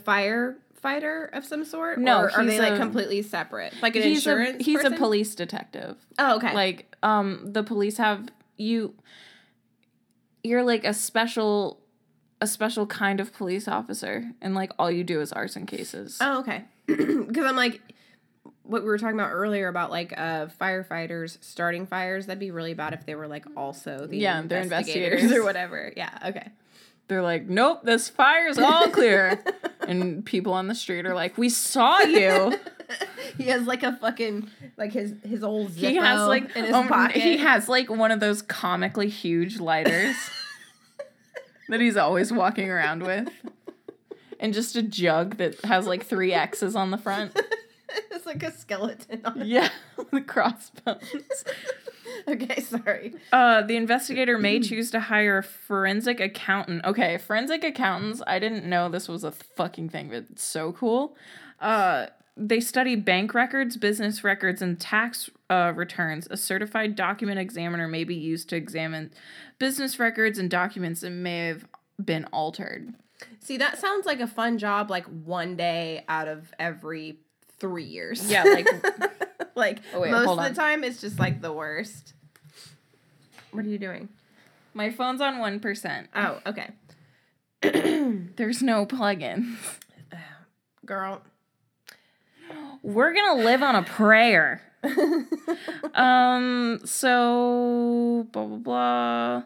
firefighter 0.87 1.37
of 1.37 1.45
some 1.45 1.64
sort 1.64 1.99
No, 1.99 2.20
or 2.22 2.30
are 2.32 2.45
they 2.45 2.59
like 2.59 2.74
a- 2.74 2.78
completely 2.78 3.22
separate? 3.22 3.74
Like 3.82 3.97
an 3.97 4.03
he's 4.03 4.18
insurance 4.18 4.61
a, 4.61 4.64
he's 4.64 4.76
person? 4.78 4.95
a 4.95 4.97
police 4.97 5.34
detective. 5.34 5.97
Oh, 6.18 6.37
okay. 6.37 6.55
Like 6.55 6.95
um 7.03 7.53
the 7.53 7.62
police 7.62 7.97
have 7.99 8.28
you 8.57 8.95
you're 10.43 10.62
like 10.62 10.84
a 10.84 10.95
special 10.95 11.80
a 12.41 12.47
special 12.47 12.87
kind 12.87 13.18
of 13.20 13.32
police 13.32 13.66
officer 13.66 14.30
and 14.43 14.55
like 14.55 14.70
all 14.78 14.91
you 14.91 15.03
do 15.05 15.20
is 15.20 15.32
arson 15.32 15.66
cases. 15.66 16.18
Oh, 16.20 16.41
okay. 16.41 16.64
Because 16.87 17.45
I'm 17.47 17.57
like, 17.57 17.80
what 18.62 18.82
we 18.82 18.89
were 18.89 18.99
talking 18.99 19.18
about 19.18 19.30
earlier 19.32 19.66
about 19.68 19.91
like 19.91 20.12
uh, 20.16 20.47
firefighters 20.61 21.39
starting 21.43 21.87
fires. 21.87 22.26
That'd 22.26 22.39
be 22.41 22.51
really 22.51 22.74
bad 22.74 22.93
if 22.95 23.07
they 23.07 23.14
were 23.14 23.26
like 23.26 23.45
also 23.57 24.07
the 24.07 24.18
Yeah, 24.18 24.43
they're 24.43 24.61
investigators, 24.62 25.22
investigators. 25.22 25.32
or 25.32 25.45
whatever. 25.45 25.93
Yeah. 25.97 26.11
Okay. 26.26 26.49
They're 27.09 27.22
like, 27.22 27.47
"Nope, 27.49 27.82
this 27.84 28.09
fire's 28.09 28.59
all 28.59 28.89
clear." 28.91 29.43
and 29.87 30.24
people 30.24 30.53
on 30.53 30.68
the 30.68 30.74
street 30.74 31.07
are 31.07 31.14
like, 31.14 31.39
"We 31.39 31.49
saw 31.49 32.01
you." 32.01 32.59
he 33.39 33.45
has 33.45 33.66
like 33.66 33.82
a 33.82 33.97
fucking 33.97 34.51
like 34.76 34.93
his 34.93 35.14
his 35.24 35.43
old 35.43 35.70
Zippo 35.70 35.89
he 35.89 35.97
has 35.97 36.26
like 36.28 36.55
in 36.57 36.64
his 36.64 36.74
um, 36.74 36.89
pocket. 36.89 37.22
he 37.22 37.39
has 37.39 37.68
like 37.68 37.91
one 37.91 38.11
of 38.11 38.20
those 38.20 38.43
comically 38.43 39.09
huge 39.09 39.59
lighters 39.59 40.16
that 41.68 41.80
he's 41.80 41.97
always 41.97 42.32
walking 42.32 42.70
around 42.70 43.03
with. 43.03 43.28
And 44.39 44.53
just 44.53 44.76
a 44.76 44.82
jug 44.82 45.39
that 45.39 45.59
has 45.64 45.87
like 45.87 46.05
three 46.05 46.34
X's 46.34 46.76
on 46.76 46.91
the 46.91 46.99
front. 46.99 47.32
it's 48.11 48.26
like 48.26 48.43
a 48.43 48.53
skeleton. 48.53 49.22
On. 49.24 49.43
Yeah, 49.43 49.70
the 50.12 50.20
crossbones. 50.20 51.45
Okay, 52.28 52.60
sorry. 52.60 53.14
Uh, 53.32 53.62
the 53.62 53.76
investigator 53.76 54.38
may 54.38 54.60
choose 54.60 54.90
to 54.90 55.00
hire 55.00 55.38
a 55.38 55.42
forensic 55.42 56.20
accountant. 56.20 56.84
Okay, 56.84 57.18
forensic 57.18 57.64
accountants. 57.64 58.22
I 58.26 58.38
didn't 58.38 58.64
know 58.64 58.88
this 58.88 59.08
was 59.08 59.24
a 59.24 59.32
fucking 59.32 59.90
thing, 59.90 60.08
but 60.08 60.24
it's 60.30 60.44
so 60.44 60.72
cool. 60.72 61.16
Uh, 61.60 62.06
they 62.36 62.60
study 62.60 62.96
bank 62.96 63.32
records, 63.32 63.76
business 63.76 64.22
records, 64.22 64.60
and 64.60 64.78
tax 64.78 65.30
uh, 65.48 65.72
returns. 65.74 66.28
A 66.30 66.36
certified 66.36 66.94
document 66.94 67.38
examiner 67.38 67.88
may 67.88 68.04
be 68.04 68.14
used 68.14 68.48
to 68.50 68.56
examine 68.56 69.12
business 69.58 69.98
records 69.98 70.38
and 70.38 70.50
documents 70.50 71.00
that 71.00 71.10
may 71.10 71.46
have 71.46 71.66
been 72.02 72.24
altered. 72.26 72.92
See, 73.40 73.56
that 73.56 73.78
sounds 73.78 74.04
like 74.04 74.20
a 74.20 74.26
fun 74.26 74.58
job. 74.58 74.90
Like 74.90 75.06
one 75.06 75.56
day 75.56 76.04
out 76.08 76.28
of 76.28 76.52
every 76.58 77.20
three 77.58 77.84
years. 77.84 78.30
Yeah, 78.30 78.44
like 78.44 78.66
like 79.57 79.80
Oh, 79.92 80.00
wait, 80.00 80.11
most 80.12 80.28
of 80.28 80.44
the 80.44 80.54
time, 80.54 80.84
it's 80.84 81.00
just 81.00 81.18
like 81.18 81.40
the 81.40 81.52
worst. 81.52 82.12
What 83.50 83.64
are 83.64 83.68
you 83.68 83.78
doing? 83.78 84.09
my 84.74 84.90
phone's 84.90 85.20
on 85.22 85.38
one 85.38 85.59
percent. 85.59 86.09
Oh, 86.14 86.38
okay, 86.46 86.68
There's 88.36 88.62
no 88.62 88.86
plugins. 88.86 89.57
girl. 90.86 91.22
We're 92.82 93.12
gonna 93.14 93.42
live 93.42 93.62
on 93.62 93.74
a 93.74 93.82
prayer. 93.82 94.62
um. 95.94 96.80
So 96.84 98.28
blah 98.32 98.44
blah 98.44 98.59
blah. 98.59 99.42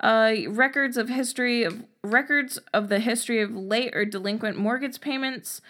Uh, 0.00 0.34
records 0.48 0.96
of 0.96 1.08
history 1.08 1.62
of 1.62 1.84
records 2.02 2.58
of 2.74 2.88
the 2.88 2.98
history 2.98 3.40
of 3.40 3.54
late 3.54 3.94
or 3.94 4.04
delinquent 4.04 4.58
mortgage 4.58 5.00
payments 5.00 5.60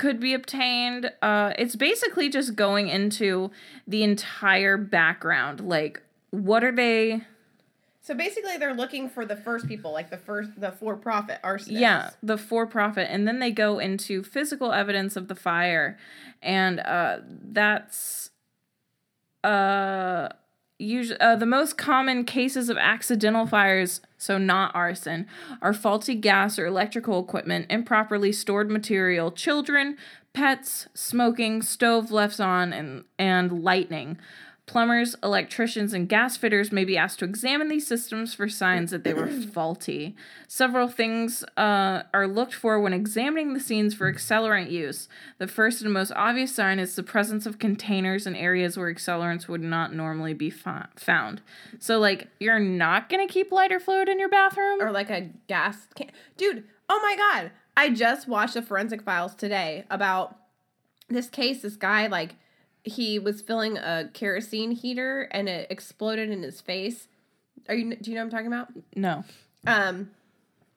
could 0.00 0.18
be 0.18 0.32
obtained. 0.32 1.12
Uh, 1.20 1.52
it's 1.58 1.76
basically 1.76 2.30
just 2.30 2.56
going 2.56 2.88
into 2.88 3.50
the 3.86 4.02
entire 4.02 4.78
background. 4.78 5.60
Like, 5.60 6.00
what 6.30 6.64
are 6.64 6.72
they? 6.72 7.20
So 8.00 8.14
basically, 8.14 8.56
they're 8.56 8.72
looking 8.72 9.10
for 9.10 9.26
the 9.26 9.36
first 9.36 9.68
people, 9.68 9.92
like 9.92 10.08
the 10.08 10.16
first, 10.16 10.58
the 10.58 10.72
for-profit 10.72 11.38
arsonists. 11.44 11.78
Yeah, 11.78 12.10
the 12.22 12.38
for 12.38 12.66
profit. 12.66 13.08
And 13.10 13.28
then 13.28 13.40
they 13.40 13.50
go 13.50 13.78
into 13.78 14.22
physical 14.22 14.72
evidence 14.72 15.16
of 15.16 15.28
the 15.28 15.34
fire. 15.34 15.98
And 16.40 16.80
uh, 16.80 17.18
that's 17.28 18.30
uh, 19.44 20.30
usually 20.78 21.20
uh, 21.20 21.36
the 21.36 21.44
most 21.44 21.76
common 21.76 22.24
cases 22.24 22.70
of 22.70 22.78
accidental 22.78 23.46
fires, 23.46 24.00
so 24.20 24.36
not 24.36 24.74
arson, 24.74 25.26
are 25.62 25.72
faulty 25.72 26.14
gas 26.14 26.58
or 26.58 26.66
electrical 26.66 27.18
equipment, 27.18 27.66
improperly 27.70 28.32
stored 28.32 28.70
material, 28.70 29.32
children, 29.32 29.96
pets, 30.34 30.88
smoking, 30.92 31.62
stove 31.62 32.10
left 32.10 32.38
on, 32.38 32.72
and, 32.72 33.04
and 33.18 33.64
lightning. 33.64 34.18
Plumbers, 34.70 35.16
electricians, 35.20 35.92
and 35.92 36.08
gas 36.08 36.36
fitters 36.36 36.70
may 36.70 36.84
be 36.84 36.96
asked 36.96 37.18
to 37.18 37.24
examine 37.24 37.66
these 37.66 37.88
systems 37.88 38.34
for 38.34 38.48
signs 38.48 38.92
that 38.92 39.02
they 39.02 39.12
were 39.12 39.26
faulty. 39.52 40.14
Several 40.46 40.86
things 40.86 41.42
uh, 41.56 42.04
are 42.14 42.28
looked 42.28 42.54
for 42.54 42.78
when 42.78 42.92
examining 42.92 43.52
the 43.52 43.58
scenes 43.58 43.94
for 43.94 44.10
accelerant 44.12 44.70
use. 44.70 45.08
The 45.38 45.48
first 45.48 45.82
and 45.82 45.92
most 45.92 46.12
obvious 46.14 46.54
sign 46.54 46.78
is 46.78 46.94
the 46.94 47.02
presence 47.02 47.46
of 47.46 47.58
containers 47.58 48.28
in 48.28 48.36
areas 48.36 48.76
where 48.76 48.94
accelerants 48.94 49.48
would 49.48 49.60
not 49.60 49.92
normally 49.92 50.34
be 50.34 50.50
found. 50.50 51.42
So, 51.80 51.98
like, 51.98 52.28
you're 52.38 52.60
not 52.60 53.08
gonna 53.08 53.26
keep 53.26 53.50
lighter 53.50 53.80
fluid 53.80 54.08
in 54.08 54.20
your 54.20 54.28
bathroom? 54.28 54.80
or 54.80 54.92
like 54.92 55.10
a 55.10 55.30
gas 55.48 55.88
can. 55.96 56.12
Dude, 56.36 56.62
oh 56.88 57.00
my 57.02 57.16
god. 57.16 57.50
I 57.76 57.90
just 57.90 58.28
watched 58.28 58.54
the 58.54 58.62
forensic 58.62 59.02
files 59.02 59.34
today 59.34 59.84
about 59.90 60.36
this 61.08 61.28
case. 61.28 61.62
This 61.62 61.74
guy, 61.74 62.06
like, 62.06 62.36
he 62.84 63.18
was 63.18 63.42
filling 63.42 63.76
a 63.76 64.10
kerosene 64.12 64.70
heater 64.72 65.28
and 65.30 65.48
it 65.48 65.66
exploded 65.70 66.30
in 66.30 66.42
his 66.42 66.60
face. 66.60 67.08
Are 67.68 67.74
you, 67.74 67.94
do 67.96 68.10
you 68.10 68.16
know 68.16 68.22
what 68.22 68.26
I'm 68.26 68.30
talking 68.30 68.46
about? 68.46 68.68
no. 68.96 69.24
Um, 69.66 70.10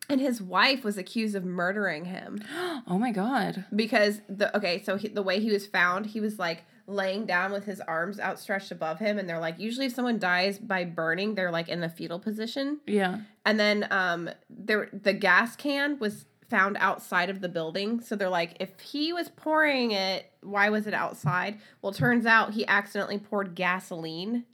and 0.09 0.19
his 0.19 0.41
wife 0.41 0.83
was 0.83 0.97
accused 0.97 1.33
of 1.33 1.45
murdering 1.45 2.03
him 2.05 2.41
Oh 2.87 2.99
my 2.99 3.11
god. 3.13 3.63
because 3.73 4.19
the 4.27 4.55
okay, 4.57 4.83
so 4.83 4.97
he, 4.97 5.07
the 5.07 5.23
way 5.23 5.39
he 5.39 5.49
was 5.51 5.65
found, 5.65 6.07
he 6.07 6.19
was 6.19 6.37
like 6.37 6.63
laying 6.85 7.25
down 7.25 7.53
with 7.53 7.63
his 7.63 7.79
arms 7.79 8.19
outstretched 8.19 8.69
above 8.69 8.99
him, 8.99 9.17
and 9.17 9.29
they're 9.29 9.39
like, 9.39 9.57
usually 9.57 9.85
if 9.85 9.93
someone 9.95 10.19
dies 10.19 10.59
by 10.59 10.83
burning, 10.83 11.35
they're 11.35 11.49
like 11.51 11.69
in 11.69 11.79
the 11.79 11.87
fetal 11.87 12.19
position. 12.19 12.81
Yeah. 12.85 13.19
And 13.45 13.57
then 13.57 13.87
um 13.89 14.29
there 14.49 14.89
the 14.91 15.13
gas 15.13 15.55
can 15.55 15.97
was 15.99 16.25
found 16.49 16.77
outside 16.79 17.29
of 17.29 17.41
the 17.41 17.49
building. 17.49 18.01
So 18.01 18.15
they're 18.15 18.29
like, 18.29 18.57
if 18.59 18.79
he 18.79 19.13
was 19.13 19.29
pouring 19.29 19.91
it, 19.91 20.31
why 20.41 20.69
was 20.69 20.87
it 20.87 20.93
outside? 20.93 21.59
Well, 21.81 21.93
turns 21.93 22.25
out 22.25 22.53
he 22.53 22.65
accidentally 22.67 23.17
poured 23.19 23.55
gasoline 23.55 24.45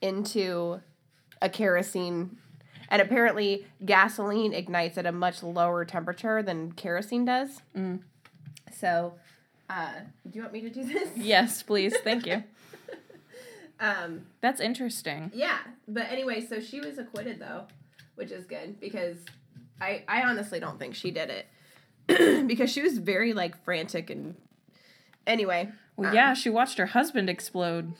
into 0.00 0.80
a 1.40 1.48
kerosene. 1.48 2.36
And 2.88 3.02
apparently, 3.02 3.66
gasoline 3.84 4.52
ignites 4.52 4.96
at 4.96 5.06
a 5.06 5.12
much 5.12 5.42
lower 5.42 5.84
temperature 5.84 6.42
than 6.42 6.72
kerosene 6.72 7.24
does. 7.24 7.62
Mm. 7.76 8.00
So, 8.72 9.14
uh, 9.68 9.92
do 10.28 10.36
you 10.36 10.42
want 10.42 10.52
me 10.52 10.60
to 10.62 10.70
do 10.70 10.84
this? 10.84 11.08
Yes, 11.16 11.62
please. 11.62 11.96
Thank 12.04 12.26
you. 12.26 12.42
Um, 13.78 14.22
That's 14.40 14.58
interesting. 14.58 15.30
Yeah, 15.34 15.58
but 15.86 16.10
anyway, 16.10 16.40
so 16.40 16.60
she 16.60 16.80
was 16.80 16.96
acquitted 16.96 17.38
though, 17.38 17.64
which 18.14 18.30
is 18.30 18.46
good 18.46 18.80
because 18.80 19.18
I 19.80 20.04
I 20.08 20.22
honestly 20.22 20.60
don't 20.60 20.78
think 20.78 20.94
she 20.94 21.10
did 21.10 21.30
it 21.30 21.46
because 22.46 22.70
she 22.70 22.82
was 22.82 22.98
very 22.98 23.32
like 23.32 23.62
frantic 23.64 24.10
and 24.10 24.36
anyway. 25.26 25.70
Well, 25.96 26.10
um, 26.10 26.14
yeah, 26.14 26.34
she 26.34 26.50
watched 26.50 26.78
her 26.78 26.86
husband 26.86 27.30
explode. 27.30 27.94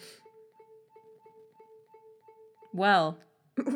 Well, 2.72 3.18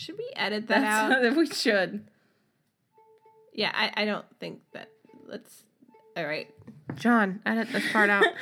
Should 0.00 0.16
we 0.16 0.30
edit 0.34 0.68
that 0.68 0.84
out? 0.84 1.36
we 1.36 1.46
should. 1.46 2.08
Yeah, 3.52 3.70
I 3.74 4.02
I 4.02 4.04
don't 4.06 4.24
think 4.38 4.60
that. 4.72 4.88
Let's. 5.26 5.64
All 6.16 6.24
right, 6.24 6.48
John, 6.96 7.40
edit 7.44 7.68
this 7.72 7.90
part 7.92 8.10
out. 8.10 8.24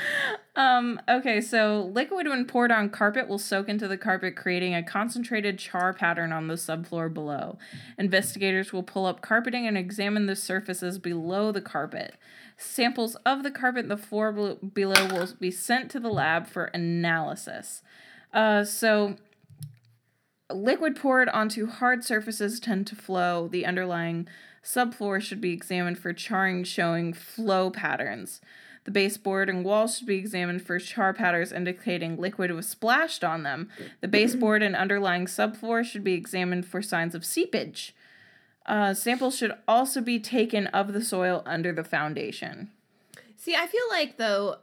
Um, 0.59 1.01
okay, 1.09 1.40
so 1.40 1.88
liquid 1.94 2.26
when 2.26 2.44
poured 2.44 2.72
on 2.72 2.90
carpet 2.90 3.28
will 3.28 3.38
soak 3.38 3.68
into 3.68 3.86
the 3.86 3.96
carpet, 3.96 4.34
creating 4.34 4.74
a 4.74 4.82
concentrated 4.82 5.57
char 5.57 5.94
pattern 5.94 6.32
on 6.32 6.49
the 6.49 6.55
subfloor 6.55 7.14
below. 7.14 7.59
Investigators 7.96 8.72
will 8.72 8.82
pull 8.82 9.07
up 9.07 9.20
carpeting 9.20 9.68
and 9.68 9.78
examine 9.78 10.26
the 10.26 10.34
surfaces 10.34 10.99
below 10.99 11.53
the 11.53 11.61
carpet. 11.61 12.16
Samples 12.57 13.14
of 13.24 13.44
the 13.44 13.53
carpet 13.53 13.82
and 13.82 13.90
the 13.92 13.96
floor 13.96 14.32
below 14.32 15.07
will 15.07 15.28
be 15.38 15.53
sent 15.53 15.92
to 15.92 16.01
the 16.01 16.11
lab 16.11 16.49
for 16.49 16.64
analysis. 16.64 17.82
Uh, 18.34 18.64
so 18.64 19.14
liquid 20.53 20.96
poured 20.96 21.28
onto 21.28 21.68
hard 21.68 22.03
surfaces 22.03 22.59
tend 22.59 22.86
to 22.88 22.96
flow. 22.96 23.46
The 23.46 23.64
underlying 23.64 24.26
subfloor 24.62 25.20
should 25.20 25.40
be 25.40 25.52
examined 25.52 25.98
for 25.98 26.12
charring 26.12 26.64
showing 26.64 27.12
flow 27.12 27.70
patterns. 27.70 28.40
The 28.84 28.90
baseboard 28.90 29.50
and 29.50 29.64
walls 29.64 29.98
should 29.98 30.06
be 30.06 30.16
examined 30.16 30.62
for 30.62 30.78
char 30.78 31.12
patterns 31.12 31.52
indicating 31.52 32.16
liquid 32.16 32.50
was 32.52 32.68
splashed 32.68 33.22
on 33.22 33.42
them. 33.42 33.68
The 34.00 34.09
baseboard 34.09 34.62
and 34.62 34.74
underlying 34.74 35.26
subfloor 35.26 35.84
should 35.84 36.02
be 36.02 36.14
examined 36.14 36.64
for 36.64 36.80
signs 36.80 37.14
of 37.14 37.24
seepage. 37.24 37.94
Uh, 38.64 38.94
samples 38.94 39.36
should 39.36 39.52
also 39.66 40.00
be 40.00 40.18
taken 40.18 40.68
of 40.68 40.92
the 40.92 41.04
soil 41.04 41.42
under 41.44 41.72
the 41.72 41.84
foundation. 41.84 42.70
See, 43.36 43.54
I 43.54 43.66
feel 43.66 43.84
like 43.90 44.16
though 44.16 44.56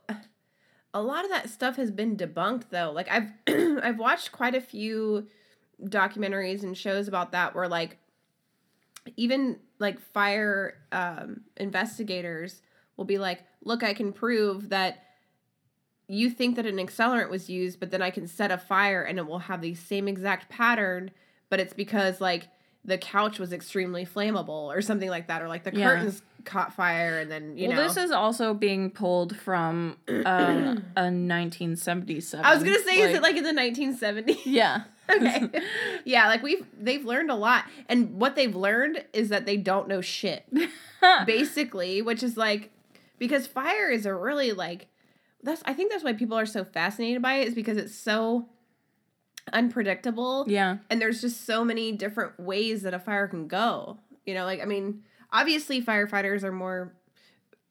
a 0.94 1.02
lot 1.02 1.26
of 1.26 1.30
that 1.30 1.50
stuff 1.50 1.76
has 1.76 1.92
been 1.92 2.16
debunked 2.16 2.70
though. 2.70 2.92
Like 2.92 3.10
I've 3.12 3.32
I've 3.84 4.00
watched 4.00 4.32
quite 4.32 4.56
a 4.56 4.62
few 4.62 5.28
documentaries 5.84 6.64
and 6.64 6.76
shows 6.76 7.08
about 7.08 7.32
that 7.34 7.54
where 7.54 7.68
like 7.68 7.98
even 9.18 9.60
like 9.80 10.00
fire 10.00 10.78
um 10.92 11.42
investigators 11.58 12.62
will 12.98 13.06
be 13.06 13.18
like, 13.18 13.44
"Look, 13.64 13.84
I 13.84 13.94
can 13.94 14.14
prove 14.14 14.70
that 14.70 15.04
you 16.08 16.30
think 16.30 16.56
that 16.56 16.66
an 16.66 16.78
accelerant 16.78 17.30
was 17.30 17.50
used, 17.50 17.80
but 17.80 17.92
then 17.92 18.02
I 18.02 18.12
can 18.12 18.28
set 18.28 18.52
a 18.52 18.58
fire 18.58 19.02
and 19.04 19.18
it 19.18 19.26
will 19.26 19.40
have 19.40 19.62
the 19.62 19.74
same 19.74 20.08
exact 20.08 20.50
pattern, 20.50 21.12
but 21.50 21.60
it's 21.60 21.74
because 21.74 22.22
like 22.22 22.48
the 22.84 22.98
couch 23.00 23.40
was 23.40 23.52
extremely 23.52 24.06
flammable 24.06 24.74
or 24.76 24.82
something 24.82 25.10
like 25.10 25.28
that 25.28 25.42
or 25.42 25.48
like 25.48 25.64
the 25.64 25.76
Yeah. 25.76 25.90
curtains 25.90 26.22
caught 26.44 26.74
fire 26.74 27.18
and 27.18 27.32
then 27.32 27.58
you 27.58 27.68
well, 27.68 27.78
know 27.78 27.84
this 27.88 27.98
is 27.98 28.12
also 28.12 28.54
being 28.54 28.92
pulled 28.92 29.36
from 29.36 29.98
um, 30.08 30.84
a 30.96 31.10
1977. 31.10 32.46
I 32.46 32.54
was 32.54 32.64
gonna 32.64 32.78
say, 32.80 32.98
is 33.00 33.16
it 33.16 33.24
like 33.24 33.36
in 33.36 33.44
the 33.44 33.52
1970s? 33.52 34.38
Yeah. 34.46 34.84
Okay. 35.10 35.50
yeah, 36.06 36.28
like 36.28 36.44
we've 36.44 36.66
they've 36.80 37.06
learned 37.06 37.32
a 37.32 37.36
lot, 37.36 37.66
and 37.88 38.20
what 38.20 38.36
they've 38.36 38.56
learned 38.56 39.04
is 39.14 39.30
that 39.30 39.46
they 39.46 39.58
don't 39.58 39.88
know 39.88 40.02
shit, 40.02 40.46
basically, 41.26 42.02
which 42.02 42.24
is 42.24 42.38
like 42.38 42.72
because 43.20 43.48
fire 43.48 43.90
is 43.90 44.06
a 44.06 44.14
really 44.14 44.52
like 44.52 44.88
that's 45.44 45.62
I 45.66 45.74
think 45.74 45.92
that's 45.92 46.04
why 46.04 46.14
people 46.14 46.38
are 46.38 46.46
so 46.46 46.64
fascinated 46.64 47.22
by 47.22 47.36
it 47.36 47.48
is 47.48 47.56
because 47.56 47.78
it's 47.78 47.96
so 47.96 48.50
unpredictable 49.54 50.44
yeah. 50.48 50.78
and 50.90 51.00
there's 51.00 51.22
just 51.22 51.46
so 51.46 51.64
many 51.64 51.92
different 51.92 52.40
ways 52.40 52.82
that 52.82 52.94
a 52.94 53.00
fire 53.00 53.28
can 53.28 53.48
go. 53.48 53.98
You 54.26 54.34
know, 54.34 54.44
like 54.44 54.62
I 54.62 54.66
mean, 54.66 55.04
obviously 55.32 55.82
firefighters 55.82 56.44
are 56.44 56.52
more 56.52 56.94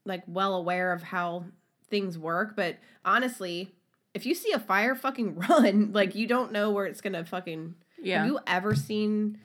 like 0.04 0.22
well 0.26 0.54
aware 0.54 0.92
of 0.92 1.02
how 1.02 1.46
things 1.90 2.16
work, 2.16 2.54
but 2.54 2.76
honestly, 3.04 3.73
if 4.14 4.24
you 4.26 4.34
see 4.34 4.52
a 4.52 4.58
fire 4.58 4.94
fucking 4.94 5.34
run, 5.48 5.92
like 5.92 6.14
you 6.14 6.26
don't 6.26 6.52
know 6.52 6.70
where 6.70 6.86
it's 6.86 7.00
gonna 7.00 7.24
fucking 7.24 7.74
Yeah. 8.02 8.18
Have 8.20 8.26
you 8.28 8.38
ever 8.46 8.74
seen 8.74 9.38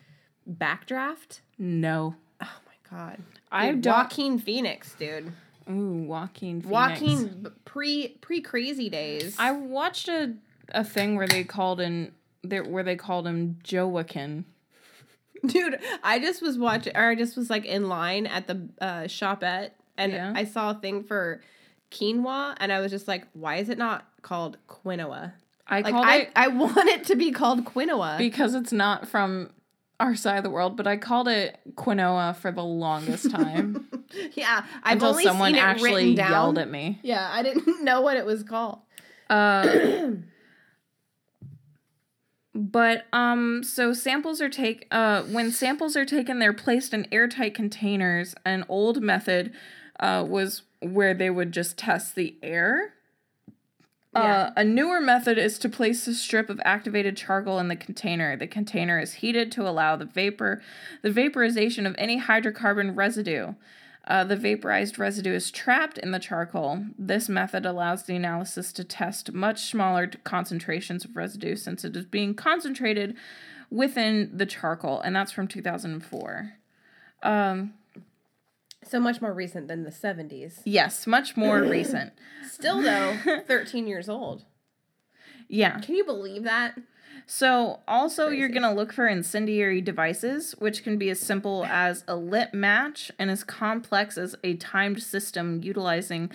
Backdraft? 0.49 1.41
no. 1.57 2.15
Oh 2.41 2.47
my 2.65 2.97
god. 2.97 3.21
I 3.51 3.71
Dude, 3.71 3.81
don't- 3.81 3.93
Joaquin 3.97 4.39
Phoenix, 4.39 4.93
dude. 4.95 5.31
Ooh, 5.69 6.03
Joaquin 6.07 6.61
Phoenix. 6.61 6.67
Joaquin 6.71 7.47
pre 7.65 8.09
pre 8.21 8.41
crazy 8.41 8.89
days. 8.89 9.35
I 9.37 9.51
watched 9.51 10.07
a 10.07 10.33
a 10.71 10.83
thing 10.83 11.15
where 11.15 11.27
they 11.27 11.43
called 11.43 11.79
in 11.81 12.11
there 12.43 12.63
where 12.63 12.83
they 12.83 12.95
called 12.95 13.27
him 13.27 13.57
Joaquin. 13.71 14.45
Dude, 15.45 15.79
I 16.03 16.19
just 16.19 16.41
was 16.41 16.57
watching, 16.57 16.95
or 16.97 17.09
I 17.09 17.15
just 17.15 17.37
was 17.37 17.49
like 17.49 17.65
in 17.65 17.87
line 17.87 18.25
at 18.27 18.47
the 18.47 18.67
uh, 18.81 19.01
shopette, 19.03 19.71
and 19.97 20.11
Yeah. 20.11 20.33
I 20.35 20.43
saw 20.45 20.71
a 20.71 20.73
thing 20.75 21.03
for 21.03 21.41
quinoa, 21.91 22.55
and 22.59 22.71
I 22.73 22.79
was 22.81 22.91
just 22.91 23.07
like, 23.07 23.25
why 23.33 23.55
is 23.57 23.69
it 23.69 23.77
not 23.77 24.05
called 24.21 24.57
quinoa? 24.67 25.33
I 25.67 25.81
Like, 25.81 25.93
called 25.93 26.05
I, 26.05 26.15
it 26.17 26.31
I 26.35 26.47
want 26.47 26.87
it 26.89 27.03
to 27.05 27.15
be 27.15 27.31
called 27.31 27.65
quinoa. 27.65 28.17
because 28.17 28.55
it's 28.55 28.71
not 28.71 29.07
from 29.07 29.51
our 29.99 30.15
side 30.15 30.37
of 30.37 30.43
the 30.43 30.49
world, 30.49 30.77
but 30.77 30.87
I 30.87 30.97
called 30.97 31.27
it 31.27 31.59
quinoa 31.75 32.35
for 32.35 32.51
the 32.51 32.63
longest 32.63 33.29
time. 33.29 33.87
yeah, 34.33 34.63
I've 34.81 34.93
until 34.93 35.09
only 35.09 35.23
someone 35.25 35.49
seen 35.53 35.57
it 35.57 35.63
actually 35.63 35.93
written 35.93 36.15
down. 36.15 36.31
yelled 36.31 36.57
at 36.57 36.69
me. 36.71 36.99
Yeah, 37.03 37.29
I 37.31 37.43
didn't 37.43 37.83
know 37.83 38.01
what 38.01 38.15
it 38.17 38.25
was 38.25 38.43
called. 38.43 38.79
Uh, 39.29 40.11
but 42.55 43.05
um, 43.13 43.63
so 43.63 43.93
samples 43.93 44.41
are 44.41 44.49
take 44.49 44.87
uh 44.91 45.21
when 45.23 45.51
samples 45.51 45.95
are 45.95 46.05
taken, 46.05 46.39
they're 46.39 46.53
placed 46.53 46.93
in 46.93 47.07
airtight 47.11 47.53
containers. 47.53 48.35
An 48.45 48.65
old 48.69 49.01
method 49.01 49.53
uh, 49.99 50.25
was 50.27 50.63
where 50.81 51.13
they 51.13 51.29
would 51.29 51.51
just 51.51 51.77
test 51.77 52.15
the 52.15 52.37
air. 52.41 52.93
Yeah. 54.13 54.21
Uh, 54.21 54.51
a 54.57 54.63
newer 54.63 54.99
method 54.99 55.37
is 55.37 55.59
to 55.59 55.69
place 55.69 56.07
a 56.07 56.15
strip 56.15 56.49
of 56.49 56.59
activated 56.65 57.15
charcoal 57.15 57.59
in 57.59 57.67
the 57.67 57.75
container. 57.75 58.35
The 58.35 58.47
container 58.47 58.99
is 58.99 59.15
heated 59.15 59.51
to 59.53 59.67
allow 59.67 59.95
the 59.95 60.05
vapor, 60.05 60.63
the 61.03 61.11
vaporization 61.11 61.85
of 61.85 61.95
any 61.97 62.19
hydrocarbon 62.19 62.95
residue. 62.95 63.53
Uh, 64.07 64.23
the 64.23 64.35
vaporized 64.35 64.97
residue 64.97 65.33
is 65.33 65.51
trapped 65.51 65.99
in 65.99 66.09
the 66.09 66.17
charcoal. 66.17 66.85
This 66.97 67.29
method 67.29 67.65
allows 67.67 68.03
the 68.03 68.15
analysis 68.15 68.73
to 68.73 68.83
test 68.83 69.33
much 69.33 69.69
smaller 69.69 70.07
concentrations 70.23 71.05
of 71.05 71.15
residue 71.15 71.55
since 71.55 71.85
it 71.85 71.95
is 71.95 72.05
being 72.05 72.33
concentrated 72.33 73.15
within 73.69 74.31
the 74.33 74.47
charcoal, 74.47 74.99
and 75.01 75.15
that's 75.15 75.31
from 75.31 75.47
2004. 75.47 76.53
Um, 77.21 77.73
So 78.83 78.99
much 78.99 79.21
more 79.21 79.33
recent 79.33 79.67
than 79.67 79.83
the 79.83 79.91
70s. 79.91 80.61
yes, 80.65 81.05
much 81.05 81.35
more 81.35 81.61
recent. 81.61 82.13
Still, 82.49 82.81
though, 82.81 83.17
13 83.47 83.87
years 83.87 84.07
old. 84.09 84.45
Yeah. 85.47 85.79
Can 85.79 85.95
you 85.95 86.05
believe 86.05 86.43
that? 86.43 86.77
So, 87.25 87.81
also, 87.87 88.29
you're 88.29 88.49
going 88.49 88.63
to 88.63 88.71
look 88.71 88.93
for 88.93 89.07
incendiary 89.07 89.81
devices, 89.81 90.53
which 90.59 90.83
can 90.83 90.97
be 90.97 91.09
as 91.09 91.19
simple 91.19 91.65
as 91.65 92.03
a 92.07 92.15
lit 92.15 92.53
match 92.53 93.11
and 93.19 93.29
as 93.29 93.43
complex 93.43 94.17
as 94.17 94.35
a 94.43 94.55
timed 94.55 95.03
system 95.03 95.61
utilizing 95.61 96.31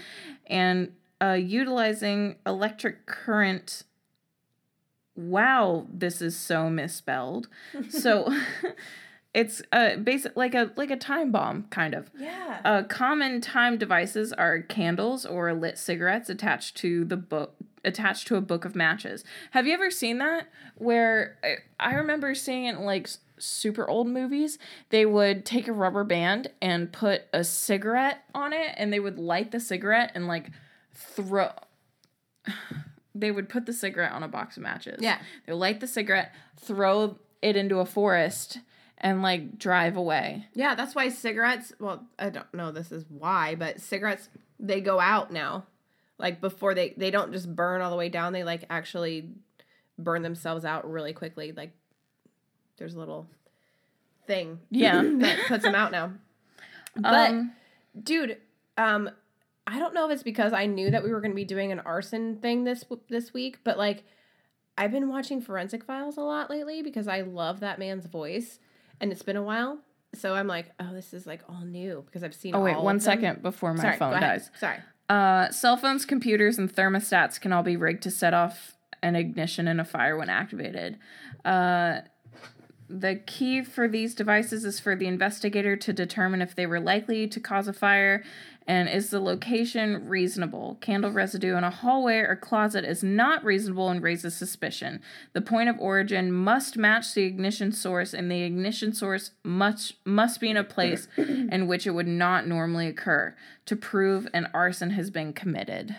and 0.47 0.93
uh, 1.21 1.33
utilizing 1.33 2.37
electric 2.47 3.07
current. 3.07 3.85
Wow, 5.17 5.87
this 5.93 6.21
is 6.21 6.37
so 6.37 6.69
misspelled. 6.69 7.49
So, 7.89 8.33
it's 9.35 9.61
uh, 9.73 9.97
basic 9.97 10.37
like 10.37 10.55
a 10.55 10.71
like 10.77 10.91
a 10.91 10.97
time 10.97 11.33
bomb 11.33 11.65
kind 11.65 11.93
of. 11.95 12.11
Yeah. 12.17 12.61
Uh, 12.65 12.83
common 12.85 13.41
time 13.41 13.77
devices 13.77 14.33
are 14.33 14.63
candles 14.63 15.27
or 15.27 15.53
lit 15.53 15.77
cigarettes 15.77 16.31
attached 16.31 16.77
to 16.79 17.05
the 17.05 17.17
book 17.17 17.57
attached 17.85 18.29
to 18.29 18.37
a 18.37 18.41
book 18.41 18.65
of 18.65 18.75
matches. 18.75 19.25
Have 19.51 19.67
you 19.67 19.75
ever 19.75 19.91
seen 19.91 20.19
that? 20.19 20.49
Where 20.77 21.37
I, 21.43 21.57
I 21.81 21.95
remember 21.95 22.35
seeing 22.35 22.65
it 22.67 22.77
in 22.77 22.85
like 22.85 23.09
super 23.39 23.89
old 23.89 24.07
movies. 24.07 24.59
They 24.91 25.05
would 25.05 25.45
take 25.45 25.67
a 25.67 25.73
rubber 25.73 26.05
band 26.05 26.49
and 26.63 26.93
put 26.93 27.23
a 27.33 27.43
cigarette 27.43 28.23
on 28.35 28.53
it, 28.53 28.75
and 28.77 28.93
they 28.93 29.01
would 29.01 29.19
light 29.19 29.51
the 29.51 29.61
cigarette 29.61 30.13
and 30.15 30.27
like 30.27 30.51
throw. 30.95 31.51
They 33.17 33.31
would 33.31 33.49
put 33.49 33.65
the 33.65 33.73
cigarette 33.73 34.11
on 34.11 34.25
a 34.25 34.29
box 34.29 34.57
of 34.57 34.65
matches. 34.65 34.99
Yeah. 35.01 35.19
They 35.47 35.53
would 35.53 35.61
light 35.61 35.79
the 35.79 35.87
cigarette, 35.87 36.35
throw 36.59 37.17
it 37.43 37.55
into 37.55 37.79
a 37.79 37.87
forest, 37.87 38.59
and 38.99 39.23
like 39.23 39.59
drive 39.59 39.97
away. 39.97 40.47
Yeah, 40.55 40.75
that's 40.75 40.95
why 40.95 41.09
cigarettes, 41.09 41.73
well, 41.79 42.07
I 42.19 42.31
don't 42.31 42.53
know 42.55 42.73
this 42.73 42.93
is 42.93 43.05
why, 43.09 43.55
but 43.55 43.81
cigarettes 43.81 44.29
they 44.59 44.81
go 44.81 45.01
out 45.01 45.33
now. 45.33 45.65
Like 46.19 46.41
before 46.41 46.75
they 46.75 46.95
they 46.97 47.11
don't 47.11 47.33
just 47.33 47.55
burn 47.55 47.81
all 47.81 47.91
the 47.91 47.97
way 47.97 48.09
down, 48.09 48.33
they 48.33 48.45
like 48.45 48.65
actually 48.71 49.31
burn 49.99 50.23
themselves 50.23 50.65
out 50.65 50.91
really 50.91 51.13
quickly. 51.13 51.53
Like 51.53 51.73
there's 52.79 52.95
a 52.95 52.99
little 52.99 53.29
thing 54.27 54.61
Yeah. 54.71 55.03
that 55.19 55.39
puts 55.49 55.65
them 55.65 55.75
out 55.75 55.93
now. 55.93 56.13
But 56.97 57.31
Um, 57.31 57.53
dude, 58.01 58.39
um 58.79 59.11
I 59.67 59.79
don't 59.81 59.95
know 59.95 60.07
if 60.07 60.13
it's 60.13 60.23
because 60.23 60.53
I 60.53 60.67
knew 60.67 60.91
that 60.91 61.03
we 61.03 61.11
were 61.11 61.21
going 61.21 61.31
to 61.33 61.37
be 61.37 61.45
doing 61.45 61.73
an 61.73 61.81
arson 61.81 62.37
thing 62.37 62.65
this 62.65 62.85
this 63.09 63.33
week, 63.35 63.59
but 63.65 63.77
like 63.79 64.05
I've 64.79 64.93
been 64.93 65.09
watching 65.09 65.41
Forensic 65.41 65.83
Files 65.85 66.17
a 66.17 66.21
lot 66.21 66.51
lately 66.51 66.83
because 66.83 67.09
I 67.09 67.23
love 67.23 67.61
that 67.61 67.79
man's 67.79 68.07
voice 68.07 68.61
and 69.01 69.13
it's 69.13 69.23
been 69.23 69.37
a 69.37 69.43
while. 69.43 69.79
So 70.15 70.35
I'm 70.35 70.47
like, 70.47 70.71
oh, 70.79 70.93
this 70.93 71.13
is 71.13 71.27
like 71.27 71.43
all 71.49 71.65
new 71.65 72.03
because 72.07 72.23
I've 72.23 72.35
seen 72.35 72.55
Oh 72.55 72.61
wait, 72.61 72.79
one 72.79 73.01
second 73.01 73.43
before 73.43 73.75
my 73.75 73.83
Sorry, 73.83 73.97
phone 73.97 74.21
dies. 74.21 74.51
Sorry. 74.59 74.77
Uh, 75.09 75.51
cell 75.51 75.77
phones, 75.77 76.05
computers, 76.05 76.57
and 76.59 76.73
thermostats 76.73 77.41
can 77.41 77.53
all 77.53 77.63
be 77.63 77.77
rigged 77.77 78.03
to 78.05 78.11
set 78.11 78.33
off 78.33 78.77
an 79.03 79.17
ignition 79.17 79.69
in 79.69 79.81
a 79.81 79.85
fire 79.85 80.17
when 80.17 80.31
activated. 80.31 80.99
Uh, 81.45 82.01
the 82.89 83.17
key 83.17 83.63
for 83.63 83.89
these 83.89 84.15
devices 84.15 84.65
is 84.65 84.79
for 84.79 84.95
the 84.95 85.07
investigator 85.07 85.77
to 85.77 85.93
determine 85.93 86.41
if 86.43 86.55
they 86.55 86.67
were 86.67 86.81
likely 86.81 87.27
to 87.27 87.41
cause 87.41 87.67
a 87.67 87.73
fire 87.73 88.23
and 88.67 88.89
is 88.89 89.11
the 89.11 89.21
location 89.21 90.09
reasonable. 90.09 90.79
Candle 90.81 91.11
residue 91.13 91.57
in 91.57 91.65
a 91.65 91.71
hallway 91.71 92.17
or 92.19 92.35
closet 92.37 92.85
is 92.85 93.03
not 93.03 93.45
reasonable 93.45 93.91
and 93.91 94.03
raises 94.03 94.35
suspicion. 94.35 95.01
The 95.35 95.41
point 95.43 95.69
of 95.69 95.79
origin 95.79 96.33
must 96.33 96.77
match 96.79 97.13
the 97.15 97.25
ignition 97.25 97.73
source, 97.73 98.15
and 98.15 98.31
the 98.31 98.43
ignition 98.43 98.93
source 98.95 99.33
must 99.43 99.95
must 100.07 100.41
be 100.41 100.49
in 100.51 100.57
a 100.57 100.65
place 100.65 101.09
in 101.17 101.67
which 101.67 101.87
it 101.87 101.91
would 101.91 102.09
not 102.09 102.47
normally 102.47 102.87
occur 102.87 103.37
to 103.67 103.77
prove 103.77 104.27
an 104.33 104.49
arson 104.55 104.91
has 104.91 105.11
been 105.11 105.33
committed. 105.33 105.97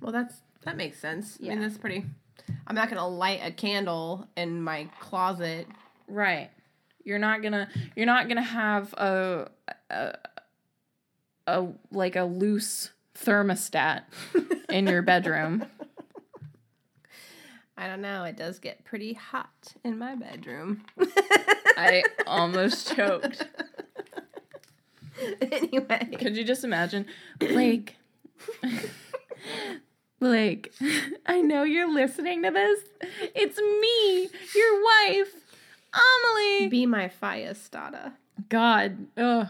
Well, 0.00 0.12
that's 0.12 0.42
that 0.64 0.76
makes 0.76 0.98
sense. 0.98 1.38
I 1.40 1.42
mean, 1.48 1.52
Yeah. 1.52 1.60
that's 1.68 1.78
pretty. 1.78 2.04
I'm 2.66 2.74
not 2.74 2.88
gonna 2.90 3.06
light 3.08 3.40
a 3.42 3.50
candle 3.50 4.28
in 4.36 4.62
my 4.62 4.88
closet. 5.00 5.66
Right. 6.06 6.50
You're 7.04 7.18
not 7.18 7.42
gonna 7.42 7.68
you're 7.96 8.06
not 8.06 8.28
gonna 8.28 8.42
have 8.42 8.92
a 8.94 9.50
a, 9.90 10.14
a 11.48 11.66
like 11.90 12.14
a 12.16 12.24
loose 12.24 12.90
thermostat 13.14 14.02
in 14.68 14.86
your 14.86 15.02
bedroom. 15.02 15.64
I 17.76 17.86
don't 17.86 18.02
know. 18.02 18.24
It 18.24 18.36
does 18.36 18.58
get 18.58 18.84
pretty 18.84 19.12
hot 19.14 19.72
in 19.84 19.98
my 19.98 20.14
bedroom. 20.16 20.82
I 21.76 22.02
almost 22.26 22.94
choked. 22.94 23.46
anyway, 25.40 26.08
Could 26.18 26.36
you 26.36 26.44
just 26.44 26.64
imagine? 26.64 27.06
Blake. 27.38 27.96
Blake, 30.20 30.72
I 31.26 31.40
know 31.40 31.62
you're 31.62 31.92
listening 31.92 32.42
to 32.42 32.50
this. 32.50 32.80
It's 33.36 33.56
me, 33.58 34.28
your 34.56 34.84
wife, 34.84 35.32
Amelie. 35.94 36.68
be 36.68 36.86
my 36.86 37.08
fiestada. 37.22 38.14
God. 38.48 39.06
Ugh. 39.16 39.46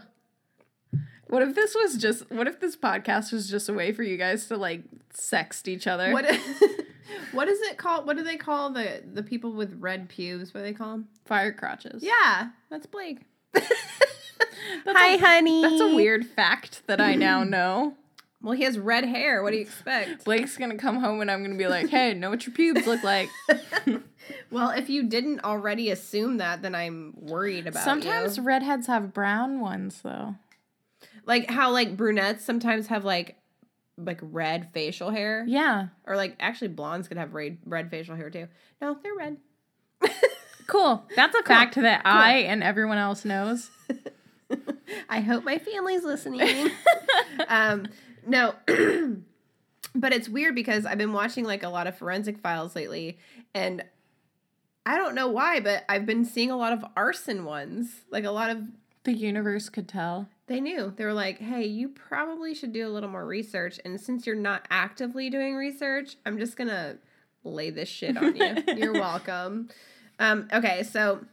What 1.28 1.42
if 1.42 1.54
this 1.54 1.74
was 1.74 1.96
just 1.96 2.30
what 2.30 2.48
if 2.48 2.60
this 2.60 2.76
podcast 2.76 3.32
was 3.32 3.48
just 3.50 3.68
a 3.68 3.74
way 3.74 3.92
for 3.92 4.02
you 4.02 4.16
guys 4.16 4.46
to 4.46 4.56
like 4.56 4.82
sext 5.14 5.68
each 5.68 5.86
other? 5.86 6.12
What? 6.12 6.24
what 7.32 7.48
is 7.48 7.60
it 7.62 7.76
called? 7.76 8.06
What 8.06 8.16
do 8.16 8.22
they 8.22 8.36
call 8.36 8.70
the 8.70 9.02
the 9.12 9.22
people 9.22 9.52
with 9.52 9.76
red 9.78 10.08
pubes? 10.08 10.54
What 10.54 10.60
do 10.60 10.64
they 10.66 10.72
call 10.72 10.92
them? 10.92 11.08
fire 11.26 11.52
crotches. 11.52 12.02
Yeah, 12.02 12.48
that's 12.70 12.86
Blake. 12.86 13.20
That's 14.84 14.98
Hi, 14.98 15.14
a, 15.14 15.18
honey. 15.18 15.62
That's 15.62 15.80
a 15.80 15.94
weird 15.94 16.26
fact 16.26 16.82
that 16.86 17.00
I 17.00 17.14
now 17.14 17.42
know. 17.44 17.94
Well, 18.42 18.52
he 18.52 18.64
has 18.64 18.78
red 18.78 19.04
hair. 19.04 19.42
What 19.42 19.50
do 19.50 19.56
you 19.56 19.62
expect? 19.62 20.24
Blake's 20.24 20.56
gonna 20.56 20.76
come 20.76 21.00
home 21.00 21.20
and 21.20 21.30
I'm 21.30 21.42
gonna 21.42 21.56
be 21.56 21.66
like, 21.66 21.88
hey, 21.88 22.14
know 22.14 22.30
what 22.30 22.46
your 22.46 22.54
pubes 22.54 22.86
look 22.86 23.02
like. 23.02 23.28
well, 24.50 24.70
if 24.70 24.88
you 24.88 25.04
didn't 25.04 25.40
already 25.42 25.90
assume 25.90 26.36
that, 26.36 26.62
then 26.62 26.74
I'm 26.74 27.14
worried 27.16 27.66
about 27.66 27.80
it. 27.80 27.84
Sometimes 27.84 28.36
you. 28.36 28.42
redheads 28.42 28.86
have 28.86 29.12
brown 29.12 29.60
ones 29.60 30.00
though. 30.02 30.36
Like 31.28 31.48
how 31.48 31.70
like 31.70 31.96
brunettes 31.96 32.44
sometimes 32.44 32.88
have 32.88 33.04
like 33.04 33.36
like 33.96 34.18
red 34.22 34.70
facial 34.72 35.10
hair, 35.10 35.44
Yeah. 35.46 35.88
or 36.06 36.16
like 36.16 36.34
actually 36.40 36.68
blondes 36.68 37.06
could 37.06 37.16
have 37.16 37.34
red 37.34 37.58
red 37.64 37.90
facial 37.90 38.16
hair 38.16 38.30
too. 38.30 38.48
No, 38.82 38.98
they're 39.02 39.14
red. 39.14 39.36
Cool. 40.66 41.02
That's 41.16 41.34
a 41.34 41.42
fact 41.44 41.76
that 41.76 42.02
I 42.04 42.40
and 42.40 42.62
everyone 42.62 42.98
else 42.98 43.24
knows. 43.24 43.70
I 45.08 45.20
hope 45.20 45.42
my 45.42 45.56
family's 45.56 46.04
listening. 46.04 46.70
um, 47.48 47.86
no, 48.26 48.54
but 49.94 50.12
it's 50.12 50.28
weird 50.28 50.54
because 50.54 50.84
I've 50.84 50.98
been 50.98 51.14
watching 51.14 51.46
like 51.46 51.62
a 51.62 51.70
lot 51.70 51.86
of 51.86 51.96
forensic 51.96 52.38
files 52.40 52.76
lately, 52.76 53.18
and 53.54 53.82
I 54.84 54.98
don't 54.98 55.14
know 55.14 55.28
why, 55.28 55.60
but 55.60 55.84
I've 55.88 56.04
been 56.04 56.26
seeing 56.26 56.50
a 56.50 56.56
lot 56.58 56.74
of 56.74 56.84
arson 56.96 57.46
ones. 57.46 57.90
Like 58.10 58.24
a 58.24 58.30
lot 58.30 58.50
of 58.50 58.58
The 59.04 59.14
universe 59.14 59.70
could 59.70 59.88
tell. 59.88 60.28
They 60.48 60.60
knew 60.60 60.92
they 60.96 61.04
were 61.04 61.12
like, 61.12 61.38
"Hey, 61.38 61.64
you 61.66 61.88
probably 61.88 62.54
should 62.54 62.72
do 62.72 62.86
a 62.86 62.90
little 62.90 63.08
more 63.08 63.26
research." 63.26 63.78
And 63.84 64.00
since 64.00 64.26
you're 64.26 64.36
not 64.36 64.66
actively 64.70 65.30
doing 65.30 65.54
research, 65.54 66.16
I'm 66.26 66.38
just 66.38 66.56
gonna 66.56 66.98
lay 67.44 67.70
this 67.70 67.88
shit 67.88 68.16
on 68.16 68.34
you. 68.36 68.56
you're 68.76 68.92
welcome. 68.92 69.68
Um, 70.18 70.48
okay, 70.52 70.82
so 70.82 71.24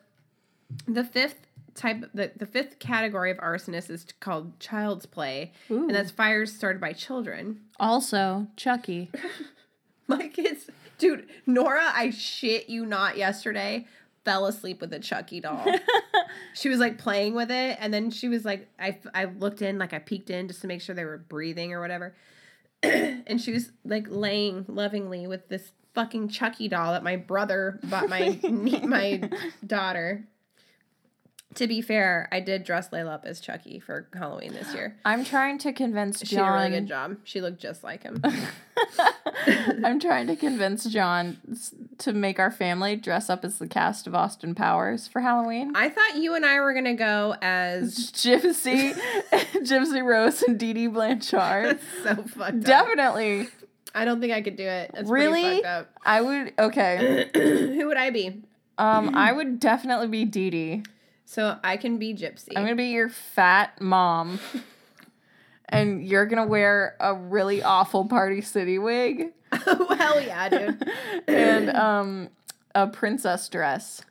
the 0.87 1.03
fifth 1.03 1.47
type, 1.73 2.09
the, 2.13 2.31
the 2.35 2.45
fifth 2.45 2.79
category 2.79 3.31
of 3.31 3.37
arsonist 3.37 3.89
is 3.89 4.05
called 4.19 4.59
child's 4.59 5.05
play, 5.05 5.53
Ooh. 5.71 5.87
and 5.87 5.95
that's 5.95 6.11
fires 6.11 6.53
started 6.53 6.79
by 6.79 6.93
children. 6.93 7.61
Also, 7.79 8.47
Chucky. 8.55 9.11
My 10.07 10.27
kids, 10.27 10.69
dude, 10.99 11.27
Nora, 11.47 11.91
I 11.93 12.11
shit 12.11 12.69
you 12.69 12.85
not, 12.85 13.17
yesterday 13.17 13.87
fell 14.25 14.47
asleep 14.47 14.81
with 14.81 14.91
a 14.91 14.99
Chucky 14.99 15.39
doll. 15.39 15.65
she 16.53 16.69
was 16.69 16.79
like 16.79 16.97
playing 16.97 17.35
with 17.35 17.51
it 17.51 17.77
and 17.79 17.93
then 17.93 18.09
she 18.09 18.27
was 18.27 18.45
like 18.45 18.67
I, 18.79 18.97
I 19.13 19.25
looked 19.25 19.61
in 19.61 19.77
like 19.77 19.93
i 19.93 19.99
peeked 19.99 20.29
in 20.29 20.47
just 20.47 20.61
to 20.61 20.67
make 20.67 20.81
sure 20.81 20.95
they 20.95 21.05
were 21.05 21.17
breathing 21.17 21.73
or 21.73 21.81
whatever 21.81 22.15
and 22.83 23.39
she 23.39 23.51
was 23.51 23.71
like 23.83 24.07
laying 24.09 24.65
lovingly 24.67 25.27
with 25.27 25.47
this 25.49 25.71
fucking 25.93 26.29
chucky 26.29 26.67
doll 26.67 26.91
that 26.91 27.03
my 27.03 27.15
brother 27.15 27.79
bought 27.83 28.09
my 28.09 28.39
my 28.83 29.29
daughter 29.65 30.27
to 31.55 31.67
be 31.67 31.81
fair 31.81 32.27
i 32.31 32.39
did 32.39 32.63
dress 32.63 32.89
layla 32.89 33.13
up 33.13 33.25
as 33.25 33.39
chucky 33.39 33.79
for 33.79 34.07
halloween 34.13 34.53
this 34.53 34.73
year 34.73 34.95
I'm 35.05 35.23
trying 35.25 35.57
to 35.59 35.73
convince 35.73 36.19
she 36.19 36.35
did 36.35 36.41
a 36.41 36.51
really 36.51 36.69
good 36.69 36.87
job 36.87 37.17
she 37.23 37.41
looked 37.41 37.59
just 37.61 37.83
like 37.83 38.03
him 38.03 38.21
I'm 39.83 39.99
trying 39.99 40.27
to 40.27 40.35
convince 40.35 40.85
John 40.85 41.37
to 41.99 42.13
make 42.13 42.39
our 42.39 42.51
family 42.51 42.95
dress 42.95 43.29
up 43.29 43.45
as 43.45 43.57
the 43.59 43.67
cast 43.67 44.07
of 44.07 44.15
Austin 44.15 44.53
Powers 44.55 45.07
for 45.07 45.21
Halloween. 45.21 45.71
i 45.75 45.87
thought 45.89 46.17
you 46.17 46.35
and 46.35 46.45
i 46.45 46.59
were 46.59 46.73
gonna 46.73 46.93
go 46.95 47.35
as 47.41 47.95
Gypsy, 48.11 48.93
Gypsy 49.31 50.03
Rose, 50.03 50.41
and 50.43 50.59
Dee 50.59 50.73
Dee 50.73 50.87
Blanchard. 50.87 51.79
so 52.03 52.15
fucked 52.15 52.37
up. 52.39 52.61
Definitely. 52.63 53.47
i 53.93 54.03
don't 54.05 54.19
think 54.19 54.33
i 54.33 54.41
could 54.41 54.55
do 54.57 54.63
it 54.67 54.91
That's 54.93 55.09
Really? 55.09 55.63
I 56.03 56.21
would. 56.21 56.53
Okay. 56.59 57.29
who 57.33 57.87
would 57.87 57.97
i 57.97 58.09
be 58.09 58.41
Um, 58.77 59.15
I 59.15 59.31
would 59.31 59.59
definitely 59.59 60.07
be 60.07 60.25
Dee 60.25 60.49
Dee. 60.49 60.83
So 61.25 61.57
i 61.63 61.75
can 61.77 61.97
be 61.97 62.13
gypsy 62.13 62.49
I'm 62.55 62.63
gonna 62.63 62.75
be 62.75 62.85
your 62.85 63.09
fat 63.09 63.81
mom, 63.81 64.39
and 65.69 66.05
you're 66.05 66.25
gonna 66.25 66.47
wear 66.47 66.95
a 66.99 67.13
really 67.13 67.61
awful 67.63 68.05
Party 68.05 68.41
City 68.41 68.79
wig 68.79 69.33
oh 69.51 69.95
hell 69.97 70.21
yeah 70.21 70.49
dude 70.49 70.89
and 71.27 71.69
um 71.69 72.29
a 72.75 72.87
princess 72.87 73.47
dress. 73.49 74.01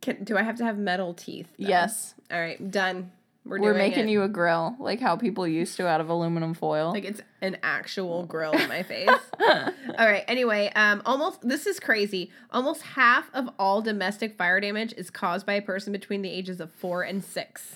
Can, 0.00 0.24
do 0.24 0.36
I 0.36 0.42
have 0.42 0.56
to 0.56 0.64
have 0.64 0.76
metal 0.76 1.14
teeth? 1.14 1.46
though? 1.58 1.68
Yes, 1.68 2.14
All 2.30 2.40
right, 2.40 2.70
done. 2.70 3.12
We're, 3.44 3.60
we're 3.60 3.74
making 3.74 4.08
it. 4.08 4.12
you 4.12 4.22
a 4.22 4.28
grill 4.28 4.76
like 4.78 5.00
how 5.00 5.16
people 5.16 5.48
used 5.48 5.76
to 5.78 5.88
out 5.88 6.00
of 6.00 6.08
aluminum 6.08 6.54
foil. 6.54 6.92
like 6.92 7.04
it's 7.04 7.20
an 7.40 7.56
actual 7.62 8.24
grill 8.26 8.52
in 8.52 8.68
my 8.68 8.82
face. 8.84 9.08
all 9.40 10.06
right. 10.06 10.24
Anyway, 10.28 10.70
um, 10.76 11.02
almost 11.04 11.40
this 11.46 11.66
is 11.66 11.80
crazy. 11.80 12.30
Almost 12.50 12.82
half 12.82 13.28
of 13.34 13.48
all 13.58 13.82
domestic 13.82 14.36
fire 14.38 14.60
damage 14.60 14.94
is 14.96 15.10
caused 15.10 15.44
by 15.44 15.54
a 15.54 15.62
person 15.62 15.92
between 15.92 16.22
the 16.22 16.30
ages 16.30 16.60
of 16.60 16.70
four 16.70 17.02
and 17.02 17.24
six. 17.24 17.74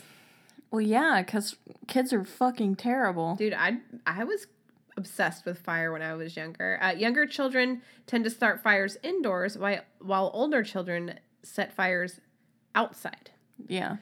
well, 0.71 0.81
yeah, 0.81 1.21
because 1.25 1.57
kids 1.89 2.13
are 2.13 2.25
fucking 2.25 2.77
terrible. 2.77 3.35
Dude, 3.35 3.53
I 3.55 3.79
I 4.07 4.23
was 4.23 4.47
obsessed 4.97 5.45
with 5.45 5.59
fire 5.59 5.93
when 5.93 6.01
I 6.01 6.15
was 6.15 6.37
younger. 6.37 6.79
Uh, 6.81 6.93
younger 6.93 7.27
children 7.27 7.83
tend 8.07 8.23
to 8.25 8.31
start 8.31 8.63
fires 8.63 8.97
indoors, 9.03 9.59
while 9.59 9.81
while 10.01 10.31
older 10.33 10.63
children 10.63 11.19
set 11.43 11.73
fires 11.75 12.21
outside. 12.75 13.31
Yeah. 13.67 13.97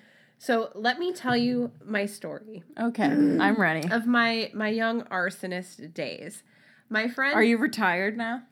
So 0.44 0.70
let 0.74 0.98
me 0.98 1.14
tell 1.14 1.34
you 1.34 1.70
my 1.86 2.04
story. 2.04 2.62
Okay, 2.78 3.04
I'm 3.04 3.56
ready. 3.56 3.88
of 3.90 4.06
my 4.06 4.50
my 4.52 4.68
young 4.68 5.02
arsonist 5.04 5.94
days. 5.94 6.42
My 6.90 7.08
friend, 7.08 7.34
Are 7.34 7.42
you 7.42 7.56
retired 7.56 8.18
now? 8.18 8.42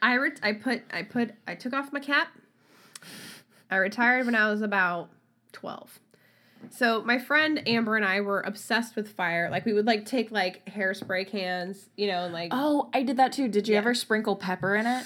I 0.00 0.14
re- 0.14 0.30
I 0.42 0.52
put 0.52 0.82
I 0.90 1.02
put 1.02 1.32
I 1.46 1.54
took 1.54 1.74
off 1.74 1.92
my 1.92 2.00
cap. 2.00 2.28
I 3.70 3.76
retired 3.76 4.24
when 4.24 4.34
I 4.34 4.50
was 4.50 4.62
about 4.62 5.10
twelve. 5.52 6.00
So 6.70 7.02
my 7.02 7.18
friend 7.18 7.62
Amber 7.68 7.96
and 7.96 8.06
I 8.06 8.22
were 8.22 8.40
obsessed 8.40 8.96
with 8.96 9.12
fire. 9.12 9.50
Like 9.50 9.66
we 9.66 9.74
would 9.74 9.86
like 9.86 10.06
take 10.06 10.30
like 10.30 10.64
hairspray 10.64 11.28
cans, 11.28 11.90
you 11.98 12.06
know, 12.06 12.24
and 12.24 12.32
like 12.32 12.48
Oh, 12.52 12.88
I 12.94 13.02
did 13.02 13.18
that 13.18 13.32
too. 13.32 13.48
Did 13.48 13.68
you 13.68 13.74
Yeah. 13.74 13.80
ever 13.80 13.92
sprinkle 13.94 14.36
pepper 14.36 14.74
in 14.76 14.86
it? 14.86 15.04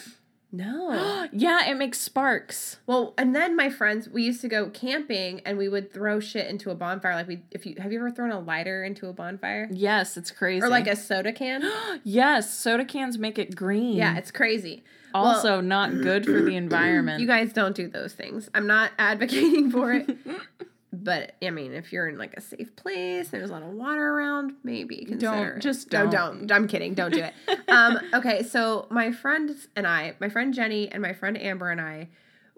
No. 0.51 1.27
yeah, 1.33 1.69
it 1.69 1.77
makes 1.77 1.99
sparks. 1.99 2.79
well, 2.87 3.15
and 3.19 3.35
then 3.35 3.55
my 3.57 3.69
friends, 3.71 4.09
we 4.09 4.23
used 4.23 4.41
to 4.41 4.49
go 4.49 4.71
camping 4.71 5.41
and 5.45 5.59
we 5.59 5.69
would 5.69 5.93
throw 5.93 6.21
shit 6.21 6.47
into 6.49 6.71
a 6.71 6.75
bonfire. 6.75 7.15
Like 7.15 7.29
we, 7.29 7.43
if 7.51 7.67
you 7.67 7.75
have 7.79 7.93
you 7.93 7.99
ever 7.99 8.11
thrown 8.11 8.31
a 8.31 8.41
lighter 8.41 8.83
into 8.85 9.09
a 9.09 9.13
bonfire 9.13 9.69
Yes, 9.71 10.17
it's 10.17 10.31
crazy. 10.31 10.65
or 10.65 10.69
like 10.69 10.87
a 10.87 10.97
soda 10.97 11.33
can? 11.33 11.63
yes, 12.05 12.53
soda 12.55 12.85
cans 12.85 13.19
make 13.19 13.39
it 13.39 13.55
green. 13.55 13.97
yeah, 13.97 14.17
it's 14.17 14.31
crazy. 14.31 14.83
Well, 15.15 15.25
also 15.25 15.61
not 15.61 15.91
good 16.03 16.25
for 16.27 16.41
the 16.43 16.57
environment. 16.65 17.21
You 17.21 17.27
guys 17.27 17.53
don't 17.53 17.75
do 17.75 17.89
those 17.89 18.13
things. 18.13 18.49
I'm 18.55 18.67
not 18.67 18.91
advocating 18.99 19.71
for 19.71 19.93
it. 19.93 20.17
but 20.93 21.33
I 21.43 21.51
mean, 21.51 21.75
if 21.75 21.93
you're 21.93 22.09
in 22.09 22.17
like 22.17 22.35
a 22.37 22.41
safe 22.41 22.75
place, 22.75 23.29
there's 23.29 23.51
a 23.51 23.53
lot 23.53 23.63
of 23.63 23.71
water 23.71 24.15
around, 24.15 24.55
maybe 24.65 25.05
consider. 25.05 25.53
Don't, 25.53 25.63
just 25.63 25.91
don't. 25.91 26.11
don't. 26.11 26.51
I'm 26.51 26.67
kidding. 26.67 26.95
Don't 26.95 27.13
do 27.13 27.23
it. 27.23 27.35
um, 27.69 27.99
okay, 28.15 28.43
so 28.43 28.87
my 28.91 29.13
friends 29.13 29.69
and 29.77 29.87
I, 29.87 30.15
my 30.19 30.29
friend 30.29 30.55
Jenny 30.55 30.89
and 30.91 31.03
my 31.03 31.13
friend 31.13 31.41
Amber 31.41 31.71
and 31.71 31.81
I, 31.81 32.09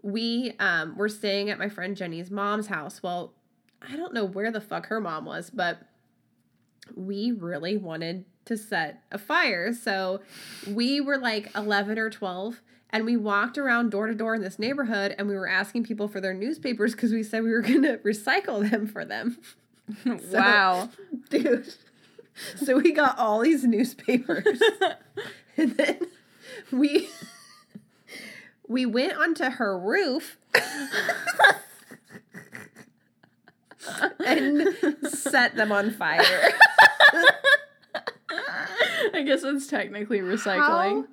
we 0.02 0.54
um, 0.60 0.96
were 0.96 1.08
staying 1.08 1.50
at 1.50 1.58
my 1.58 1.68
friend 1.68 1.96
Jenny's 1.96 2.30
mom's 2.30 2.68
house. 2.68 3.02
Well, 3.02 3.34
I 3.82 3.96
don't 3.96 4.14
know 4.14 4.24
where 4.24 4.52
the 4.52 4.60
fuck 4.60 4.86
her 4.86 5.00
mom 5.00 5.24
was, 5.24 5.50
but 5.50 5.80
we 6.94 7.32
really 7.32 7.76
wanted 7.76 8.24
to 8.46 8.56
set 8.56 9.02
a 9.10 9.18
fire. 9.18 9.72
So 9.72 10.20
we 10.68 11.00
were 11.00 11.18
like 11.18 11.54
11 11.56 11.98
or 11.98 12.10
12 12.10 12.60
and 12.92 13.04
we 13.04 13.16
walked 13.16 13.56
around 13.58 13.90
door 13.90 14.06
to 14.06 14.14
door 14.14 14.34
in 14.34 14.42
this 14.42 14.58
neighborhood 14.58 15.14
and 15.16 15.28
we 15.28 15.34
were 15.34 15.48
asking 15.48 15.84
people 15.84 16.08
for 16.08 16.20
their 16.20 16.34
newspapers 16.34 16.92
because 16.92 17.12
we 17.12 17.22
said 17.22 17.42
we 17.42 17.50
were 17.50 17.60
going 17.62 17.82
to 17.82 17.98
recycle 17.98 18.68
them 18.68 18.86
for 18.86 19.04
them. 19.04 19.38
wow. 20.32 20.88
Dude. 21.28 21.72
So 22.56 22.76
we 22.76 22.92
got 22.92 23.18
all 23.18 23.40
these 23.40 23.64
newspapers. 23.64 24.60
and 25.56 25.76
then 25.76 26.00
we 26.70 27.08
we 28.68 28.86
went 28.86 29.16
onto 29.16 29.44
her 29.44 29.78
roof 29.78 30.38
and 34.24 34.68
set 35.08 35.56
them 35.56 35.72
on 35.72 35.90
fire. 35.90 36.52
I 39.12 39.22
guess 39.22 39.42
that's 39.42 39.66
technically 39.66 40.20
recycling. 40.20 41.08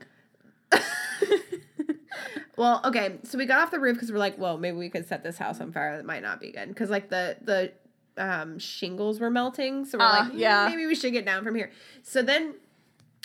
Well, 2.58 2.82
okay, 2.84 3.20
so 3.24 3.38
we 3.38 3.45
got 3.45 3.60
off 3.62 3.72
the 3.72 3.80
roof 3.80 3.95
because 3.95 4.12
we're 4.12 4.18
like, 4.18 4.38
well, 4.38 4.58
maybe 4.58 4.78
we 4.78 4.89
could 4.89 5.08
set 5.08 5.24
this 5.24 5.38
house 5.38 5.62
on 5.62 5.72
fire. 5.72 5.95
That 5.97 6.05
might 6.05 6.24
not 6.24 6.41
be 6.41 6.51
good 6.51 6.68
because 6.70 6.89
like 6.89 7.10
the 7.10 7.38
the 7.41 7.72
um, 8.18 8.58
shingles 8.60 9.20
were 9.20 9.30
melting. 9.30 9.86
So 9.86 9.99
we're 9.99 10.05
Ah, 10.05 10.28
like, 10.30 10.34
yeah. 10.34 10.64
yeah, 10.64 10.70
maybe 10.70 10.88
we 10.88 10.95
should 10.95 11.14
get 11.14 11.24
down 11.24 11.43
from 11.43 11.53
here. 11.55 11.72
So 12.03 12.22
then 12.24 12.55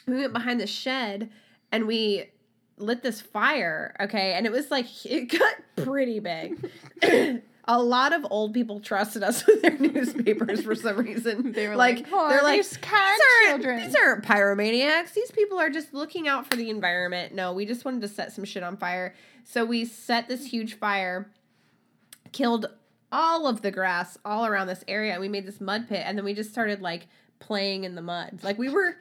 we 0.06 0.16
went 0.16 0.32
behind 0.34 0.60
the 0.60 0.66
shed 0.66 1.30
and 1.72 1.86
we 1.86 2.30
lit 2.76 3.02
this 3.02 3.20
fire. 3.22 3.96
Okay, 4.00 4.34
and 4.34 4.44
it 4.44 4.52
was 4.52 4.70
like 4.70 4.86
it 5.06 5.26
got 5.38 5.54
pretty 5.76 6.20
big. 6.20 6.70
A 7.66 7.80
lot 7.80 8.12
of 8.12 8.26
old 8.30 8.52
people 8.54 8.80
trusted 8.80 9.22
us 9.22 9.46
with 9.46 9.62
their 9.62 9.78
newspapers 9.78 10.62
for 10.62 10.74
some 10.74 10.96
reason. 10.98 11.52
They 11.52 11.68
were 11.68 11.76
like, 11.76 12.00
like, 12.00 12.06
"Oh, 12.12 12.28
they're 12.28 12.42
like, 12.42 12.58
these 12.58 12.78
aren't, 12.82 13.82
these 13.84 13.94
aren't 13.94 14.24
pyromaniacs. 14.24 15.12
These 15.12 15.30
people 15.30 15.58
are 15.58 15.70
just 15.70 15.94
looking 15.94 16.26
out 16.26 16.48
for 16.50 16.56
the 16.56 16.70
environment. 16.70 17.34
No, 17.34 17.52
we 17.52 17.66
just 17.66 17.84
wanted 17.84 18.00
to 18.02 18.08
set 18.08 18.32
some 18.32 18.44
shit 18.44 18.62
on 18.62 18.76
fire. 18.76 19.14
So 19.44 19.64
we 19.64 19.84
set 19.84 20.28
this 20.28 20.46
huge 20.46 20.74
fire, 20.74 21.30
killed 22.32 22.66
all 23.12 23.46
of 23.46 23.62
the 23.62 23.70
grass 23.70 24.18
all 24.24 24.46
around 24.46 24.66
this 24.66 24.84
area, 24.88 25.12
and 25.12 25.20
we 25.20 25.28
made 25.28 25.46
this 25.46 25.60
mud 25.60 25.88
pit, 25.88 26.02
and 26.04 26.16
then 26.16 26.24
we 26.24 26.34
just 26.34 26.50
started 26.50 26.80
like 26.80 27.06
playing 27.38 27.84
in 27.84 27.94
the 27.94 28.02
mud. 28.02 28.40
Like 28.42 28.58
we 28.58 28.68
were 28.70 28.96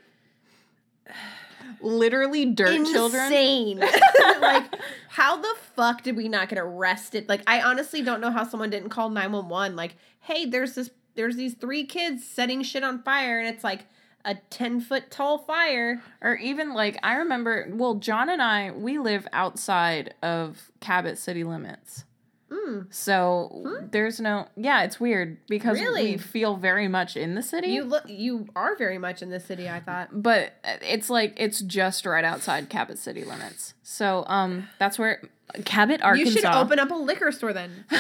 Literally 1.82 2.46
dirt 2.46 2.86
children. 2.88 3.26
insane. 3.26 3.80
like, 4.42 4.76
how 5.10 5.38
the 5.38 5.54
fuck 5.76 6.04
did 6.04 6.16
we 6.16 6.28
not 6.28 6.50
get 6.50 6.60
arrested? 6.60 7.30
Like, 7.30 7.44
I 7.48 7.62
honestly 7.62 8.02
don't 8.02 8.22
know 8.22 8.32
how 8.32 8.44
someone 8.44 8.70
didn't 8.70 8.90
call 8.90 9.10
911. 9.10 9.76
Like, 9.76 9.96
hey, 10.20 10.46
there's 10.46 10.76
this, 10.76 10.90
there's 11.16 11.36
these 11.36 11.54
three 11.54 11.86
kids 11.86 12.26
setting 12.26 12.64
shit 12.64 12.84
on 12.84 13.02
fire, 13.04 13.40
and 13.40 13.48
it's 13.48 13.64
like 13.64 13.86
a 14.26 14.36
10 14.50 14.82
foot 14.82 15.10
tall 15.10 15.40
fire. 15.40 16.02
Or 16.22 16.36
even 16.36 16.74
like 16.74 16.98
I 17.04 17.16
remember 17.16 17.68
well, 17.72 17.96
John 17.96 18.30
and 18.30 18.42
I, 18.42 18.72
we 18.72 18.98
live 19.00 19.28
outside 19.34 20.14
of 20.22 20.72
Cabot 20.80 21.18
city 21.18 21.44
limits. 21.44 22.06
Mm. 22.52 22.94
So 22.94 23.64
there's 23.92 24.20
no 24.20 24.48
yeah, 24.58 24.84
it's 24.84 25.00
weird 25.00 25.38
because 25.48 25.80
Really? 25.80 26.12
we 26.12 26.18
feel 26.18 26.58
very 26.58 26.88
much 26.90 27.16
in 27.16 27.36
the 27.36 27.42
city. 27.42 27.70
You 27.70 27.84
look, 27.86 28.04
you 28.08 28.48
are 28.56 28.76
very 28.76 28.98
much 28.98 29.22
in 29.22 29.30
the 29.30 29.40
city, 29.40 29.70
I 29.70 29.80
thought. 29.80 30.10
but 30.12 30.54
it's 30.64 31.10
like 31.10 31.34
it's 31.38 31.62
just 31.62 32.06
right 32.06 32.26
outside 32.26 32.68
Cabot 32.70 32.98
city 33.00 33.24
limits. 33.24 33.74
So 33.84 34.26
um 34.28 34.68
that's 34.80 35.00
where 35.00 35.22
Cabot, 35.66 36.02
Arkansas. 36.02 36.30
You 36.30 36.32
should 36.36 36.46
open 36.46 36.80
up 36.80 36.92
a 36.92 36.96
liquor 36.96 37.32
store 37.32 37.54
then. 37.54 37.86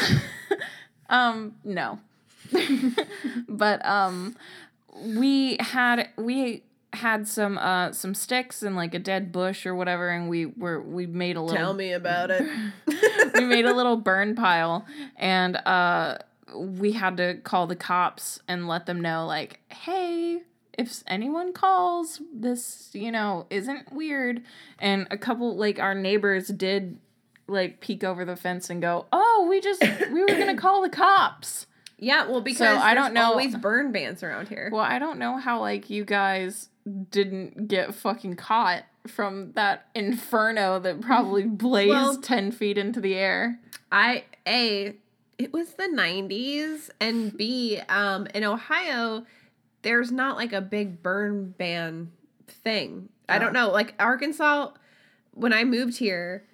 Um, 1.10 1.56
no. 1.66 2.00
but 3.50 3.86
um 3.86 4.36
we 4.96 5.58
had 5.60 6.08
we 6.18 6.64
had 6.94 7.28
some 7.28 7.58
uh 7.58 7.92
some 7.92 8.14
sticks 8.14 8.64
and 8.64 8.76
like 8.76 8.94
a 8.94 9.00
dead 9.00 9.32
bush 9.32 9.66
or 9.66 9.74
whatever 9.76 10.10
and 10.10 10.30
we 10.30 10.46
were 10.46 10.82
we 10.82 11.06
made 11.08 11.36
a 11.38 11.42
little 11.42 11.58
Tell 11.58 11.74
me 11.74 11.92
about 11.94 12.32
it. 12.32 12.48
we 13.42 13.56
made 13.56 13.66
a 13.66 13.74
little 13.76 13.98
burn 13.98 14.36
pile 14.36 14.86
and 15.18 15.56
uh 15.58 16.18
we 16.56 16.92
had 16.94 17.18
to 17.18 17.36
call 17.44 17.68
the 17.68 17.76
cops 17.76 18.40
and 18.48 18.68
let 18.68 18.86
them 18.86 19.02
know 19.02 19.26
like 19.26 19.60
hey 19.70 20.42
if 20.78 21.04
anyone 21.08 21.54
calls 21.54 22.22
this 22.34 22.90
you 22.94 23.12
know 23.12 23.46
isn't 23.50 23.92
weird 23.94 24.42
and 24.80 25.08
a 25.12 25.18
couple 25.18 25.56
like 25.56 25.80
our 25.80 25.94
neighbors 25.96 26.48
did 26.48 26.98
like 27.48 27.82
peek 27.82 28.04
over 28.04 28.24
the 28.24 28.38
fence 28.38 28.70
and 28.70 28.82
go, 28.82 29.08
"Oh, 29.12 29.46
we 29.50 29.60
just 29.60 29.82
we 30.14 30.22
were 30.22 30.28
gonna 30.28 30.56
call 30.56 30.82
the 30.82 30.90
cops." 30.90 31.68
Yeah, 31.98 32.26
well, 32.30 32.40
because 32.40 32.62
I 32.78 32.94
there's 32.94 33.06
don't 33.06 33.14
know- 33.14 33.24
always 33.26 33.58
burn 33.58 33.92
bans 33.92 34.24
around 34.24 34.48
here. 34.48 34.70
Well, 34.72 34.86
I 34.86 35.00
don't 35.00 35.20
know 35.20 35.36
how 35.36 35.60
like 35.60 35.90
you 35.90 36.06
guys 36.06 36.70
didn't 37.10 37.68
get 37.68 37.94
fucking 37.94 38.38
caught 38.38 38.84
from 39.08 39.52
that 39.54 39.88
inferno 39.96 40.80
that 40.80 41.02
probably 41.02 41.44
blazed 41.46 41.90
Well- 41.90 42.18
ten 42.18 42.52
feet 42.52 42.78
into 42.78 43.00
the 43.02 43.16
air. 43.16 43.60
I 43.92 44.26
a 44.48 44.96
it 45.38 45.52
was 45.52 45.74
the 45.74 45.84
90s 45.92 46.92
and 47.00 47.36
b 47.36 47.80
um 47.90 48.28
in 48.36 48.44
ohio 48.44 49.26
there's 49.82 50.12
not 50.12 50.38
like 50.38 50.54
a 50.54 50.62
big 50.62 51.02
burn 51.02 51.54
ban 51.58 52.12
thing. 52.48 53.10
I 53.28 53.40
don't 53.40 53.54
know 53.54 53.70
like 53.72 53.94
arkansas 54.00 54.72
when 55.34 55.54
i 55.54 55.64
moved 55.64 55.98
here 55.98 56.46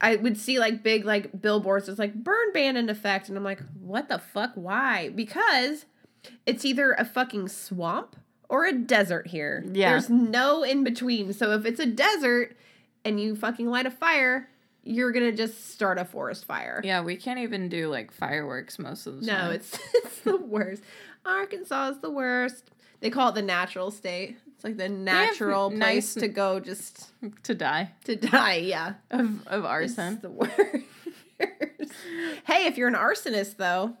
i 0.00 0.16
would 0.16 0.38
see 0.38 0.58
like 0.58 0.82
big 0.82 1.04
like 1.04 1.40
billboards 1.42 1.88
it's 1.88 1.98
like 1.98 2.14
burn 2.14 2.52
ban 2.54 2.76
in 2.78 2.88
effect 2.88 3.28
and 3.28 3.36
i'm 3.36 3.44
like 3.44 3.60
what 3.78 4.08
the 4.08 4.18
fuck? 4.18 4.52
Why? 4.54 5.10
Because 5.10 5.84
it's 6.46 6.64
either 6.64 6.92
a 6.92 7.04
fucking 7.04 7.48
swamp 7.48 8.16
or 8.48 8.64
a 8.66 8.72
desert 8.72 9.26
here 9.28 9.64
Yeah. 9.72 9.90
there's 9.90 10.10
no 10.10 10.62
in 10.62 10.84
between 10.84 11.32
so 11.32 11.52
if 11.52 11.64
it's 11.66 11.80
a 11.80 11.86
desert 11.86 12.56
and 13.04 13.20
you 13.20 13.34
fucking 13.36 13.68
light 13.68 13.86
a 13.86 13.90
fire 13.90 14.48
you're 14.82 15.12
gonna 15.12 15.32
just 15.32 15.70
start 15.72 15.98
a 15.98 16.04
forest 16.04 16.44
fire 16.44 16.80
Yeah, 16.84 17.00
we 17.02 17.16
can't 17.16 17.38
even 17.40 17.68
do 17.70 17.88
like 17.88 18.12
fireworks 18.12 18.78
most 18.78 19.06
of 19.06 19.20
the 19.20 19.26
time. 19.26 19.46
no, 19.46 19.50
it's 19.52 19.78
it's 19.94 20.18
the 20.20 20.36
worst. 20.36 20.82
Arkansas 21.24 21.88
is 21.88 21.98
the 22.00 22.10
worst. 22.10 22.70
They 23.00 23.08
call 23.08 23.30
it 23.30 23.34
the 23.34 23.40
natural 23.40 23.90
state. 23.90 24.36
It's 24.54 24.62
like 24.64 24.76
the 24.76 24.90
natural 24.90 25.70
place 25.70 25.78
nice- 25.78 26.14
to 26.16 26.28
go 26.28 26.60
just 26.60 27.12
to 27.44 27.54
die 27.54 27.92
to 28.04 28.14
die. 28.16 28.56
Yeah. 28.56 28.94
of 29.10 29.46
of 29.46 29.60
It's 29.64 29.98
arson. 29.98 30.18
the 30.20 30.28
worst. 30.30 30.52
hey, 32.44 32.66
if 32.66 32.76
you're 32.76 32.88
an 32.88 32.94
arsonist 32.94 33.56
though, 33.56 33.96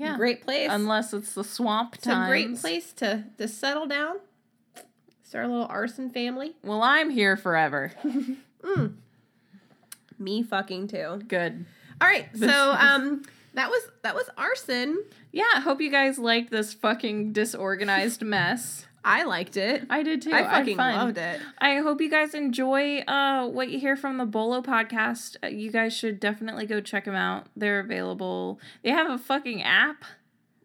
Yeah, 0.00 0.16
great 0.16 0.42
place. 0.42 0.68
unless 0.70 1.12
it's 1.12 1.34
the 1.34 1.44
swamp 1.44 1.96
it's 1.96 2.06
a 2.06 2.24
great 2.26 2.58
place 2.58 2.92
to 2.94 3.24
to 3.38 3.46
settle 3.46 3.86
down. 3.86 4.16
Start 5.22 5.44
a 5.44 5.48
little 5.48 5.66
arson 5.66 6.10
family. 6.10 6.56
Well, 6.64 6.82
I'm 6.82 7.10
here 7.10 7.36
forever. 7.36 7.92
Me 10.18 10.42
fucking 10.42 10.88
too. 10.88 11.22
Good. 11.28 11.64
All 12.00 12.08
right, 12.08 12.28
so 12.36 12.74
um, 12.78 13.22
that 13.54 13.70
was 13.70 13.82
that 14.02 14.14
was 14.14 14.28
arson. 14.36 15.02
Yeah, 15.32 15.44
I 15.54 15.60
hope 15.60 15.80
you 15.80 15.90
guys 15.90 16.18
liked 16.18 16.50
this 16.50 16.74
fucking 16.74 17.32
disorganized 17.32 18.22
mess. 18.22 18.86
I 19.04 19.24
liked 19.24 19.56
it. 19.56 19.86
I 19.88 20.02
did 20.02 20.20
too. 20.22 20.32
I 20.32 20.44
fucking 20.44 20.76
loved 20.76 21.16
it. 21.18 21.40
I 21.58 21.76
hope 21.76 22.00
you 22.00 22.10
guys 22.10 22.34
enjoy 22.34 22.98
uh, 23.00 23.46
what 23.48 23.70
you 23.70 23.78
hear 23.78 23.96
from 23.96 24.18
the 24.18 24.26
Bolo 24.26 24.60
podcast. 24.62 25.36
Uh, 25.42 25.46
you 25.46 25.70
guys 25.70 25.94
should 25.96 26.20
definitely 26.20 26.66
go 26.66 26.80
check 26.80 27.06
them 27.06 27.14
out. 27.14 27.46
They're 27.56 27.80
available. 27.80 28.60
They 28.82 28.90
have 28.90 29.08
a 29.10 29.16
fucking 29.18 29.62
app. 29.62 30.04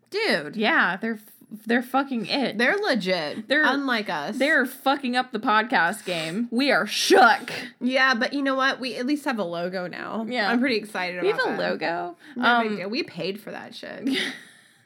Dude, 0.10 0.56
Yeah, 0.56 0.98
they're 0.98 1.20
they're 1.66 1.84
fucking 1.84 2.26
it. 2.26 2.58
they're 2.58 2.76
legit. 2.78 3.48
They're- 3.48 3.64
unlike 3.66 4.10
us. 4.10 4.38
They're 4.38 4.66
fucking 4.66 5.16
up 5.16 5.32
the 5.32 5.40
podcast 5.40 6.04
game. 6.04 6.48
We 6.52 6.72
are 6.72 6.86
shook. 6.88 7.52
Yeah, 7.80 8.14
but 8.16 8.34
you 8.34 8.42
know 8.42 8.56
what? 8.56 8.80
We 8.82 8.96
at 8.96 9.06
least 9.06 9.24
have 9.26 9.40
a 9.40 9.44
logo 9.44 9.88
now. 9.88 10.26
Yeah. 10.28 10.50
I'm 10.50 10.60
pretty 10.60 10.76
excited. 10.76 11.22
We 11.22 11.30
about 11.32 11.46
have 11.46 11.54
a 11.54 11.58
that. 11.62 11.70
logo. 11.72 12.18
No 12.36 12.62
big 12.64 12.72
Um, 12.72 12.76
deal. 12.78 12.90
We 12.90 13.04
paid 13.04 13.40
for 13.40 13.52
that 13.52 13.74
shit. 13.76 14.10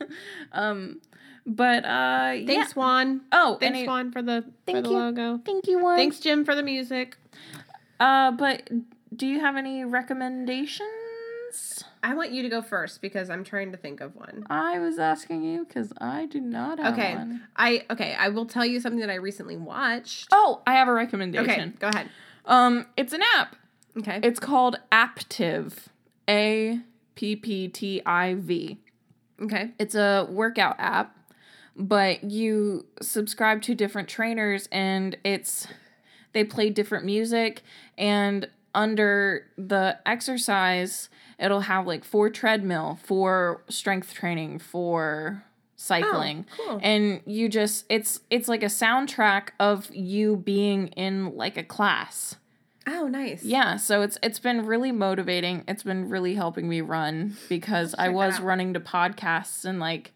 um, 0.52 1.00
but 1.50 1.84
uh, 1.86 2.32
yeah. 2.36 2.45
Thanks, 2.45 2.76
Juan. 2.76 3.22
Oh, 3.32 3.58
Thanks, 3.60 3.78
any- 3.80 3.88
Juan, 3.88 4.12
for 4.12 4.22
the 4.22 4.43
for 4.43 4.52
Thank 4.72 4.86
the 4.86 4.91
you. 4.91 4.97
logo. 4.97 5.39
Thank 5.45 5.68
you, 5.68 5.80
one. 5.80 5.97
Thanks, 5.97 6.20
Jim, 6.20 6.45
for 6.45 6.56
the 6.56 6.64
music. 6.64 7.18
Uh, 8.00 8.32
but 8.32 8.70
do 9.16 9.28
you 9.28 9.39
have 9.39 9.56
any 9.58 9.84
recommendations? 9.86 11.84
I 12.04 12.14
want 12.14 12.32
you 12.32 12.43
to 12.43 12.50
go 12.50 12.62
first 12.62 13.02
because 13.02 13.30
I'm 13.30 13.43
trying 13.43 13.72
to 13.72 13.78
think 13.78 14.00
of 14.02 14.16
Juan. 14.16 14.45
I 14.50 14.80
was 14.80 15.00
asking 15.00 15.43
you 15.43 15.66
because 15.66 15.91
I 16.00 16.28
do 16.28 16.39
not 16.39 16.80
have 16.80 16.93
Okay. 16.93 17.16
one. 17.16 17.41
I 17.56 17.86
okay. 17.89 18.14
I 18.18 18.30
will 18.30 18.45
tell 18.45 18.66
you 18.66 18.80
something 18.80 19.00
that 19.02 19.10
I 19.10 19.16
recently 19.16 19.58
watched. 19.58 20.28
Oh, 20.32 20.62
I 20.66 20.74
have 20.76 20.88
a 20.88 20.93
recommendation. 20.93 21.50
okay, 21.50 21.72
go 21.80 21.88
ahead. 21.88 22.10
Um, 22.45 22.86
it's 22.95 23.14
an 23.14 23.22
app. 23.36 23.56
Okay. 23.97 24.20
It's 24.24 24.39
called 24.39 24.80
Aptiv. 24.91 25.74
A 26.30 26.80
P 27.16 27.36
P 27.36 27.68
T 27.68 28.02
I 28.06 28.36
V. 28.36 28.78
okay. 29.41 29.72
It's 29.80 29.95
a 29.95 30.28
workout 30.30 30.76
app, 30.80 31.18
but 31.80 32.23
you 32.23 32.86
subscribe 33.01 33.63
to 33.63 33.73
different 33.73 34.07
trainers 34.07 34.67
and 34.71 35.17
it's 35.23 35.67
they 36.34 36.43
play 36.43 36.69
different 36.69 37.05
music 37.05 37.63
and 37.97 38.47
under 38.75 39.47
the 39.57 39.97
exercise 40.05 41.09
it'll 41.39 41.61
have 41.61 41.88
like 41.88 42.03
for 42.03 42.30
treadmill, 42.30 42.99
for 43.03 43.63
strength 43.69 44.13
training, 44.13 44.59
for 44.59 45.43
cycling. 45.75 46.45
Oh, 46.59 46.65
cool. 46.67 46.80
And 46.84 47.21
you 47.25 47.49
just 47.49 47.86
it's 47.89 48.19
it's 48.30 48.47
like 48.47 48.61
a 48.61 48.67
soundtrack 48.67 49.49
of 49.59 49.93
you 49.95 50.36
being 50.36 50.89
in 50.89 51.36
like 51.36 51.57
a 51.57 51.63
class. 51.63 52.36
Oh, 52.86 53.07
nice. 53.07 53.43
Yeah, 53.43 53.77
so 53.77 54.01
it's 54.01 54.17
it's 54.21 54.39
been 54.39 54.65
really 54.65 54.91
motivating. 54.91 55.63
It's 55.67 55.84
been 55.84 56.09
really 56.09 56.36
helping 56.36 56.67
me 56.67 56.82
run 56.82 57.38
because 57.47 57.95
I 57.97 58.07
check 58.07 58.15
was 58.15 58.39
running 58.39 58.73
to 58.73 58.80
podcasts 58.80 59.63
and 59.65 59.80
like 59.80 60.11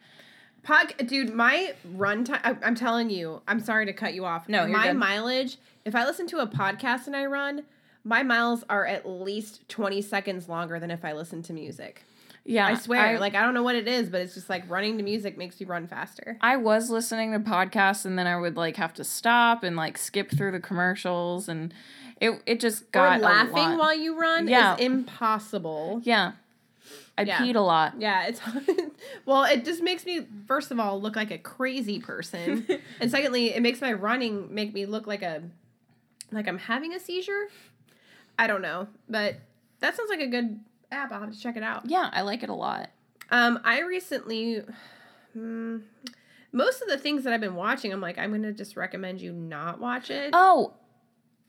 Pod, 0.63 0.93
dude, 1.05 1.33
my 1.33 1.73
run 1.93 2.23
time. 2.23 2.39
I, 2.43 2.55
I'm 2.63 2.75
telling 2.75 3.09
you. 3.09 3.41
I'm 3.47 3.59
sorry 3.59 3.85
to 3.85 3.93
cut 3.93 4.13
you 4.13 4.25
off. 4.25 4.47
No, 4.47 4.61
you're 4.65 4.77
my 4.77 4.87
good. 4.87 4.97
mileage. 4.97 5.57
If 5.85 5.93
I 5.95 6.05
listen 6.05 6.25
to 6.27 6.39
a 6.39 6.47
podcast 6.47 7.07
and 7.07 7.15
I 7.15 7.25
run, 7.25 7.63
my 8.05 8.23
miles 8.23 8.63
are 8.69 8.85
at 8.85 9.05
least 9.07 9.67
20 9.69 10.01
seconds 10.01 10.47
longer 10.47 10.79
than 10.79 10.89
if 10.91 11.03
I 11.03 11.11
listen 11.13 11.41
to 11.43 11.53
music. 11.53 12.03
yeah, 12.45 12.67
I 12.67 12.75
swear. 12.75 13.01
I, 13.01 13.17
like 13.17 13.35
I 13.35 13.41
don't 13.43 13.53
know 13.53 13.63
what 13.63 13.75
it 13.75 13.87
is, 13.87 14.07
but 14.09 14.21
it's 14.21 14.33
just 14.33 14.49
like 14.49 14.69
running 14.69 14.97
to 14.97 15.03
music 15.03 15.37
makes 15.37 15.59
you 15.61 15.67
run 15.67 15.87
faster. 15.87 16.37
I 16.41 16.55
was 16.57 16.89
listening 16.89 17.31
to 17.33 17.39
podcasts 17.39 18.05
and 18.05 18.17
then 18.17 18.27
I 18.27 18.37
would 18.37 18.55
like 18.55 18.77
have 18.77 18.93
to 18.95 19.03
stop 19.03 19.63
and 19.63 19.75
like 19.75 19.97
skip 19.97 20.31
through 20.31 20.51
the 20.53 20.59
commercials 20.61 21.47
and 21.49 21.73
it 22.21 22.41
it 22.45 22.59
just 22.61 22.89
got 22.91 23.17
or 23.19 23.23
laughing 23.23 23.77
while 23.77 23.93
you 23.95 24.17
run 24.19 24.47
Yeah. 24.47 24.75
is 24.75 24.79
impossible. 24.81 26.01
yeah. 26.03 26.33
I 27.17 27.23
Yeah. 27.23 27.39
peed 27.39 27.55
a 27.55 27.59
lot. 27.59 27.93
Yeah, 27.99 28.25
it's 28.25 28.41
well, 29.25 29.43
it 29.43 29.65
just 29.65 29.81
makes 29.83 30.05
me 30.05 30.25
first 30.47 30.71
of 30.71 30.79
all 30.79 30.99
look 31.01 31.15
like 31.15 31.31
a 31.31 31.37
crazy 31.37 31.99
person. 31.99 32.65
and 32.99 33.11
secondly, 33.11 33.53
it 33.53 33.61
makes 33.61 33.81
my 33.81 33.93
running 33.93 34.53
make 34.53 34.73
me 34.73 34.85
look 34.85 35.05
like 35.07 35.21
a 35.21 35.43
like 36.31 36.47
I'm 36.47 36.57
having 36.57 36.93
a 36.93 36.99
seizure. 36.99 37.47
I 38.37 38.47
don't 38.47 38.61
know, 38.61 38.87
but 39.07 39.35
that 39.79 39.95
sounds 39.95 40.09
like 40.09 40.21
a 40.21 40.27
good 40.27 40.59
app. 40.91 41.11
I'll 41.11 41.19
have 41.21 41.31
to 41.31 41.39
check 41.39 41.55
it 41.55 41.63
out. 41.63 41.85
Yeah, 41.85 42.09
I 42.11 42.21
like 42.21 42.41
it 42.41 42.49
a 42.49 42.53
lot. 42.55 42.89
Um, 43.29 43.59
I 43.63 43.81
recently, 43.81 44.63
hmm, 45.33 45.77
most 46.51 46.81
of 46.81 46.87
the 46.87 46.97
things 46.97 47.23
that 47.23 47.33
I've 47.33 47.41
been 47.41 47.55
watching, 47.55 47.93
I'm 47.93 48.01
like, 48.01 48.17
I'm 48.17 48.31
gonna 48.31 48.51
just 48.53 48.75
recommend 48.75 49.21
you 49.21 49.31
not 49.33 49.79
watch 49.79 50.09
it. 50.09 50.31
Oh, 50.33 50.73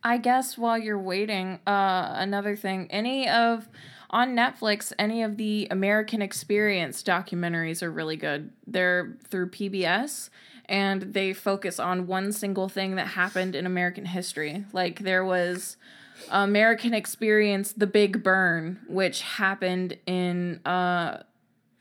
I 0.02 0.18
guess 0.18 0.58
while 0.58 0.76
you're 0.76 0.98
waiting, 0.98 1.58
uh, 1.66 2.12
another 2.16 2.56
thing. 2.56 2.88
Any 2.90 3.28
of 3.28 3.68
on 4.14 4.36
Netflix, 4.36 4.92
any 4.96 5.24
of 5.24 5.36
the 5.36 5.66
American 5.72 6.22
Experience 6.22 7.02
documentaries 7.02 7.82
are 7.82 7.90
really 7.90 8.16
good. 8.16 8.52
They're 8.64 9.16
through 9.24 9.50
PBS 9.50 10.30
and 10.66 11.02
they 11.02 11.32
focus 11.32 11.80
on 11.80 12.06
one 12.06 12.30
single 12.30 12.68
thing 12.68 12.94
that 12.94 13.08
happened 13.08 13.56
in 13.56 13.66
American 13.66 14.06
history. 14.06 14.64
Like 14.72 15.00
there 15.00 15.24
was 15.24 15.76
American 16.30 16.94
Experience 16.94 17.72
The 17.72 17.88
Big 17.88 18.22
Burn, 18.22 18.78
which 18.88 19.22
happened 19.22 19.98
in 20.06 20.60
uh 20.64 21.24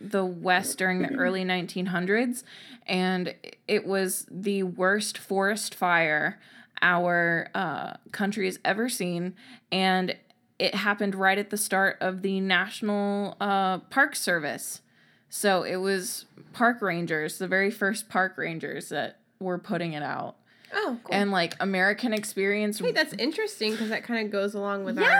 the 0.02 0.26
West 0.26 0.80
during 0.80 1.02
the 1.02 1.14
early 1.14 1.46
1900s, 1.46 2.44
and 2.88 3.34
it 3.70 3.86
was 3.86 4.26
the 4.30 4.64
worst 4.64 5.18
forest 5.18 5.74
fire 5.74 6.42
our 6.82 7.50
uh, 7.56 7.94
country 8.12 8.46
has 8.48 8.60
ever 8.66 8.90
seen, 8.90 9.34
and 9.72 10.14
it 10.60 10.76
happened 10.76 11.16
right 11.16 11.38
at 11.38 11.50
the 11.50 11.58
start 11.58 11.98
of 12.00 12.22
the 12.22 12.40
National 12.40 13.36
uh, 13.42 13.80
Park 13.80 14.16
Service. 14.16 14.82
So 15.30 15.64
it 15.64 15.78
was 15.78 16.26
park 16.54 16.82
rangers, 16.82 17.40
the 17.40 17.48
very 17.48 17.72
first 17.72 18.08
park 18.08 18.38
rangers 18.38 18.90
that 18.90 19.20
were 19.40 19.58
putting 19.58 19.94
it 19.94 20.04
out, 20.04 20.36
Oh, 20.72 21.00
cool. 21.04 21.16
and 21.16 21.32
like 21.32 21.56
American 21.60 22.14
Experience. 22.14 22.78
hey, 22.80 22.92
that's 22.92 23.14
interesting 23.14 23.72
because 23.72 23.90
that 23.90 24.04
kind 24.04 24.26
of 24.26 24.32
goes 24.32 24.54
along 24.54 24.86
with 24.86 25.00
yes. 25.00 25.12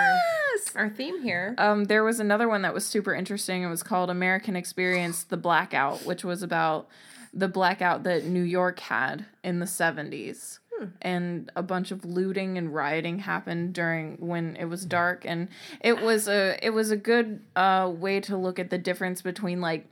our 0.76 0.84
our 0.84 0.90
theme 0.90 1.22
here. 1.24 1.56
Um, 1.58 1.86
there 1.86 2.04
was 2.04 2.20
another 2.20 2.48
one 2.48 2.62
that 2.62 2.74
was 2.76 2.86
super 2.86 3.14
interesting. 3.16 3.64
It 3.64 3.70
was 3.70 3.82
called 3.84 4.10
American 4.12 4.56
Experience: 4.56 5.24
The 5.24 5.38
Blackout, 5.38 6.06
which 6.06 6.24
was 6.24 6.44
about 6.44 6.88
the 7.34 7.48
blackout 7.48 8.04
that 8.04 8.26
New 8.26 8.44
York 8.44 8.80
had 8.82 9.26
in 9.44 9.58
the 9.60 9.66
seventies. 9.68 10.60
And 11.02 11.52
a 11.56 11.64
bunch 11.64 11.92
of 11.92 12.06
looting 12.06 12.58
and 12.58 12.74
rioting 12.74 13.20
happened 13.20 13.74
during 13.74 14.18
when 14.18 14.56
it 14.56 14.66
was 14.66 14.86
dark, 14.86 15.26
and 15.26 15.48
it 15.82 16.02
was 16.02 16.28
a 16.28 16.58
it 16.62 16.72
was 16.72 16.92
a 16.92 16.98
good 16.98 17.42
uh, 17.56 17.92
way 17.94 18.20
to 18.22 18.38
look 18.38 18.60
at 18.60 18.70
the 18.70 18.78
difference 18.78 19.22
between 19.22 19.62
like 19.62 19.88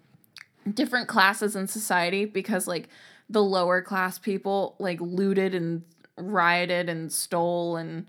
different 0.72 1.08
classes 1.08 1.56
in 1.56 1.68
society 1.68 2.26
because 2.26 2.68
like 2.68 2.89
the 3.30 3.44
lower 3.44 3.82
class 3.82 4.20
people 4.20 4.76
like 4.80 5.00
looted 5.02 5.56
and 5.56 5.84
rioted 6.18 6.89
and 6.89 7.12
stole 7.12 7.78
and 7.78 8.08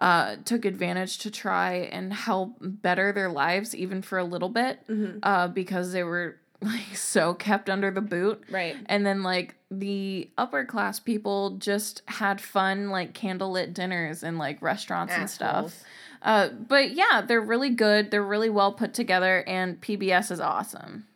uh, 0.00 0.36
took 0.44 0.64
advantage 0.64 1.18
to 1.18 1.30
try 1.30 1.74
and 1.74 2.12
help 2.12 2.56
better 2.60 3.12
their 3.12 3.30
lives 3.30 3.74
even 3.74 4.02
for 4.02 4.18
a 4.18 4.24
little 4.24 4.48
bit 4.48 4.80
uh, 5.22 5.48
because 5.48 5.92
they 5.92 6.02
were 6.02 6.36
like 6.62 6.94
so 6.94 7.34
kept 7.34 7.68
under 7.68 7.90
the 7.90 8.00
boot. 8.00 8.42
Right. 8.50 8.76
And 8.86 9.04
then 9.04 9.22
like 9.22 9.56
the 9.70 10.28
upper 10.36 10.64
class 10.64 10.98
people 10.98 11.50
just 11.58 12.02
had 12.06 12.40
fun 12.40 12.90
like 12.90 13.12
candlelit 13.14 13.72
dinners 13.72 14.22
and 14.22 14.36
like 14.36 14.60
restaurants 14.60 15.12
and 15.12 15.30
stuff. 15.30 15.82
Uh, 16.22 16.48
but 16.48 16.90
yeah, 16.90 17.22
they're 17.26 17.40
really 17.40 17.70
good. 17.70 18.10
They're 18.10 18.22
really 18.22 18.50
well 18.50 18.72
put 18.72 18.92
together, 18.92 19.42
and 19.46 19.80
PBS 19.80 20.30
is 20.30 20.40
awesome. 20.40 21.06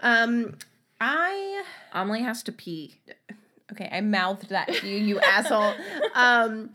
Um, 0.00 0.56
I 1.00 1.64
Amelie 1.92 2.22
has 2.22 2.42
to 2.44 2.52
pee. 2.52 3.00
okay. 3.72 3.88
I 3.92 4.00
mouthed 4.00 4.48
that 4.50 4.68
to 4.72 4.88
you, 4.88 4.96
you 4.96 5.20
asshole. 5.20 5.74
Um, 6.14 6.70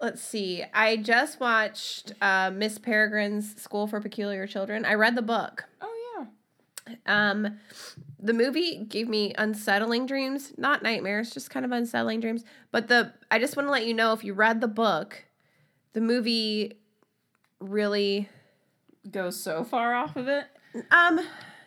let's 0.00 0.22
see. 0.22 0.64
I 0.72 0.96
just 0.96 1.38
watched 1.38 2.12
uh, 2.22 2.50
Miss 2.50 2.78
Peregrine's 2.78 3.60
School 3.60 3.86
for 3.86 4.00
Peculiar 4.00 4.46
Children. 4.46 4.86
I 4.86 4.94
read 4.94 5.16
the 5.16 5.22
book. 5.22 5.64
Oh 5.82 6.26
yeah. 6.88 6.94
Um, 7.04 7.58
the 8.24 8.32
movie 8.32 8.84
gave 8.88 9.06
me 9.08 9.34
unsettling 9.36 10.06
dreams, 10.06 10.52
not 10.56 10.82
nightmares, 10.82 11.30
just 11.30 11.50
kind 11.50 11.64
of 11.66 11.72
unsettling 11.72 12.20
dreams. 12.20 12.42
But 12.72 12.88
the 12.88 13.12
I 13.30 13.38
just 13.38 13.56
want 13.56 13.66
to 13.68 13.70
let 13.70 13.86
you 13.86 13.92
know 13.94 14.12
if 14.12 14.24
you 14.24 14.32
read 14.34 14.60
the 14.60 14.68
book, 14.68 15.24
the 15.92 16.00
movie 16.00 16.78
really 17.60 18.28
Goes 19.10 19.38
so 19.38 19.64
far 19.64 19.94
off 19.94 20.16
of 20.16 20.28
it. 20.28 20.46
um 20.90 21.20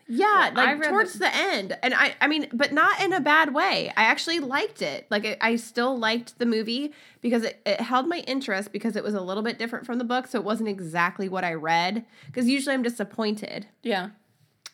yeah, 0.10 0.52
I 0.56 0.74
like 0.74 0.84
towards 0.90 1.14
the- 1.14 1.20
the, 1.20 1.36
end. 1.36 1.78
And 1.84 1.94
I 1.94 2.16
I 2.22 2.28
mean, 2.28 2.48
but 2.54 2.72
not 2.74 3.02
in 3.04 3.12
a 3.14 3.20
bad 3.20 3.54
way. 3.54 3.92
I 3.96 4.04
actually 4.06 4.40
liked 4.40 4.82
it. 4.82 5.06
Like 5.12 5.26
I, 5.26 5.38
I 5.42 5.56
still 5.58 5.98
liked 6.00 6.40
the 6.40 6.46
movie 6.46 6.94
because 7.22 7.44
it, 7.44 7.62
it 7.66 7.82
held 7.82 8.08
my 8.08 8.20
interest 8.20 8.72
because 8.72 8.96
it 8.96 9.04
was 9.04 9.14
a 9.14 9.22
little 9.22 9.44
bit 9.44 9.60
different 9.60 9.86
from 9.86 9.98
the 9.98 10.06
book, 10.06 10.26
so 10.28 10.40
it 10.40 10.46
wasn't 10.46 10.70
exactly 10.70 11.28
what 11.30 11.44
I 11.44 11.54
read. 11.54 12.06
Because 12.26 12.48
usually 12.48 12.74
I'm 12.74 12.84
disappointed. 12.84 13.68
Yeah. 13.84 14.10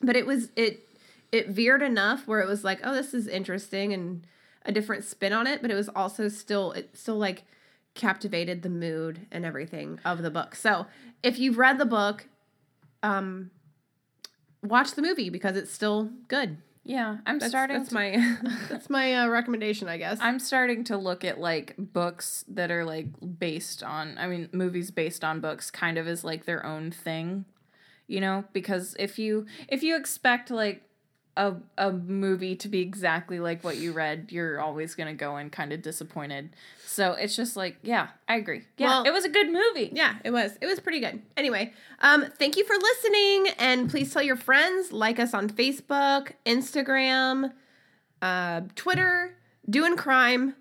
but 0.01 0.15
it 0.15 0.25
was 0.27 0.49
it 0.55 0.87
it 1.33 1.49
veered 1.49 1.81
enough 1.81 2.27
where 2.27 2.39
it 2.39 2.47
was 2.47 2.63
like 2.63 2.79
oh 2.83 2.93
this 2.93 3.13
is 3.13 3.27
interesting 3.27 3.91
and 3.91 4.25
a 4.65 4.71
different 4.71 5.03
spin 5.03 5.33
on 5.33 5.47
it 5.47 5.61
but 5.61 5.69
it 5.71 5.75
was 5.75 5.89
also 5.89 6.29
still 6.29 6.71
it 6.71 6.91
still 6.93 7.17
like 7.17 7.43
captivated 7.95 8.61
the 8.61 8.69
mood 8.69 9.27
and 9.31 9.43
everything 9.45 9.99
of 10.05 10.21
the 10.21 10.31
book 10.31 10.55
so 10.55 10.85
if 11.21 11.37
you've 11.39 11.57
read 11.57 11.77
the 11.77 11.85
book 11.85 12.27
um 13.01 13.51
watch 14.61 14.93
the 14.93 15.01
movie 15.01 15.29
because 15.29 15.57
it's 15.57 15.71
still 15.71 16.09
good 16.27 16.57
Yeah. 16.85 17.17
I'm 17.25 17.39
that's, 17.39 17.51
starting. 17.51 17.77
that's 17.77 17.89
to, 17.89 17.95
my 17.95 18.37
that's 18.69 18.89
my 18.89 19.15
uh, 19.15 19.27
recommendation 19.27 19.87
i 19.89 19.97
guess 19.97 20.19
I'm 20.21 20.39
starting 20.39 20.83
to 20.85 20.97
look 20.97 21.23
at 21.23 21.39
like 21.39 21.75
books 21.77 22.45
that 22.47 22.71
are 22.71 22.85
like 22.85 23.07
based 23.39 23.83
on. 23.83 24.17
I 24.17 24.27
mean, 24.27 24.49
movies 24.53 24.91
based 24.91 25.23
on 25.23 25.39
books, 25.41 25.69
kind 25.71 25.97
of 25.97 26.07
as 26.07 26.23
like 26.23 26.45
their 26.45 26.65
own 26.65 26.91
thing. 26.91 27.45
You 28.07 28.19
know, 28.21 28.43
because 28.53 28.95
if 28.99 29.17
you 29.17 29.45
if 29.67 29.81
you 29.81 29.95
expect 29.95 30.51
like 30.51 30.83
a 31.35 31.53
a 31.77 31.91
movie 31.91 32.55
to 32.57 32.67
be 32.67 32.79
exactly 32.81 33.39
like 33.39 33.63
what 33.63 33.77
you 33.77 33.91
read, 33.91 34.27
you're 34.31 34.59
always 34.59 34.93
gonna 34.95 35.13
go 35.13 35.37
in 35.37 35.49
kind 35.49 35.73
of 35.73 35.81
disappointed. 35.81 36.49
So 36.85 37.13
it's 37.13 37.35
just 37.35 37.57
like, 37.57 37.77
yeah, 37.81 38.09
I 38.27 38.35
agree. 38.35 38.63
Yeah, 38.77 38.87
Well- 38.87 39.03
it 39.05 39.11
was 39.11 39.25
a 39.25 39.29
good 39.29 39.47
movie. 39.51 39.89
Yeah, 39.93 40.15
it 40.23 40.29
was. 40.29 40.51
It 40.61 40.67
was 40.67 40.79
pretty 40.79 40.99
good. 40.99 41.23
Anyway, 41.35 41.73
um, 42.01 42.25
thank 42.37 42.55
you 42.55 42.63
for 42.65 42.75
listening, 42.75 43.47
and 43.57 43.89
please 43.89 44.13
tell 44.13 44.21
your 44.21 44.35
friends. 44.35 44.91
Like 44.91 45.19
us 45.19 45.33
on 45.33 45.49
Facebook, 45.49 46.33
Instagram, 46.45 47.51
uh, 48.21 48.61
Twitter, 48.75 49.35
doing 49.69 49.97
crime, 49.97 50.55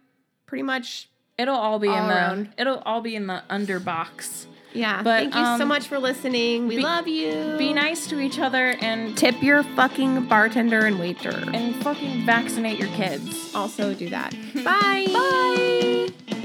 pretty 0.46 0.62
much. 0.62 1.10
It'll 1.38 1.54
all 1.56 1.78
be 1.78 1.88
in 1.88 1.94
All 1.94 2.08
the 2.08 2.14
around. 2.14 2.48
it'll 2.56 2.78
all 2.80 3.00
be 3.02 3.14
in 3.16 3.26
the 3.26 3.42
underbox. 3.50 4.46
Yeah. 4.74 5.02
But, 5.02 5.30
thank 5.30 5.34
you 5.34 5.40
so 5.58 5.62
um, 5.62 5.68
much 5.68 5.86
for 5.88 5.98
listening. 5.98 6.66
We 6.66 6.76
be- 6.76 6.82
love 6.82 7.06
you. 7.08 7.56
Be 7.58 7.72
nice 7.72 8.06
to 8.08 8.20
each 8.20 8.38
other 8.38 8.76
and 8.80 9.16
Tip 9.16 9.42
your 9.42 9.62
fucking 9.62 10.26
bartender 10.26 10.86
and 10.86 10.98
waiter. 10.98 11.30
and 11.52 11.76
fucking 11.82 12.24
vaccinate 12.26 12.78
your 12.78 12.88
kids. 12.90 13.54
also 13.54 13.94
do 13.94 14.08
that. 14.10 14.32
Bye. 14.64 15.06
Bye. 15.12 16.38